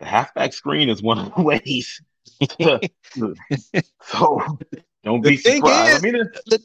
the 0.00 0.06
halfback 0.06 0.52
screen 0.52 0.88
is 0.88 1.02
one 1.02 1.18
of 1.18 1.34
the 1.34 1.42
ways. 1.42 2.02
so 4.02 4.58
don't 5.04 5.22
be 5.22 5.36
surprised. 5.36 5.96
Is, 5.96 5.98
I 5.98 6.00
mean, 6.00 6.30
the, 6.46 6.62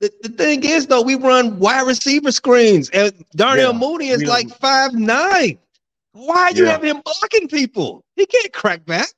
the, 0.00 0.10
the, 0.22 0.28
thing 0.30 0.64
is, 0.64 0.86
though, 0.86 1.02
we 1.02 1.14
run 1.14 1.58
wide 1.58 1.86
receiver 1.86 2.32
screens, 2.32 2.90
and 2.90 3.12
Darnell 3.34 3.72
yeah, 3.72 3.78
Mooney 3.78 4.08
is 4.08 4.24
like 4.24 4.48
five 4.58 4.94
nine. 4.94 5.58
Why 6.12 6.52
do 6.52 6.60
yeah. 6.60 6.64
you 6.64 6.70
have 6.70 6.84
him 6.84 7.02
blocking 7.04 7.48
people? 7.48 8.04
He 8.16 8.26
can't 8.26 8.52
crack 8.52 8.84
back. 8.84 9.08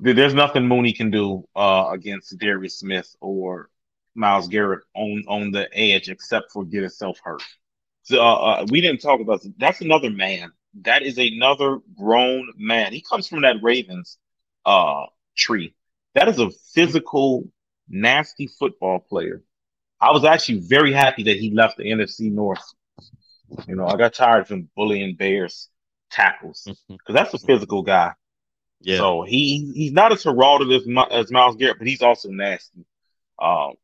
There's 0.00 0.34
nothing 0.34 0.66
Mooney 0.66 0.92
can 0.92 1.10
do 1.10 1.46
uh, 1.54 1.88
against 1.92 2.36
Darius 2.38 2.78
Smith 2.78 3.14
or 3.20 3.68
Myles 4.14 4.48
Garrett 4.48 4.84
on 4.94 5.24
on 5.28 5.50
the 5.50 5.68
edge, 5.72 6.08
except 6.08 6.52
for 6.52 6.64
get 6.64 6.82
himself 6.82 7.18
hurt. 7.22 7.42
So 8.02 8.20
uh, 8.20 8.34
uh, 8.34 8.66
we 8.68 8.80
didn't 8.80 9.00
talk 9.00 9.20
about 9.20 9.44
that's 9.58 9.80
another 9.80 10.10
man 10.10 10.52
that 10.80 11.02
is 11.02 11.18
another 11.18 11.78
grown 11.96 12.52
man. 12.56 12.92
He 12.92 13.02
comes 13.02 13.28
from 13.28 13.42
that 13.42 13.56
Ravens 13.62 14.18
uh 14.64 15.06
tree. 15.36 15.74
That 16.14 16.28
is 16.28 16.38
a 16.38 16.50
physical, 16.74 17.48
nasty 17.92 18.46
football 18.46 18.98
player. 18.98 19.42
I 20.00 20.10
was 20.10 20.24
actually 20.24 20.60
very 20.60 20.92
happy 20.92 21.22
that 21.24 21.38
he 21.38 21.50
left 21.50 21.76
the 21.76 21.84
NFC 21.84 22.32
North. 22.32 22.64
You 23.68 23.76
know, 23.76 23.86
I 23.86 23.96
got 23.96 24.14
tired 24.14 24.42
of 24.42 24.48
him 24.48 24.68
bullying 24.74 25.14
Bears 25.14 25.68
tackles 26.10 26.66
because 26.88 27.14
that's 27.14 27.34
a 27.34 27.38
physical 27.38 27.82
guy. 27.82 28.12
Yeah. 28.80 28.96
So 28.96 29.22
he 29.22 29.70
he's 29.74 29.92
not 29.92 30.10
as 30.10 30.24
heralded 30.24 30.72
as 30.72 30.82
as 31.12 31.30
Myles 31.30 31.56
Garrett, 31.56 31.78
but 31.78 31.86
he's 31.86 32.02
also 32.02 32.30
nasty. 32.30 32.84
Um, 33.40 33.74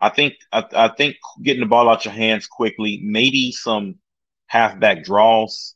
I 0.00 0.10
think 0.10 0.34
I, 0.52 0.64
I 0.72 0.88
think 0.88 1.16
getting 1.42 1.60
the 1.60 1.66
ball 1.66 1.88
out 1.88 2.04
your 2.04 2.12
hands 2.12 2.46
quickly, 2.46 3.00
maybe 3.02 3.52
some 3.52 3.96
halfback 4.48 5.04
draws 5.04 5.74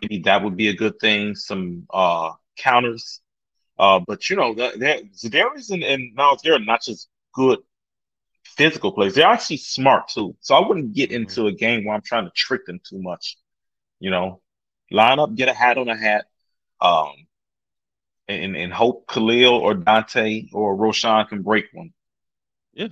maybe 0.00 0.20
that 0.20 0.42
would 0.42 0.56
be 0.56 0.68
a 0.68 0.74
good 0.74 0.98
thing. 1.00 1.34
Some 1.34 1.86
uh, 1.92 2.32
counters. 2.56 3.20
Uh, 3.78 4.00
but 4.06 4.30
you 4.30 4.36
know, 4.36 4.54
that 4.54 4.74
Za'Darius 4.76 5.70
and, 5.70 5.82
and 5.82 6.14
Myles 6.14 6.42
Garrett 6.42 6.62
are 6.62 6.64
not 6.64 6.82
just 6.82 7.08
good 7.34 7.58
physical 8.44 8.92
players; 8.92 9.14
they're 9.14 9.26
actually 9.26 9.56
smart 9.56 10.08
too. 10.08 10.36
So 10.40 10.54
I 10.54 10.66
wouldn't 10.66 10.94
get 10.94 11.10
into 11.10 11.40
mm-hmm. 11.40 11.48
a 11.48 11.58
game 11.58 11.84
where 11.84 11.94
I'm 11.94 12.02
trying 12.02 12.24
to 12.24 12.32
trick 12.34 12.66
them 12.66 12.80
too 12.88 13.02
much. 13.02 13.36
You 13.98 14.10
know, 14.10 14.40
line 14.90 15.18
up, 15.18 15.34
get 15.34 15.48
a 15.48 15.54
hat 15.54 15.78
on 15.78 15.88
a 15.88 15.96
hat, 15.96 16.26
um, 16.80 17.12
and 18.28 18.56
and 18.56 18.72
hope 18.72 19.06
Khalil 19.08 19.54
or 19.54 19.74
D'Onta 19.74 20.48
or 20.52 20.76
Roschon 20.76 21.28
can 21.28 21.42
break 21.42 21.66
one. 21.72 21.92
Yeah. 22.72 22.88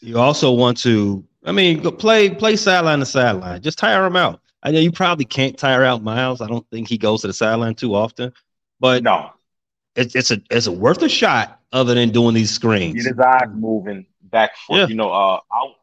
You 0.00 0.18
also 0.18 0.52
want 0.52 0.78
to 0.78 1.28
I 1.44 1.52
mean, 1.52 1.80
play 1.96 2.30
play 2.30 2.56
sideline 2.56 2.98
to 2.98 3.06
sideline. 3.06 3.62
Just 3.62 3.78
tire 3.78 4.02
them 4.02 4.16
out. 4.16 4.40
I 4.62 4.70
know 4.70 4.80
you 4.80 4.92
probably 4.92 5.24
can't 5.24 5.56
tire 5.56 5.84
out 5.84 6.02
Myles. 6.02 6.40
I 6.40 6.48
don't 6.48 6.66
think 6.70 6.88
he 6.88 6.98
goes 6.98 7.20
to 7.22 7.28
the 7.28 7.32
sideline 7.32 7.74
too 7.74 7.94
often, 7.94 8.32
but 8.80 9.02
no, 9.02 9.30
it's 9.94 10.14
it's 10.14 10.30
a 10.30 10.40
it's 10.50 10.66
a 10.66 10.72
worth 10.72 11.02
a 11.02 11.08
shot 11.08 11.60
other 11.72 11.94
than 11.94 12.10
doing 12.10 12.34
these 12.34 12.50
screens. 12.50 12.94
Get 12.94 13.06
his 13.06 13.18
eyes 13.18 13.48
moving 13.52 14.06
back 14.22 14.56
forth. 14.56 14.80
Yeah. 14.80 14.86
You 14.86 14.94
know, 14.96 15.10
uh, 15.10 15.40
I'll, 15.52 15.76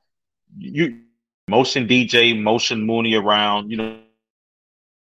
you 0.58 1.02
motion 1.48 1.88
DJ, 1.88 2.40
motion 2.42 2.86
Mooney 2.86 3.16
around. 3.16 3.72
You 3.72 3.78
know, 3.78 4.00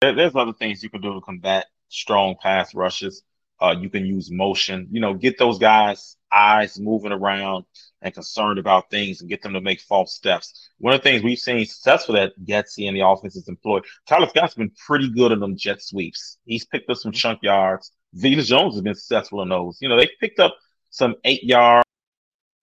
there, 0.01 0.15
there's 0.15 0.35
other 0.35 0.53
things 0.53 0.83
you 0.83 0.89
can 0.89 1.01
do 1.01 1.13
to 1.13 1.21
combat 1.21 1.67
strong 1.89 2.35
pass 2.41 2.73
rushes. 2.73 3.23
Uh, 3.61 3.75
you 3.79 3.89
can 3.89 4.05
use 4.05 4.31
motion. 4.31 4.87
You 4.91 5.01
know, 5.01 5.13
get 5.13 5.37
those 5.37 5.59
guys' 5.59 6.15
eyes 6.31 6.79
moving 6.79 7.11
around 7.11 7.65
and 8.01 8.13
concerned 8.13 8.59
about 8.59 8.89
things 8.89 9.21
and 9.21 9.29
get 9.29 9.41
them 9.41 9.53
to 9.53 9.61
make 9.61 9.81
false 9.81 10.15
steps. 10.15 10.69
One 10.77 10.93
of 10.93 11.01
the 11.01 11.09
things 11.09 11.23
we've 11.23 11.37
seen 11.37 11.65
successful 11.65 12.15
that 12.15 12.33
Getsy 12.45 12.87
and 12.87 12.95
the 12.95 13.05
offense 13.05 13.35
is 13.35 13.47
employed. 13.47 13.85
Tyler 14.07 14.29
Scott's 14.29 14.55
been 14.55 14.71
pretty 14.85 15.09
good 15.09 15.31
in 15.31 15.39
them 15.39 15.57
jet 15.57 15.81
sweeps. 15.81 16.37
He's 16.45 16.65
picked 16.65 16.89
up 16.89 16.97
some 16.97 17.11
chunk 17.11 17.39
yards. 17.41 17.91
Velus 18.17 18.45
Jones 18.45 18.75
has 18.75 18.81
been 18.81 18.95
successful 18.95 19.41
in 19.41 19.49
those. 19.49 19.77
You 19.81 19.89
know, 19.89 19.97
they 19.97 20.09
picked 20.19 20.39
up 20.39 20.55
some 20.89 21.15
eight 21.25 21.43
yard 21.43 21.83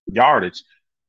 yardage. 0.07 0.62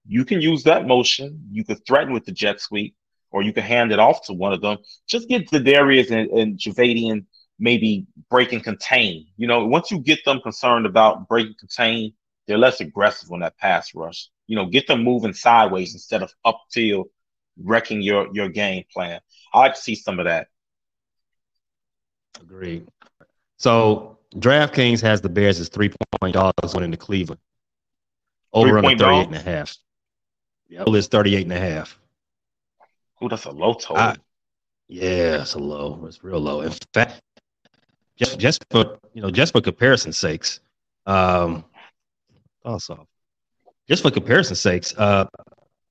You 0.08 0.26
can 0.26 0.42
use 0.42 0.64
that 0.64 0.88
motion. 0.88 1.48
You 1.52 1.64
could 1.64 1.86
threaten 1.86 2.14
with 2.14 2.26
the 2.26 2.32
jet 2.32 2.62
sweep, 2.62 2.96
or 3.32 3.42
you 3.44 3.54
can 3.54 3.64
hand 3.64 3.92
it 3.92 4.00
off 4.00 4.26
to 4.26 4.34
one 4.34 4.54
of 4.54 4.62
them. 4.62 4.78
Just 5.08 5.28
get 5.28 5.50
Za'Darius 5.50 6.12
and, 6.12 6.30
and 6.32 6.58
Jadeveon 6.58 7.26
maybe 7.60 8.06
break 8.30 8.54
and 8.54 8.64
contain. 8.64 9.28
You 9.38 9.48
know, 9.48 9.66
once 9.66 9.92
you 9.92 10.00
get 10.00 10.24
them 10.26 10.42
concerned 10.42 10.86
about 10.86 11.28
break 11.28 11.48
and 11.48 11.58
contain, 11.58 12.14
they're 12.48 12.58
less 12.58 12.80
aggressive 12.82 13.32
on 13.32 13.40
that 13.40 13.58
pass 13.58 13.94
rush. 13.94 14.30
You 14.48 14.56
know, 14.56 14.66
get 14.66 14.88
them 14.88 15.04
moving 15.04 15.34
sideways 15.34 15.94
instead 15.94 16.24
of 16.24 16.34
upfield, 16.46 17.06
wrecking 17.62 18.02
your 18.02 18.30
your 18.34 18.50
game 18.50 18.84
plan. 18.92 19.20
I 19.54 19.60
like 19.60 19.76
to 19.76 19.82
see 19.82 19.96
some 19.96 20.20
of 20.20 20.26
that. 20.26 20.48
Agreed. 22.40 22.88
So 23.58 24.18
DraftKings 24.36 25.02
has 25.02 25.22
the 25.22 25.30
Bears 25.30 25.60
as 25.60 25.70
three 25.70 25.92
point 26.22 26.34
dogs 26.34 26.74
winning 26.74 26.92
to 26.92 26.98
Cleveland. 26.98 27.42
Over 28.54 28.78
under 28.78 28.98
38 28.98 29.28
and 29.28 29.36
a 29.36 29.40
half. 29.40 29.78
Yep. 30.70 30.88
It's 30.88 31.08
38 31.08 31.44
and 31.44 31.54
a 31.54 31.60
half. 31.60 32.00
Oh, 33.22 33.28
that's 33.28 33.46
a 33.46 33.52
low 33.52 33.74
total. 33.74 33.98
I, 33.98 34.16
yeah, 34.88 35.42
it's 35.42 35.56
a 35.56 35.60
low. 35.60 36.06
It's 36.06 36.24
real 36.24 36.40
low. 36.40 36.62
In 36.62 36.72
fact, 36.94 37.22
just 38.16 38.40
just 38.40 38.66
for 38.70 38.98
you 39.14 39.22
know, 39.22 39.32
just 39.32 39.54
for 39.54 39.62
comparison's 39.62 40.18
sakes, 40.18 40.60
um, 41.06 41.66
also, 42.68 43.08
just 43.88 44.04
for 44.04 44.12
comparison's 44.12 44.60
sakes, 44.60 44.94
uh, 44.98 45.26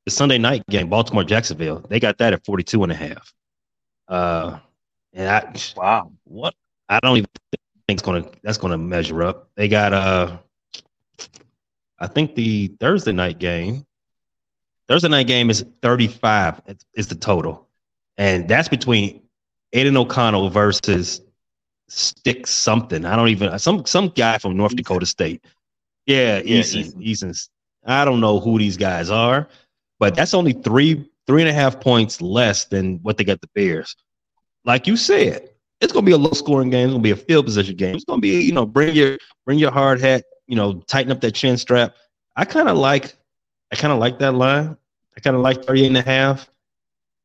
the 0.05 0.11
Sunday 0.11 0.39
night 0.39 0.63
game, 0.69 0.89
Baltimore 0.89 1.25
Jacksonville, 1.25 1.85
they 1.89 1.99
got 1.99 2.19
that 2.19 2.33
at 2.33 2.45
42 2.45 2.83
and 2.83 2.93
a 2.93 2.95
half. 2.95 3.33
Uh, 4.07 4.59
and 5.13 5.29
I 5.29 5.53
wow, 5.77 6.13
what 6.25 6.55
I 6.89 7.01
don't 7.01 7.17
even 7.17 7.29
think 7.53 7.61
it's 7.89 8.03
gonna 8.03 8.25
that's 8.43 8.59
gonna 8.59 8.79
measure 8.79 9.23
up. 9.23 9.49
They 9.57 9.67
got 9.67 9.93
uh, 9.93 10.37
I 11.99 12.07
think 12.07 12.35
the 12.35 12.69
Thursday 12.79 13.13
night 13.13 13.39
game, 13.39 13.85
Thursday 14.87 15.09
night 15.09 15.27
game 15.27 15.51
is 15.51 15.65
35 15.83 16.61
is 16.95 17.09
the 17.09 17.17
total, 17.17 17.67
and 18.17 18.47
that's 18.47 18.69
between 18.69 19.23
Aidan 19.73 19.97
O'Connell 19.97 20.51
versus 20.51 21.23
Stick 21.89 22.49
something. 22.49 23.05
I 23.05 23.15
don't 23.15 23.29
even 23.29 23.57
some 23.61 23.87
some 23.87 24.09
guy 24.09 24.39
from 24.39 24.57
North 24.57 24.75
Dakota 24.75 25.07
State. 25.07 25.45
Yeah, 26.07 26.39
yeah 26.39 26.61
Easton. 26.61 27.03
Easton's. 27.03 27.51
I 27.85 28.05
don't 28.05 28.21
know 28.21 28.41
who 28.41 28.59
these 28.59 28.77
guys 28.77 29.11
are, 29.11 29.49
but 29.99 30.15
that's 30.15 30.35
only 30.35 30.53
three 30.53 31.09
three 31.27 31.43
and 31.43 31.51
a 31.51 31.53
half 31.53 31.81
points 31.81 32.21
less 32.21 32.65
than 32.67 32.99
what 33.03 33.17
they 33.17 33.25
got 33.25 33.41
the 33.41 33.49
Bears. 33.55 33.97
Like 34.65 34.87
you 34.87 34.97
said, 34.97 35.51
it's 35.81 35.93
gonna 35.93 36.07
be 36.07 36.13
a 36.13 36.19
low 36.19 36.33
scoring 36.33 36.71
game. 36.71 36.89
It's 36.89 36.93
gonna 36.93 37.03
be 37.03 37.11
a 37.11 37.17
field 37.17 37.47
position 37.47 37.77
game. 37.77 37.95
It's 37.95 38.05
gonna 38.05 38.21
be 38.21 38.41
you 38.41 38.53
know 38.53 38.67
bring 38.67 38.95
your 38.95 39.19
bring 39.45 39.59
your 39.59 39.71
hard 39.71 40.01
hat. 40.01 40.25
You 40.47 40.57
know 40.57 40.75
tighten 40.87 41.13
up 41.13 41.21
that 41.21 41.33
chin 41.33 41.57
strap. 41.57 41.95
I 42.35 42.45
kind 42.45 42.69
of 42.69 42.77
like 42.77 43.15
I 43.73 43.77
kind 43.77 43.93
of 43.93 43.99
like 43.99 44.19
that 44.21 44.35
line. 44.35 44.77
I 45.17 45.21
kind 45.21 45.35
of 45.35 45.43
like 45.43 45.65
38 45.65 45.87
and 45.87 45.97
a 45.97 46.03
half. 46.03 46.49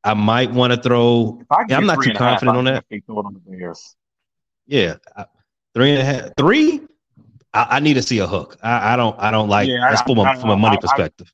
I 0.04 0.14
might 0.14 0.52
want 0.52 0.74
to 0.74 0.82
throw. 0.82 1.42
Yeah, 1.68 1.78
I'm 1.78 1.86
not 1.86 2.02
too 2.02 2.14
confident 2.14 2.56
half, 2.56 2.58
on 2.58 2.66
that. 2.66 2.86
On 3.10 3.34
the 3.34 3.40
Bears. 3.40 3.96
Yeah, 4.66 4.96
three 5.76 5.92
and 5.92 6.02
a 6.02 6.06
half, 6.06 6.30
three. 6.38 6.82
I, 7.54 7.68
I 7.70 7.80
need 7.80 7.95
to 7.95 8.02
see 8.02 8.20
a 8.20 8.28
hook. 8.28 8.58
I, 8.62 8.93
I 8.93 8.95
don't. 8.95 9.18
I 9.20 9.32
don't 9.32 9.49
like. 9.49 9.68
Yeah, 9.68 9.89
that's 9.89 10.02
from 10.04 10.20
a, 10.20 10.39
from 10.39 10.49
a 10.52 10.58
money 10.58 10.78
perspective. 10.78 11.32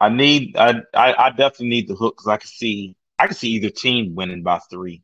I 0.00 0.08
need. 0.08 0.56
I, 0.56 0.82
I 0.94 1.30
definitely 1.30 1.68
need 1.68 1.88
the 1.88 1.94
hook 1.94 2.16
because 2.16 2.28
I 2.28 2.36
can 2.36 2.48
see. 2.48 2.96
I 3.18 3.26
can 3.26 3.36
see 3.36 3.50
either 3.50 3.70
team 3.70 4.14
winning 4.14 4.42
by 4.42 4.60
three. 4.70 5.02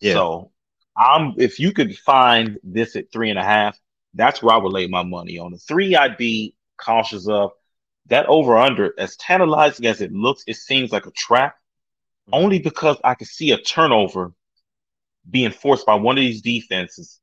Yeah. 0.00 0.14
So 0.14 0.50
I'm. 0.96 1.34
If 1.38 1.58
you 1.60 1.72
could 1.72 1.96
find 1.98 2.58
this 2.62 2.96
at 2.96 3.12
three 3.12 3.30
and 3.30 3.38
a 3.38 3.44
half, 3.44 3.78
that's 4.14 4.42
where 4.42 4.54
I 4.54 4.58
would 4.58 4.72
lay 4.72 4.86
my 4.88 5.02
money 5.02 5.38
on. 5.38 5.52
The 5.52 5.58
three, 5.58 5.94
I'd 5.96 6.16
be 6.16 6.54
cautious 6.76 7.28
of. 7.28 7.52
That 8.06 8.26
over 8.26 8.58
under, 8.58 8.92
as 8.98 9.16
tantalizing 9.16 9.86
as 9.86 10.00
it 10.00 10.12
looks, 10.12 10.42
it 10.48 10.56
seems 10.56 10.90
like 10.90 11.06
a 11.06 11.12
trap. 11.12 11.54
Mm-hmm. 12.28 12.34
Only 12.34 12.58
because 12.58 12.96
I 13.04 13.14
can 13.14 13.28
see 13.28 13.52
a 13.52 13.58
turnover 13.58 14.32
being 15.30 15.52
forced 15.52 15.86
by 15.86 15.94
one 15.94 16.18
of 16.18 16.22
these 16.22 16.42
defenses 16.42 17.20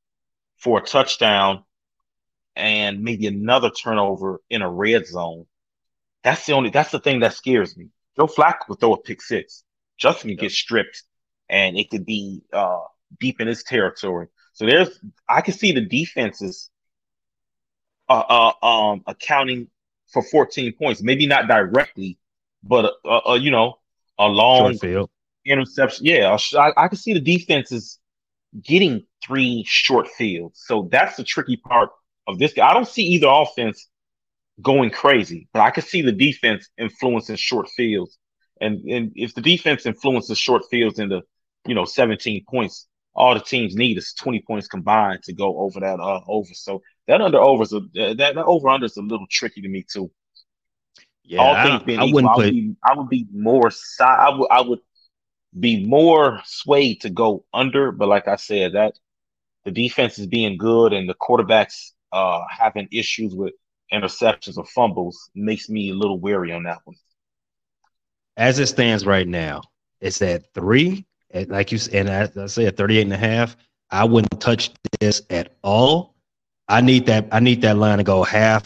for 0.56 0.78
a 0.78 0.82
touchdown 0.82 1.64
and 2.60 3.02
maybe 3.02 3.26
another 3.26 3.70
turnover 3.70 4.42
in 4.50 4.62
a 4.62 4.70
red 4.70 5.06
zone. 5.06 5.46
That's 6.22 6.44
the 6.44 6.52
only 6.52 6.70
that's 6.70 6.90
the 6.90 7.00
thing 7.00 7.20
that 7.20 7.32
scares 7.32 7.76
me. 7.76 7.88
Joe 8.16 8.26
Flacco 8.26 8.68
would 8.68 8.80
throw 8.80 8.92
a 8.92 9.00
pick 9.00 9.22
six. 9.22 9.64
Justin 9.96 10.30
could 10.30 10.38
get 10.38 10.52
stripped 10.52 11.02
and 11.48 11.78
it 11.78 11.90
could 11.90 12.04
be 12.04 12.42
uh, 12.52 12.80
deep 13.18 13.40
in 13.40 13.48
his 13.48 13.62
territory. 13.62 14.28
So 14.52 14.66
there's 14.66 15.00
I 15.28 15.40
can 15.40 15.54
see 15.54 15.72
the 15.72 15.80
defenses 15.80 16.70
uh, 18.08 18.52
uh, 18.62 18.66
um, 18.66 19.02
accounting 19.06 19.68
for 20.08 20.22
14 20.22 20.72
points, 20.74 21.02
maybe 21.02 21.26
not 21.26 21.48
directly, 21.48 22.18
but 22.62 22.94
uh, 23.04 23.30
uh, 23.30 23.34
you 23.34 23.50
know, 23.50 23.78
a 24.18 24.26
long 24.26 24.76
field. 24.76 25.08
interception. 25.46 26.04
Yeah, 26.04 26.36
I, 26.58 26.72
I 26.76 26.88
can 26.88 26.98
see 26.98 27.14
the 27.14 27.20
defenses 27.20 27.98
getting 28.60 29.06
three 29.24 29.64
short 29.66 30.08
fields. 30.08 30.62
So 30.66 30.88
that's 30.90 31.16
the 31.16 31.24
tricky 31.24 31.56
part 31.56 31.90
of 32.30 32.38
this. 32.38 32.54
I 32.58 32.74
don't 32.74 32.88
see 32.88 33.02
either 33.02 33.28
offense 33.28 33.88
going 34.60 34.90
crazy, 34.90 35.48
but 35.52 35.60
I 35.60 35.70
can 35.70 35.82
see 35.82 36.02
the 36.02 36.12
defense 36.12 36.68
influencing 36.78 37.36
short 37.36 37.68
fields. 37.70 38.18
And 38.60 38.84
and 38.84 39.12
if 39.14 39.34
the 39.34 39.40
defense 39.40 39.86
influences 39.86 40.38
short 40.38 40.62
fields 40.70 40.98
into, 40.98 41.22
you 41.66 41.74
know, 41.74 41.84
17 41.84 42.44
points, 42.48 42.86
all 43.14 43.34
the 43.34 43.40
teams 43.40 43.74
need 43.74 43.98
is 43.98 44.12
20 44.14 44.42
points 44.46 44.68
combined 44.68 45.22
to 45.24 45.32
go 45.32 45.58
over 45.58 45.80
that 45.80 45.98
uh, 45.98 46.20
over. 46.26 46.52
So 46.52 46.82
that 47.06 47.20
under 47.20 47.38
over 47.38 47.62
is 47.62 47.72
a, 47.72 47.80
that, 47.94 48.16
that 48.18 48.36
over 48.36 48.68
under 48.68 48.86
is 48.86 48.96
a 48.96 49.02
little 49.02 49.26
tricky 49.30 49.62
to 49.62 49.68
me 49.68 49.84
too. 49.90 50.10
Yeah, 51.24 51.40
all 51.40 51.64
things 51.64 51.82
being 51.84 52.00
I, 52.00 52.04
equal, 52.04 52.14
wouldn't 52.14 52.32
I 52.32 52.36
would, 52.36 52.50
be, 52.50 52.76
I 52.84 52.94
would 52.94 53.08
be 53.08 53.26
more 53.32 53.70
side. 53.70 54.18
I 54.20 54.36
would 54.36 54.48
I 54.50 54.60
would 54.60 54.80
be 55.58 55.86
more 55.86 56.40
swayed 56.44 57.00
to 57.02 57.10
go 57.10 57.44
under, 57.52 57.92
but 57.92 58.08
like 58.08 58.28
I 58.28 58.36
said, 58.36 58.74
that 58.74 58.94
the 59.64 59.70
defense 59.70 60.18
is 60.18 60.26
being 60.26 60.56
good 60.56 60.92
and 60.92 61.08
the 61.08 61.14
quarterbacks 61.14 61.92
uh 62.12 62.42
having 62.50 62.88
issues 62.90 63.34
with 63.34 63.54
interceptions 63.92 64.56
or 64.56 64.64
fumbles 64.66 65.30
makes 65.34 65.68
me 65.68 65.90
a 65.90 65.94
little 65.94 66.18
wary 66.18 66.52
on 66.52 66.62
that 66.64 66.78
one. 66.84 66.96
As 68.36 68.58
it 68.58 68.66
stands 68.66 69.04
right 69.04 69.26
now, 69.26 69.62
it's 70.00 70.22
at 70.22 70.52
three. 70.54 71.04
And 71.30 71.48
like 71.48 71.72
you 71.72 71.78
said, 71.78 72.06
and 72.06 72.10
I, 72.10 72.42
I 72.42 72.46
say 72.46 72.66
at 72.66 72.76
38 72.76 73.02
and 73.02 73.12
a 73.12 73.16
half, 73.16 73.56
I 73.90 74.04
wouldn't 74.04 74.40
touch 74.40 74.70
this 75.00 75.22
at 75.30 75.56
all. 75.62 76.14
I 76.68 76.80
need 76.80 77.06
that. 77.06 77.28
I 77.32 77.40
need 77.40 77.62
that 77.62 77.76
line 77.76 77.98
to 77.98 78.04
go 78.04 78.22
half, 78.22 78.64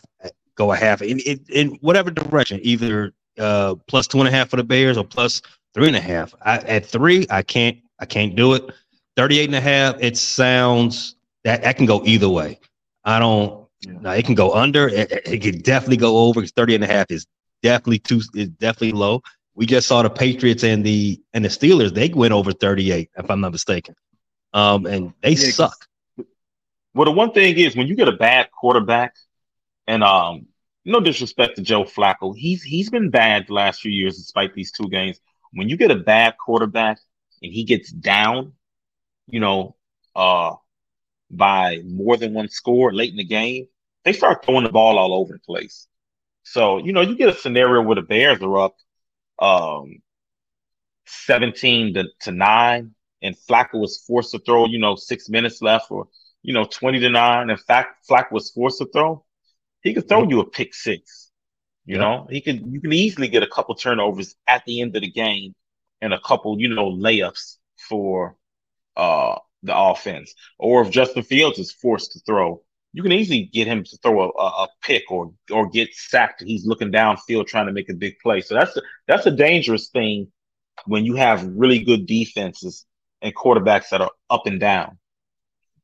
go 0.54 0.72
a 0.72 0.76
half 0.76 1.02
in, 1.02 1.18
in, 1.20 1.40
in 1.48 1.68
whatever 1.80 2.10
direction, 2.10 2.60
either 2.62 3.12
uh, 3.38 3.74
plus 3.86 4.06
two 4.06 4.18
and 4.18 4.28
a 4.28 4.30
half 4.30 4.50
for 4.50 4.56
the 4.56 4.64
Bears 4.64 4.98
or 4.98 5.04
plus 5.04 5.40
three 5.72 5.88
and 5.88 5.96
a 5.96 6.00
half. 6.00 6.34
I, 6.42 6.58
at 6.58 6.86
three, 6.86 7.26
I 7.30 7.42
can't. 7.42 7.78
I 8.00 8.06
can't 8.06 8.34
do 8.34 8.54
it. 8.54 8.64
38 9.16 9.46
and 9.46 9.54
a 9.54 9.60
half, 9.60 9.96
it 10.00 10.16
sounds 10.16 11.14
that 11.44 11.62
that 11.62 11.76
can 11.76 11.86
go 11.86 12.02
either 12.04 12.28
way. 12.28 12.58
I 13.04 13.18
don't. 13.18 13.66
Yeah. 13.80 13.92
Now 14.00 14.10
it 14.12 14.24
can 14.24 14.34
go 14.34 14.52
under. 14.52 14.88
It, 14.88 15.10
it 15.26 15.42
can 15.42 15.60
definitely 15.60 15.98
go 15.98 16.18
over. 16.18 16.40
Because 16.40 16.52
30 16.52 16.76
and 16.76 16.84
a 16.84 16.86
half 16.86 17.10
is 17.10 17.26
definitely 17.62 17.98
too. 17.98 18.22
Is 18.34 18.48
definitely 18.48 18.92
low. 18.92 19.22
We 19.54 19.66
just 19.66 19.86
saw 19.86 20.02
the 20.02 20.10
Patriots 20.10 20.64
and 20.64 20.84
the 20.84 21.20
and 21.32 21.44
the 21.44 21.48
Steelers. 21.48 21.94
They 21.94 22.08
went 22.08 22.32
over 22.32 22.52
38, 22.52 23.10
if 23.16 23.30
I'm 23.30 23.40
not 23.40 23.52
mistaken. 23.52 23.94
Um, 24.52 24.86
and 24.86 25.12
they 25.20 25.32
yeah, 25.32 25.50
suck. 25.50 25.86
Well, 26.94 27.06
the 27.06 27.10
one 27.10 27.32
thing 27.32 27.58
is 27.58 27.76
when 27.76 27.88
you 27.88 27.96
get 27.96 28.08
a 28.08 28.12
bad 28.12 28.50
quarterback, 28.52 29.14
and 29.86 30.02
um, 30.02 30.46
no 30.84 31.00
disrespect 31.00 31.56
to 31.56 31.62
Joe 31.62 31.84
Flacco, 31.84 32.36
he's 32.36 32.62
he's 32.62 32.90
been 32.90 33.10
bad 33.10 33.46
the 33.48 33.54
last 33.54 33.80
few 33.80 33.90
years, 33.92 34.16
despite 34.16 34.54
these 34.54 34.72
two 34.72 34.88
games. 34.88 35.20
When 35.52 35.68
you 35.68 35.76
get 35.76 35.90
a 35.90 35.96
bad 35.96 36.36
quarterback 36.38 36.98
and 37.42 37.52
he 37.52 37.64
gets 37.64 37.90
down, 37.90 38.52
you 39.28 39.40
know, 39.40 39.76
uh, 40.16 40.54
by 41.36 41.80
more 41.84 42.16
than 42.16 42.34
one 42.34 42.48
score 42.48 42.92
late 42.92 43.10
in 43.10 43.16
the 43.16 43.24
game, 43.24 43.66
they 44.04 44.12
start 44.12 44.44
throwing 44.44 44.64
the 44.64 44.70
ball 44.70 44.98
all 44.98 45.14
over 45.14 45.32
the 45.32 45.38
place. 45.38 45.86
So, 46.42 46.78
you 46.78 46.92
know, 46.92 47.00
you 47.00 47.16
get 47.16 47.30
a 47.30 47.34
scenario 47.34 47.82
where 47.82 47.96
the 47.96 48.02
Bears 48.02 48.42
are 48.42 48.58
up 48.58 48.76
um 49.38 49.96
17 51.06 51.94
to, 51.94 52.04
to 52.20 52.32
9 52.32 52.94
and 53.22 53.36
Flacco 53.48 53.80
was 53.80 54.04
forced 54.06 54.32
to 54.32 54.38
throw, 54.38 54.66
you 54.66 54.78
know, 54.78 54.94
six 54.96 55.28
minutes 55.28 55.62
left 55.62 55.90
or, 55.90 56.08
you 56.42 56.52
know, 56.52 56.64
20 56.64 57.00
to 57.00 57.08
9. 57.08 57.50
and 57.50 57.60
fact, 57.60 58.06
Flacco 58.08 58.32
was 58.32 58.50
forced 58.50 58.78
to 58.78 58.86
throw, 58.86 59.24
he 59.82 59.94
could 59.94 60.08
throw 60.08 60.22
mm-hmm. 60.22 60.30
you 60.30 60.40
a 60.40 60.46
pick 60.46 60.74
six. 60.74 61.30
You 61.86 61.96
yeah. 61.96 62.02
know, 62.02 62.26
he 62.30 62.40
could 62.40 62.64
you 62.66 62.80
can 62.80 62.92
easily 62.92 63.28
get 63.28 63.42
a 63.42 63.46
couple 63.46 63.74
turnovers 63.74 64.34
at 64.46 64.64
the 64.64 64.80
end 64.80 64.96
of 64.96 65.02
the 65.02 65.10
game 65.10 65.54
and 66.00 66.14
a 66.14 66.20
couple, 66.20 66.58
you 66.58 66.68
know, 66.68 66.90
layups 66.90 67.56
for 67.88 68.36
uh 68.96 69.36
the 69.64 69.76
offense. 69.76 70.34
Or 70.58 70.82
if 70.82 70.90
Justin 70.90 71.22
Fields 71.22 71.58
is 71.58 71.72
forced 71.72 72.12
to 72.12 72.20
throw, 72.20 72.62
you 72.92 73.02
can 73.02 73.12
easily 73.12 73.50
get 73.52 73.66
him 73.66 73.82
to 73.82 73.96
throw 73.98 74.30
a, 74.30 74.42
a, 74.42 74.68
pick 74.82 75.10
or 75.10 75.32
or 75.50 75.68
get 75.68 75.92
sacked. 75.92 76.42
He's 76.42 76.64
looking 76.64 76.92
downfield 76.92 77.48
trying 77.48 77.66
to 77.66 77.72
make 77.72 77.88
a 77.88 77.94
big 77.94 78.18
play. 78.22 78.40
So 78.40 78.54
that's 78.54 78.76
a, 78.76 78.82
that's 79.08 79.26
a 79.26 79.32
dangerous 79.32 79.88
thing 79.88 80.28
when 80.86 81.04
you 81.04 81.16
have 81.16 81.44
really 81.44 81.80
good 81.82 82.06
defenses 82.06 82.86
and 83.20 83.34
quarterbacks 83.34 83.88
that 83.90 84.00
are 84.00 84.12
up 84.30 84.46
and 84.46 84.60
down. 84.60 84.98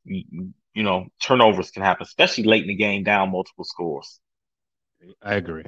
You, 0.05 0.53
you 0.75 0.83
know, 0.85 1.09
turnovers 1.21 1.73
can 1.73 1.83
happen, 1.83 2.05
especially 2.05 2.45
late 2.45 2.63
in 2.63 2.69
the 2.69 2.75
game, 2.75 3.03
down 3.03 3.33
multiple 3.33 3.65
scores. 3.65 4.21
I 5.23 5.35
agree. 5.35 5.65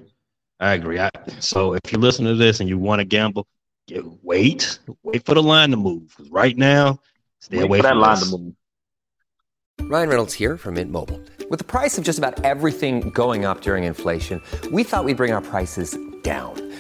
I 0.61 0.75
agree. 0.75 1.01
I, 1.01 1.11
so 1.41 1.75
if 1.75 1.91
you 1.91 1.99
listen 1.99 2.25
to 2.27 2.37
this 2.37 2.61
and 2.61 2.69
you 2.69 2.79
want 2.79 3.01
to 3.01 3.05
gamble, 3.05 3.49
wait, 4.23 4.79
wait 5.03 5.25
for 5.25 5.35
the 5.35 5.43
line 5.43 5.71
to 5.71 5.77
move. 5.77 6.15
Because 6.17 6.31
Right 6.31 6.57
now, 6.57 7.01
stay 7.43 7.59
wait 7.59 7.65
away 7.65 7.81
from 7.81 7.85
that 7.91 7.97
line 7.97 8.19
to 8.19 8.27
move. 8.27 8.55
Ryan 9.81 10.09
Reynolds 10.09 10.33
here 10.33 10.57
from 10.57 10.75
Mint 10.75 10.91
Mobile. 10.91 11.21
With 11.51 11.59
the 11.59 11.65
price 11.65 11.99
of 11.99 12.05
just 12.05 12.19
about 12.19 12.45
everything 12.45 13.11
going 13.11 13.45
up 13.45 13.61
during 13.63 13.85
inflation, 13.85 14.41
we 14.71 14.85
thought 14.85 15.05
we'd 15.05 15.17
bring 15.17 15.33
our 15.33 15.41
prices 15.41 15.99
down. 16.23 16.72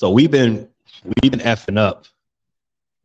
So 0.00 0.08
we've 0.08 0.30
been 0.30 0.66
we've 1.04 1.30
been 1.30 1.40
effing 1.40 1.76
up 1.76 2.06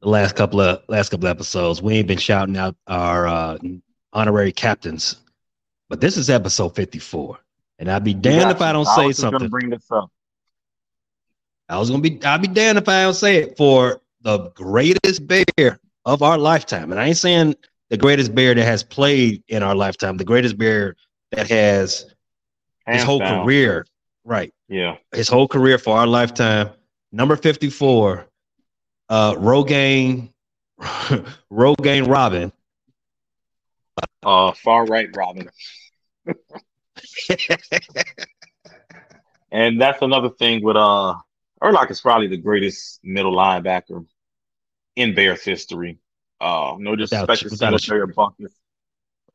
the 0.01 0.07
last 0.07 0.37
couple 0.37 0.61
of 0.61 0.81
last 0.87 1.09
couple 1.09 1.27
of 1.27 1.31
episodes. 1.31 1.81
We 1.81 1.95
ain't 1.95 2.07
been 2.07 2.17
shouting 2.17 2.55
out 2.55 2.77
our 2.87 3.27
uh, 3.27 3.57
honorary 4.13 4.53
captains, 4.53 5.17
but 5.89 5.99
this 5.99 6.15
is 6.15 6.29
episode 6.29 6.69
fifty 6.69 6.99
four, 6.99 7.37
and 7.79 7.91
I'd 7.91 8.05
be 8.05 8.13
damned 8.13 8.49
if 8.49 8.61
I 8.61 8.71
don't 8.71 8.87
I 8.87 8.95
say 8.95 9.11
something. 9.11 9.49
Bring 9.49 9.71
this 9.71 9.91
up. 9.91 10.09
I 11.67 11.77
was 11.77 11.89
gonna 11.89 12.01
be 12.01 12.17
I'd 12.23 12.41
be 12.41 12.47
damned 12.47 12.77
if 12.77 12.87
I 12.87 13.01
don't 13.01 13.13
say 13.13 13.43
it 13.43 13.57
for 13.57 13.99
the 14.21 14.51
greatest 14.51 15.27
bear 15.27 15.81
of 16.05 16.21
our 16.21 16.37
lifetime, 16.37 16.93
and 16.93 17.01
I 17.01 17.07
ain't 17.07 17.17
saying 17.17 17.55
the 17.89 17.97
greatest 17.97 18.33
bear 18.33 18.55
that 18.55 18.63
has 18.63 18.83
played 18.83 19.43
in 19.49 19.63
our 19.63 19.75
lifetime, 19.75 20.15
the 20.15 20.23
greatest 20.23 20.57
bear 20.57 20.95
that 21.31 21.49
has 21.49 22.05
his 22.87 23.03
whole 23.03 23.19
down. 23.19 23.43
career, 23.43 23.85
right? 24.23 24.53
Yeah. 24.69 24.95
his 25.11 25.27
whole 25.27 25.49
career 25.49 25.77
for 25.77 25.97
our 25.97 26.07
lifetime. 26.07 26.69
Number 27.15 27.37
54, 27.37 28.27
uh, 29.07 29.35
Rogaine, 29.35 30.33
Rogaine 31.49 32.09
Robin. 32.09 32.51
Uh, 34.21 34.51
far 34.51 34.85
right 34.85 35.07
Robin. 35.15 35.49
and 39.49 39.79
that's 39.79 40.01
another 40.01 40.29
thing 40.29 40.61
with 40.61 40.75
uh 40.75 41.15
Urlacher 41.63 41.91
is 41.91 42.01
probably 42.01 42.27
the 42.27 42.35
greatest 42.35 42.99
middle 43.01 43.33
linebacker 43.33 44.05
in 44.97 45.15
Bears 45.15 45.45
history. 45.45 45.99
Uh, 46.41 46.75
no 46.77 46.97
disrespect 46.97 47.43
to 47.43 47.49
Singletary 47.49 48.01
or 48.01 48.07
Buckner. 48.07 48.49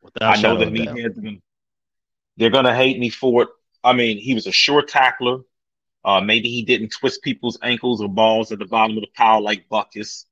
Without 0.03 0.43
know 0.43 0.59
that 0.59 0.69
of 0.69 0.75
a 0.75 0.85
doubt. 0.85 0.97
meatheads 0.97 1.41
they're 2.37 2.51
gonna 2.51 2.75
hate 2.75 2.99
me 2.99 3.09
for 3.09 3.45
it. 3.45 3.49
I 3.83 3.95
mean, 3.95 4.19
he 4.19 4.35
was 4.35 4.47
a 4.47 4.53
sure 4.53 4.83
tackler. 4.83 5.39
Uh, 6.05 6.21
maybe 6.21 6.49
he 6.49 6.63
didn't 6.63 6.91
twist 6.91 7.23
people's 7.23 7.59
ankles 7.63 8.01
or 8.01 8.09
balls 8.09 8.53
at 8.53 8.59
the 8.59 8.65
bottom 8.65 8.97
of 8.97 9.03
the 9.03 9.11
pile 9.15 9.43
like 9.43 9.69
Butkus. 9.69 10.25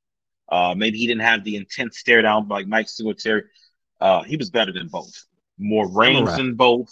Uh, 0.48 0.74
maybe 0.76 0.98
he 0.98 1.06
didn't 1.06 1.22
have 1.22 1.44
the 1.44 1.56
intense 1.56 1.98
stare 1.98 2.22
down 2.22 2.48
like 2.48 2.66
Mike 2.66 2.88
Singletary. 2.88 3.44
Uh, 4.00 4.22
he 4.22 4.36
was 4.36 4.50
better 4.50 4.72
than 4.72 4.88
both. 4.88 5.26
More 5.58 5.90
range 5.90 6.28
right. 6.28 6.36
than 6.36 6.54
both. 6.54 6.90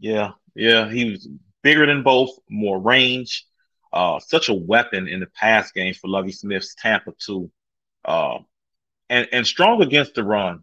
Yeah, 0.00 0.32
yeah, 0.54 0.90
he 0.90 1.10
was 1.10 1.28
bigger 1.62 1.86
than 1.86 2.02
both. 2.02 2.30
More 2.48 2.80
range. 2.80 3.44
Uh, 3.92 4.18
such 4.18 4.48
a 4.48 4.54
weapon 4.54 5.08
in 5.08 5.20
the 5.20 5.26
pass 5.26 5.72
game 5.72 5.94
for 5.94 6.08
Lovie 6.08 6.32
Smith's 6.32 6.74
Tampa 6.74 7.12
too. 7.18 7.50
Uh, 8.04 8.38
and 9.08 9.28
and 9.32 9.46
strong 9.46 9.82
against 9.82 10.14
the 10.14 10.24
run. 10.24 10.62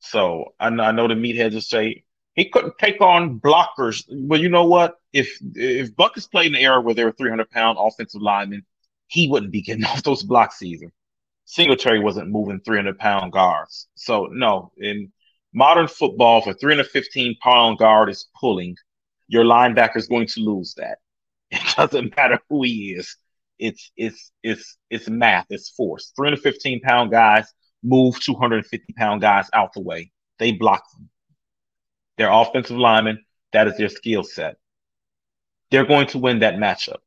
So 0.00 0.54
I 0.58 0.70
know, 0.70 0.82
I 0.84 0.92
know 0.92 1.08
the 1.08 1.14
meatheads 1.14 1.54
will 1.54 1.60
say 1.60 2.04
he 2.34 2.48
couldn't 2.48 2.78
take 2.78 3.00
on 3.00 3.40
blockers. 3.40 4.04
Well, 4.10 4.40
you 4.40 4.48
know 4.48 4.64
what? 4.64 4.96
If 5.12 5.38
if 5.54 5.94
Butkus 5.94 6.30
played 6.30 6.46
in 6.46 6.52
the 6.52 6.60
era 6.60 6.80
where 6.80 6.94
they 6.94 7.04
were 7.04 7.12
300 7.12 7.50
pound 7.50 7.78
offensive 7.80 8.22
linemen, 8.22 8.64
he 9.06 9.28
wouldn't 9.28 9.52
be 9.52 9.62
getting 9.62 9.84
off 9.90 10.02
those 10.02 10.22
blocks 10.22 10.62
either. 10.62 10.92
Singletary 11.44 12.00
wasn't 12.00 12.30
moving 12.30 12.60
300 12.60 12.98
pound 12.98 13.32
guards. 13.32 13.88
So 13.94 14.26
no, 14.26 14.72
in 14.78 15.12
modern 15.52 15.88
football, 15.88 16.40
if 16.40 16.46
a 16.46 16.54
315 16.54 17.36
pound 17.42 17.78
guard 17.78 18.08
is 18.08 18.28
pulling, 18.40 18.76
your 19.28 19.44
linebacker 19.44 19.96
is 19.96 20.08
going 20.08 20.26
to 20.28 20.40
lose 20.40 20.74
that. 20.74 20.98
It 21.50 21.76
doesn't 21.76 22.16
matter 22.16 22.38
who 22.48 22.62
he 22.62 22.94
is. 22.94 23.16
It's 23.58 23.92
it's 23.94 24.32
it's 24.42 24.78
it's 24.88 25.08
math. 25.08 25.46
It's 25.50 25.68
force. 25.68 26.12
315 26.16 26.80
pound 26.80 27.10
guys 27.10 27.46
move 27.82 28.18
250 28.20 28.92
pound 28.94 29.20
guys 29.20 29.48
out 29.52 29.74
the 29.74 29.82
way. 29.82 30.12
They 30.38 30.52
block 30.52 30.82
them. 30.94 31.10
They're 32.18 32.30
offensive 32.30 32.76
linemen. 32.76 33.24
That 33.52 33.68
is 33.68 33.76
their 33.76 33.88
skill 33.88 34.24
set. 34.24 34.56
They're 35.70 35.86
going 35.86 36.06
to 36.08 36.18
win 36.18 36.40
that 36.40 36.54
matchup. 36.54 36.98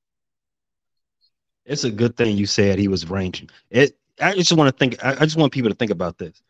It's 1.66 1.84
a 1.84 1.92
good 1.92 2.16
thing 2.16 2.38
you 2.38 2.46
said 2.46 2.78
he 2.78 2.88
was 2.88 3.10
ranging. 3.10 3.50
It. 3.70 3.98
I 4.22 4.34
just 4.34 4.54
want 4.54 4.68
to 4.72 4.78
think. 4.78 5.04
I 5.04 5.12
I 5.12 5.26
just 5.26 5.38
want 5.38 5.52
people 5.52 5.70
to 5.70 5.76
think 5.76 5.92
about 5.92 6.18
this. 6.18 6.42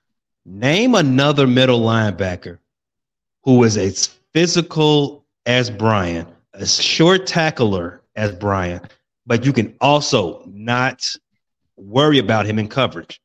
Name 0.45 0.95
another 0.95 1.47
middle 1.47 1.79
linebacker 1.79 2.59
who 3.43 3.63
is 3.63 3.77
as 3.77 4.07
physical 4.33 5.25
as 5.45 5.69
Brian, 5.69 6.27
a 6.53 6.65
short 6.65 7.25
tackler 7.25 8.01
as 8.15 8.31
Brian, 8.33 8.81
but 9.25 9.45
you 9.45 9.53
can 9.53 9.75
also 9.81 10.43
not 10.47 11.15
worry 11.77 12.19
about 12.19 12.45
him 12.45 12.59
in 12.59 12.67
coverage. 12.67 13.21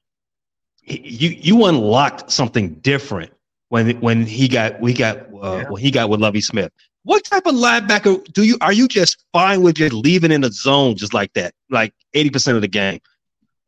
You 0.82 1.30
you 1.30 1.66
unlocked 1.66 2.30
something 2.30 2.74
different 2.76 3.32
when 3.70 4.00
when 4.00 4.26
he 4.26 4.48
got 4.48 4.80
we 4.80 4.94
got 4.94 5.18
uh, 5.42 5.64
when 5.64 5.82
he 5.82 5.92
got 5.92 6.10
with 6.10 6.20
Lovie 6.20 6.42
Smith. 6.42 6.72
What 7.04 7.24
type 7.24 7.46
of 7.46 7.54
linebacker 7.56 8.24
do 8.32 8.44
you 8.44 8.58
are 8.60 8.72
you 8.74 8.88
just 8.88 9.24
fine 9.32 9.62
with 9.62 9.76
just 9.76 9.94
leaving 9.94 10.32
in 10.32 10.42
the 10.42 10.52
zone 10.52 10.96
just 10.96 11.14
like 11.14 11.32
that, 11.34 11.54
like 11.70 11.94
eighty 12.14 12.30
percent 12.30 12.56
of 12.56 12.62
the 12.62 12.68
game? 12.68 13.00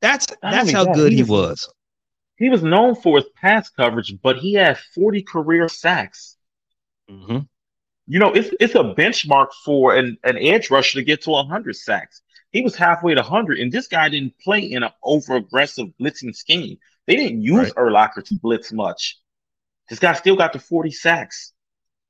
That's 0.03 0.27
that's 0.51 0.73
how 0.73 0.87
that, 0.87 0.95
good 0.95 1.13
he 1.13 1.23
was. 1.25 1.69
He 2.37 2.51
was 2.51 2.63
known 2.63 2.95
for 2.95 3.17
his 3.17 3.31
pass 3.31 3.71
coverage, 3.71 4.21
but 4.21 4.37
he 4.39 4.53
had 4.53 4.79
40 4.79 5.23
career 5.23 5.67
sacks. 5.71 6.37
hmm 7.09 7.47
You 8.07 8.19
know, 8.19 8.33
it's 8.33 8.51
it's 8.61 8.75
a 8.75 8.95
benchmark 8.95 9.49
for 9.65 9.95
an, 9.95 10.19
an 10.25 10.37
edge 10.39 10.71
rusher 10.71 10.99
to 10.99 11.05
get 11.05 11.23
to 11.23 11.31
100 11.31 11.77
sacks. 11.77 12.23
He 12.51 12.63
was 12.63 12.77
halfway 12.77 13.15
to 13.15 13.23
100, 13.23 13.59
and 13.59 13.73
this 13.73 13.89
guy 13.89 14.09
didn't 14.09 14.39
play 14.39 14.61
in 14.61 14.83
an 14.83 14.91
over 15.03 15.37
aggressive 15.37 15.89
blitzing 16.01 16.35
scheme. 16.35 16.79
They 17.07 17.17
didn't 17.17 17.43
use 17.43 17.73
Right. 17.75 17.75
Urlacher 17.77 18.25
to 18.25 18.35
blitz 18.35 18.73
much. 18.73 19.19
This 19.89 19.99
guy 19.99 20.13
still 20.15 20.37
got 20.37 20.53
the 20.53 20.59
40 20.59 20.91
sacks. 20.91 21.53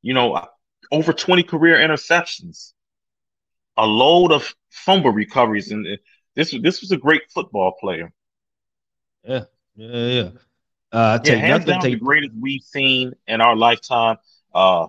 You 0.03 0.15
know, 0.15 0.49
over 0.93 1.13
20 1.13 1.43
career 1.45 1.77
interceptions, 1.79 2.73
a 3.77 3.87
load 3.87 4.33
of 4.33 4.55
fumble 4.71 5.11
recoveries, 5.11 5.71
and 5.73 5.87
uh, 5.87 5.97
this 6.35 6.55
this 6.63 6.81
was 6.81 6.91
a 6.93 6.97
great 6.97 7.23
football 7.33 7.73
player. 7.81 8.13
Yeah, 9.25 9.45
yeah, 9.77 10.07
yeah. 10.07 10.31
Uh, 10.93 11.19
Yeah, 11.23 11.35
take 11.35 11.37
hands 11.37 11.65
nothing. 11.65 11.67
down 11.67 11.89
the 11.89 11.97
greatest 11.97 12.33
we've 12.41 12.63
seen 12.63 13.13
in 13.27 13.41
our 13.41 13.57
lifetime. 13.57 14.17
Uh, 14.55 14.89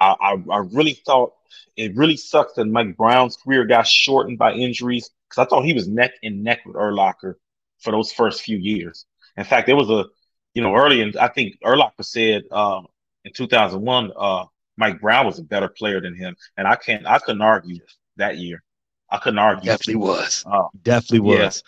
I, 0.00 0.16
I 0.20 0.36
I 0.52 0.58
really 0.58 0.94
thought 0.94 1.34
it 1.76 1.96
really 1.96 2.16
sucks 2.16 2.54
that 2.54 2.66
Mike 2.66 2.96
Brown's 2.96 3.36
career 3.36 3.64
got 3.66 3.86
shortened 3.86 4.38
by 4.38 4.54
injuries 4.54 5.10
because 5.28 5.46
I 5.46 5.48
thought 5.48 5.64
he 5.64 5.74
was 5.74 5.88
neck 5.88 6.12
and 6.22 6.44
neck 6.44 6.60
with 6.66 6.76
Urlacher 6.76 7.34
for 7.80 7.90
those 7.92 8.12
first 8.12 8.42
few 8.42 8.58
years. 8.58 9.06
In 9.36 9.44
fact, 9.44 9.66
there 9.66 9.76
was 9.76 9.90
a 9.90 10.06
you 10.54 10.62
know 10.62 10.74
early 10.74 11.00
in 11.00 11.16
I 11.18 11.28
think 11.28 11.58
Urlacher 11.64 12.04
said 12.04 12.44
uh, 12.50 12.82
in 13.24 13.32
2001 13.32 14.12
uh, 14.16 14.44
Mike 14.76 15.00
Brown 15.00 15.26
was 15.26 15.38
a 15.38 15.42
better 15.42 15.68
player 15.68 16.00
than 16.00 16.14
him, 16.14 16.36
and 16.56 16.66
I 16.66 16.76
can't 16.76 17.06
I 17.06 17.18
couldn't 17.18 17.42
argue 17.42 17.80
that 18.16 18.38
year. 18.38 18.62
I 19.10 19.18
couldn't 19.18 19.38
argue. 19.38 19.66
definitely 19.66 19.96
was. 19.96 20.42
Uh, 20.46 20.68
Definitely 20.82 21.34
yeah. 21.34 21.44
was. 21.44 21.62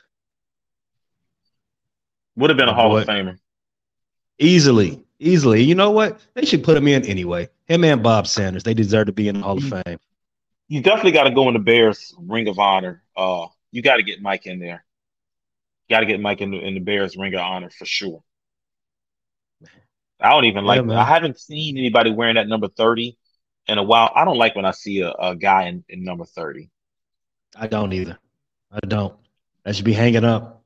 would 2.37 2.49
have 2.51 2.57
been 2.57 2.71
a 2.71 2.75
Hall 2.75 2.89
boy. 2.89 3.03
of 3.03 3.07
Famer. 3.07 3.39
Easily, 4.39 5.05
easily. 5.19 5.63
You 5.63 5.75
know 5.75 5.91
what? 5.91 6.21
They 6.33 6.47
should 6.47 6.65
put 6.65 6.77
him 6.77 6.89
in 6.89 7.05
anyway. 7.05 7.51
Him 7.67 7.85
and 7.85 8.03
Bob 8.03 8.27
Sanders. 8.27 8.63
They 8.63 8.73
deserve 8.73 9.07
to 9.07 9.13
be 9.13 9.29
in 9.29 9.37
the 9.37 9.43
Hall 9.43 9.59
of. 9.59 9.65
Fame. 9.85 9.99
you 10.69 10.81
definitely 10.81 11.13
got 11.13 11.25
to 11.25 11.31
go 11.31 11.47
in 11.49 11.55
the 11.55 11.61
Bears 11.61 12.15
Ring 12.19 12.49
of 12.49 12.59
Honor. 12.59 13.03
Uh, 13.15 13.47
you 13.71 13.83
got 13.83 13.97
to 13.97 14.03
get 14.03 14.23
Mike 14.23 14.47
in 14.47 14.59
there. 14.59 14.83
Got 15.91 16.01
to 16.01 16.07
get 16.07 16.21
Mike 16.21 16.41
in 16.41 16.51
the, 16.51 16.59
in 16.59 16.73
the 16.75 16.81
Bears 16.81 17.15
Ring 17.15 17.35
of 17.35 17.41
Honor 17.41 17.69
for 17.69 17.85
sure. 17.85 18.23
I 20.21 20.31
don't 20.31 20.45
even 20.45 20.65
like. 20.65 20.89
I 20.89 21.05
haven't 21.05 21.39
seen 21.39 21.77
anybody 21.77 22.11
wearing 22.11 22.37
that 22.37 22.49
number 22.49 22.69
thirty, 22.69 23.19
in 23.67 23.79
a 23.79 23.83
while. 23.83 24.11
I 24.15 24.25
don't 24.25 24.39
like 24.39 24.55
when 24.57 24.65
I 24.65 24.73
see 24.73 25.01
a, 25.01 25.11
a 25.13 25.37
guy 25.37 25.65
in, 25.65 25.85
in 25.89 26.05
number 26.05 26.25
30. 26.25 26.71
I 27.57 27.67
don't 27.67 27.93
either. 27.93 28.19
I 28.71 28.81
don't. 28.87 29.15
That 29.65 29.77
should 29.77 29.85
be 29.85 29.93
hanging 29.93 30.25
up. 30.25 30.63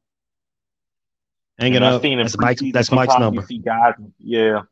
Hanging 1.59 1.77
And 1.77 1.85
I've 1.85 1.95
up. 1.95 2.03
That's 2.03 2.39
Mike's. 2.39 2.63
That's 2.73 2.91
Mike's 2.91 3.19
number. 3.19 3.41
You 3.41 3.47
see 3.47 3.59
guys, 3.59 3.95
yeah. 4.19 4.63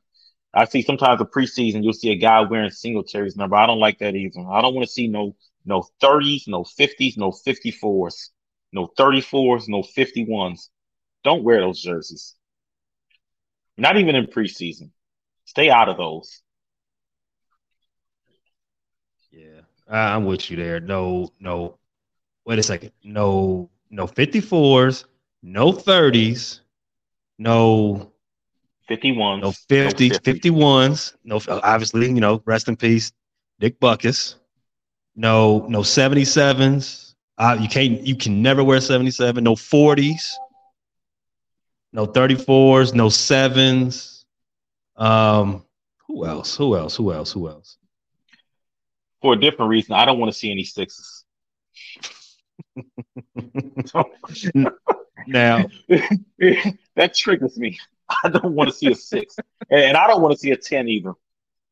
I 0.54 0.64
see 0.64 0.82
sometimes 0.82 1.18
the 1.18 1.26
preseason 1.26 1.84
you'll 1.84 1.92
see 1.92 2.10
a 2.10 2.16
guy 2.16 2.40
wearing 2.40 2.70
Singletary's 2.70 3.36
number. 3.36 3.56
I 3.56 3.66
don't 3.66 3.80
like 3.80 3.98
that 3.98 4.14
either. 4.14 4.40
I 4.48 4.62
don't 4.62 4.74
want 4.74 4.86
to 4.86 4.92
see 4.92 5.06
no 5.06 5.36
no 5.66 5.84
30s, 6.02 6.46
no 6.46 6.62
50s, 6.62 7.18
no 7.18 7.30
54s, 7.30 8.30
no 8.72 8.88
34s, 8.98 9.68
no 9.68 9.82
51s. 9.82 10.68
Don't 11.24 11.42
wear 11.42 11.60
those 11.60 11.82
jerseys. 11.82 12.36
Not 13.76 13.96
even 13.98 14.14
in 14.14 14.26
preseason. 14.26 14.90
Stay 15.44 15.70
out 15.70 15.88
of 15.88 15.96
those. 15.96 16.42
Yeah, 19.30 19.60
I'm 19.88 20.24
with 20.24 20.50
you 20.50 20.56
there. 20.56 20.80
No, 20.80 21.30
no. 21.38 21.78
Wait 22.44 22.58
a 22.58 22.62
second. 22.62 22.92
No, 23.04 23.70
no 23.90 24.06
54s, 24.06 25.04
no 25.42 25.72
30s, 25.72 26.60
no 27.38 28.12
51s, 28.88 29.40
no 29.40 29.50
50s, 29.50 30.20
51s. 30.20 31.14
No, 31.24 31.40
obviously, 31.62 32.06
you 32.06 32.20
know, 32.20 32.42
rest 32.46 32.68
in 32.68 32.76
peace, 32.76 33.12
Dick 33.60 33.78
Butkus. 33.80 34.36
No, 35.14 35.66
no 35.68 35.80
77s. 35.80 37.14
Uh, 37.38 37.58
you 37.60 37.68
can't. 37.68 38.06
You 38.06 38.16
can 38.16 38.42
never 38.42 38.64
wear 38.64 38.80
77. 38.80 39.42
No 39.42 39.54
40s. 39.54 40.22
No 41.96 42.06
34s. 42.06 42.92
No 42.92 43.08
sevens. 43.08 44.26
Um, 44.96 45.64
who 46.06 46.26
else? 46.26 46.54
Who 46.54 46.76
else? 46.76 46.94
Who 46.94 47.10
else? 47.10 47.32
Who 47.32 47.48
else? 47.48 47.78
For 49.22 49.32
a 49.32 49.40
different 49.40 49.70
reason, 49.70 49.94
I 49.94 50.04
don't 50.04 50.18
want 50.18 50.30
to 50.30 50.38
see 50.38 50.50
any 50.50 50.64
sixes. 50.64 51.24
now 55.26 55.64
that 56.96 57.14
triggers 57.14 57.56
me. 57.56 57.78
I 58.22 58.28
don't 58.28 58.52
want 58.52 58.68
to 58.68 58.76
see 58.76 58.92
a 58.92 58.94
six, 58.94 59.36
and 59.70 59.96
I 59.96 60.06
don't 60.06 60.20
want 60.20 60.32
to 60.32 60.38
see 60.38 60.50
a 60.50 60.56
ten 60.56 60.88
either. 60.88 61.14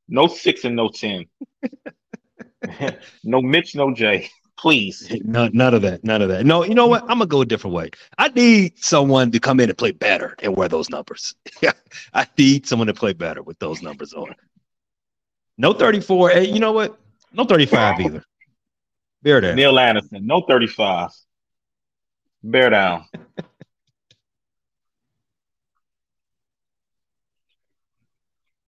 No 0.09 0.27
six 0.27 0.65
and 0.65 0.75
no 0.75 0.89
ten. 0.89 1.27
no 3.25 3.43
Mitch, 3.43 3.75
no 3.75 3.93
Jay. 3.93 4.31
Please. 4.65 5.07
None, 5.25 5.51
none 5.53 5.75
of 5.75 5.83
that. 5.83 6.03
None 6.05 6.23
of 6.23 6.31
that. 6.31 6.47
No, 6.47 6.65
you 6.65 6.75
know 6.75 6.87
what? 6.87 7.03
I'm 7.03 7.19
gonna 7.19 7.27
go 7.27 7.43
a 7.43 7.45
different 7.45 7.77
way. 7.77 7.91
I 8.17 8.29
need 8.29 8.83
someone 8.83 9.31
to 9.33 9.39
come 9.39 9.61
in 9.61 9.69
and 9.69 9.77
play 9.77 9.91
better 9.91 10.35
and 10.43 10.57
wear 10.57 10.69
those 10.69 10.89
numbers. 10.89 11.35
Yeah, 11.61 11.73
I 12.15 12.27
need 12.39 12.67
someone 12.67 12.87
to 12.87 12.95
play 12.95 13.13
better 13.13 13.43
with 13.43 13.59
those 13.59 13.83
numbers 13.83 14.15
on. 14.15 14.35
No 15.59 15.75
34. 15.75 16.31
Hey, 16.31 16.45
you 16.49 16.61
know 16.61 16.73
what? 16.73 16.99
No 17.35 17.45
35 17.45 18.01
either. 18.01 18.25
Bear 19.21 19.43
down. 19.43 19.57
Neal 19.57 19.79
Anderson, 19.79 20.27
no 20.27 20.41
thirty-five. 20.41 21.11
Bear 22.43 22.71
down. 22.71 23.05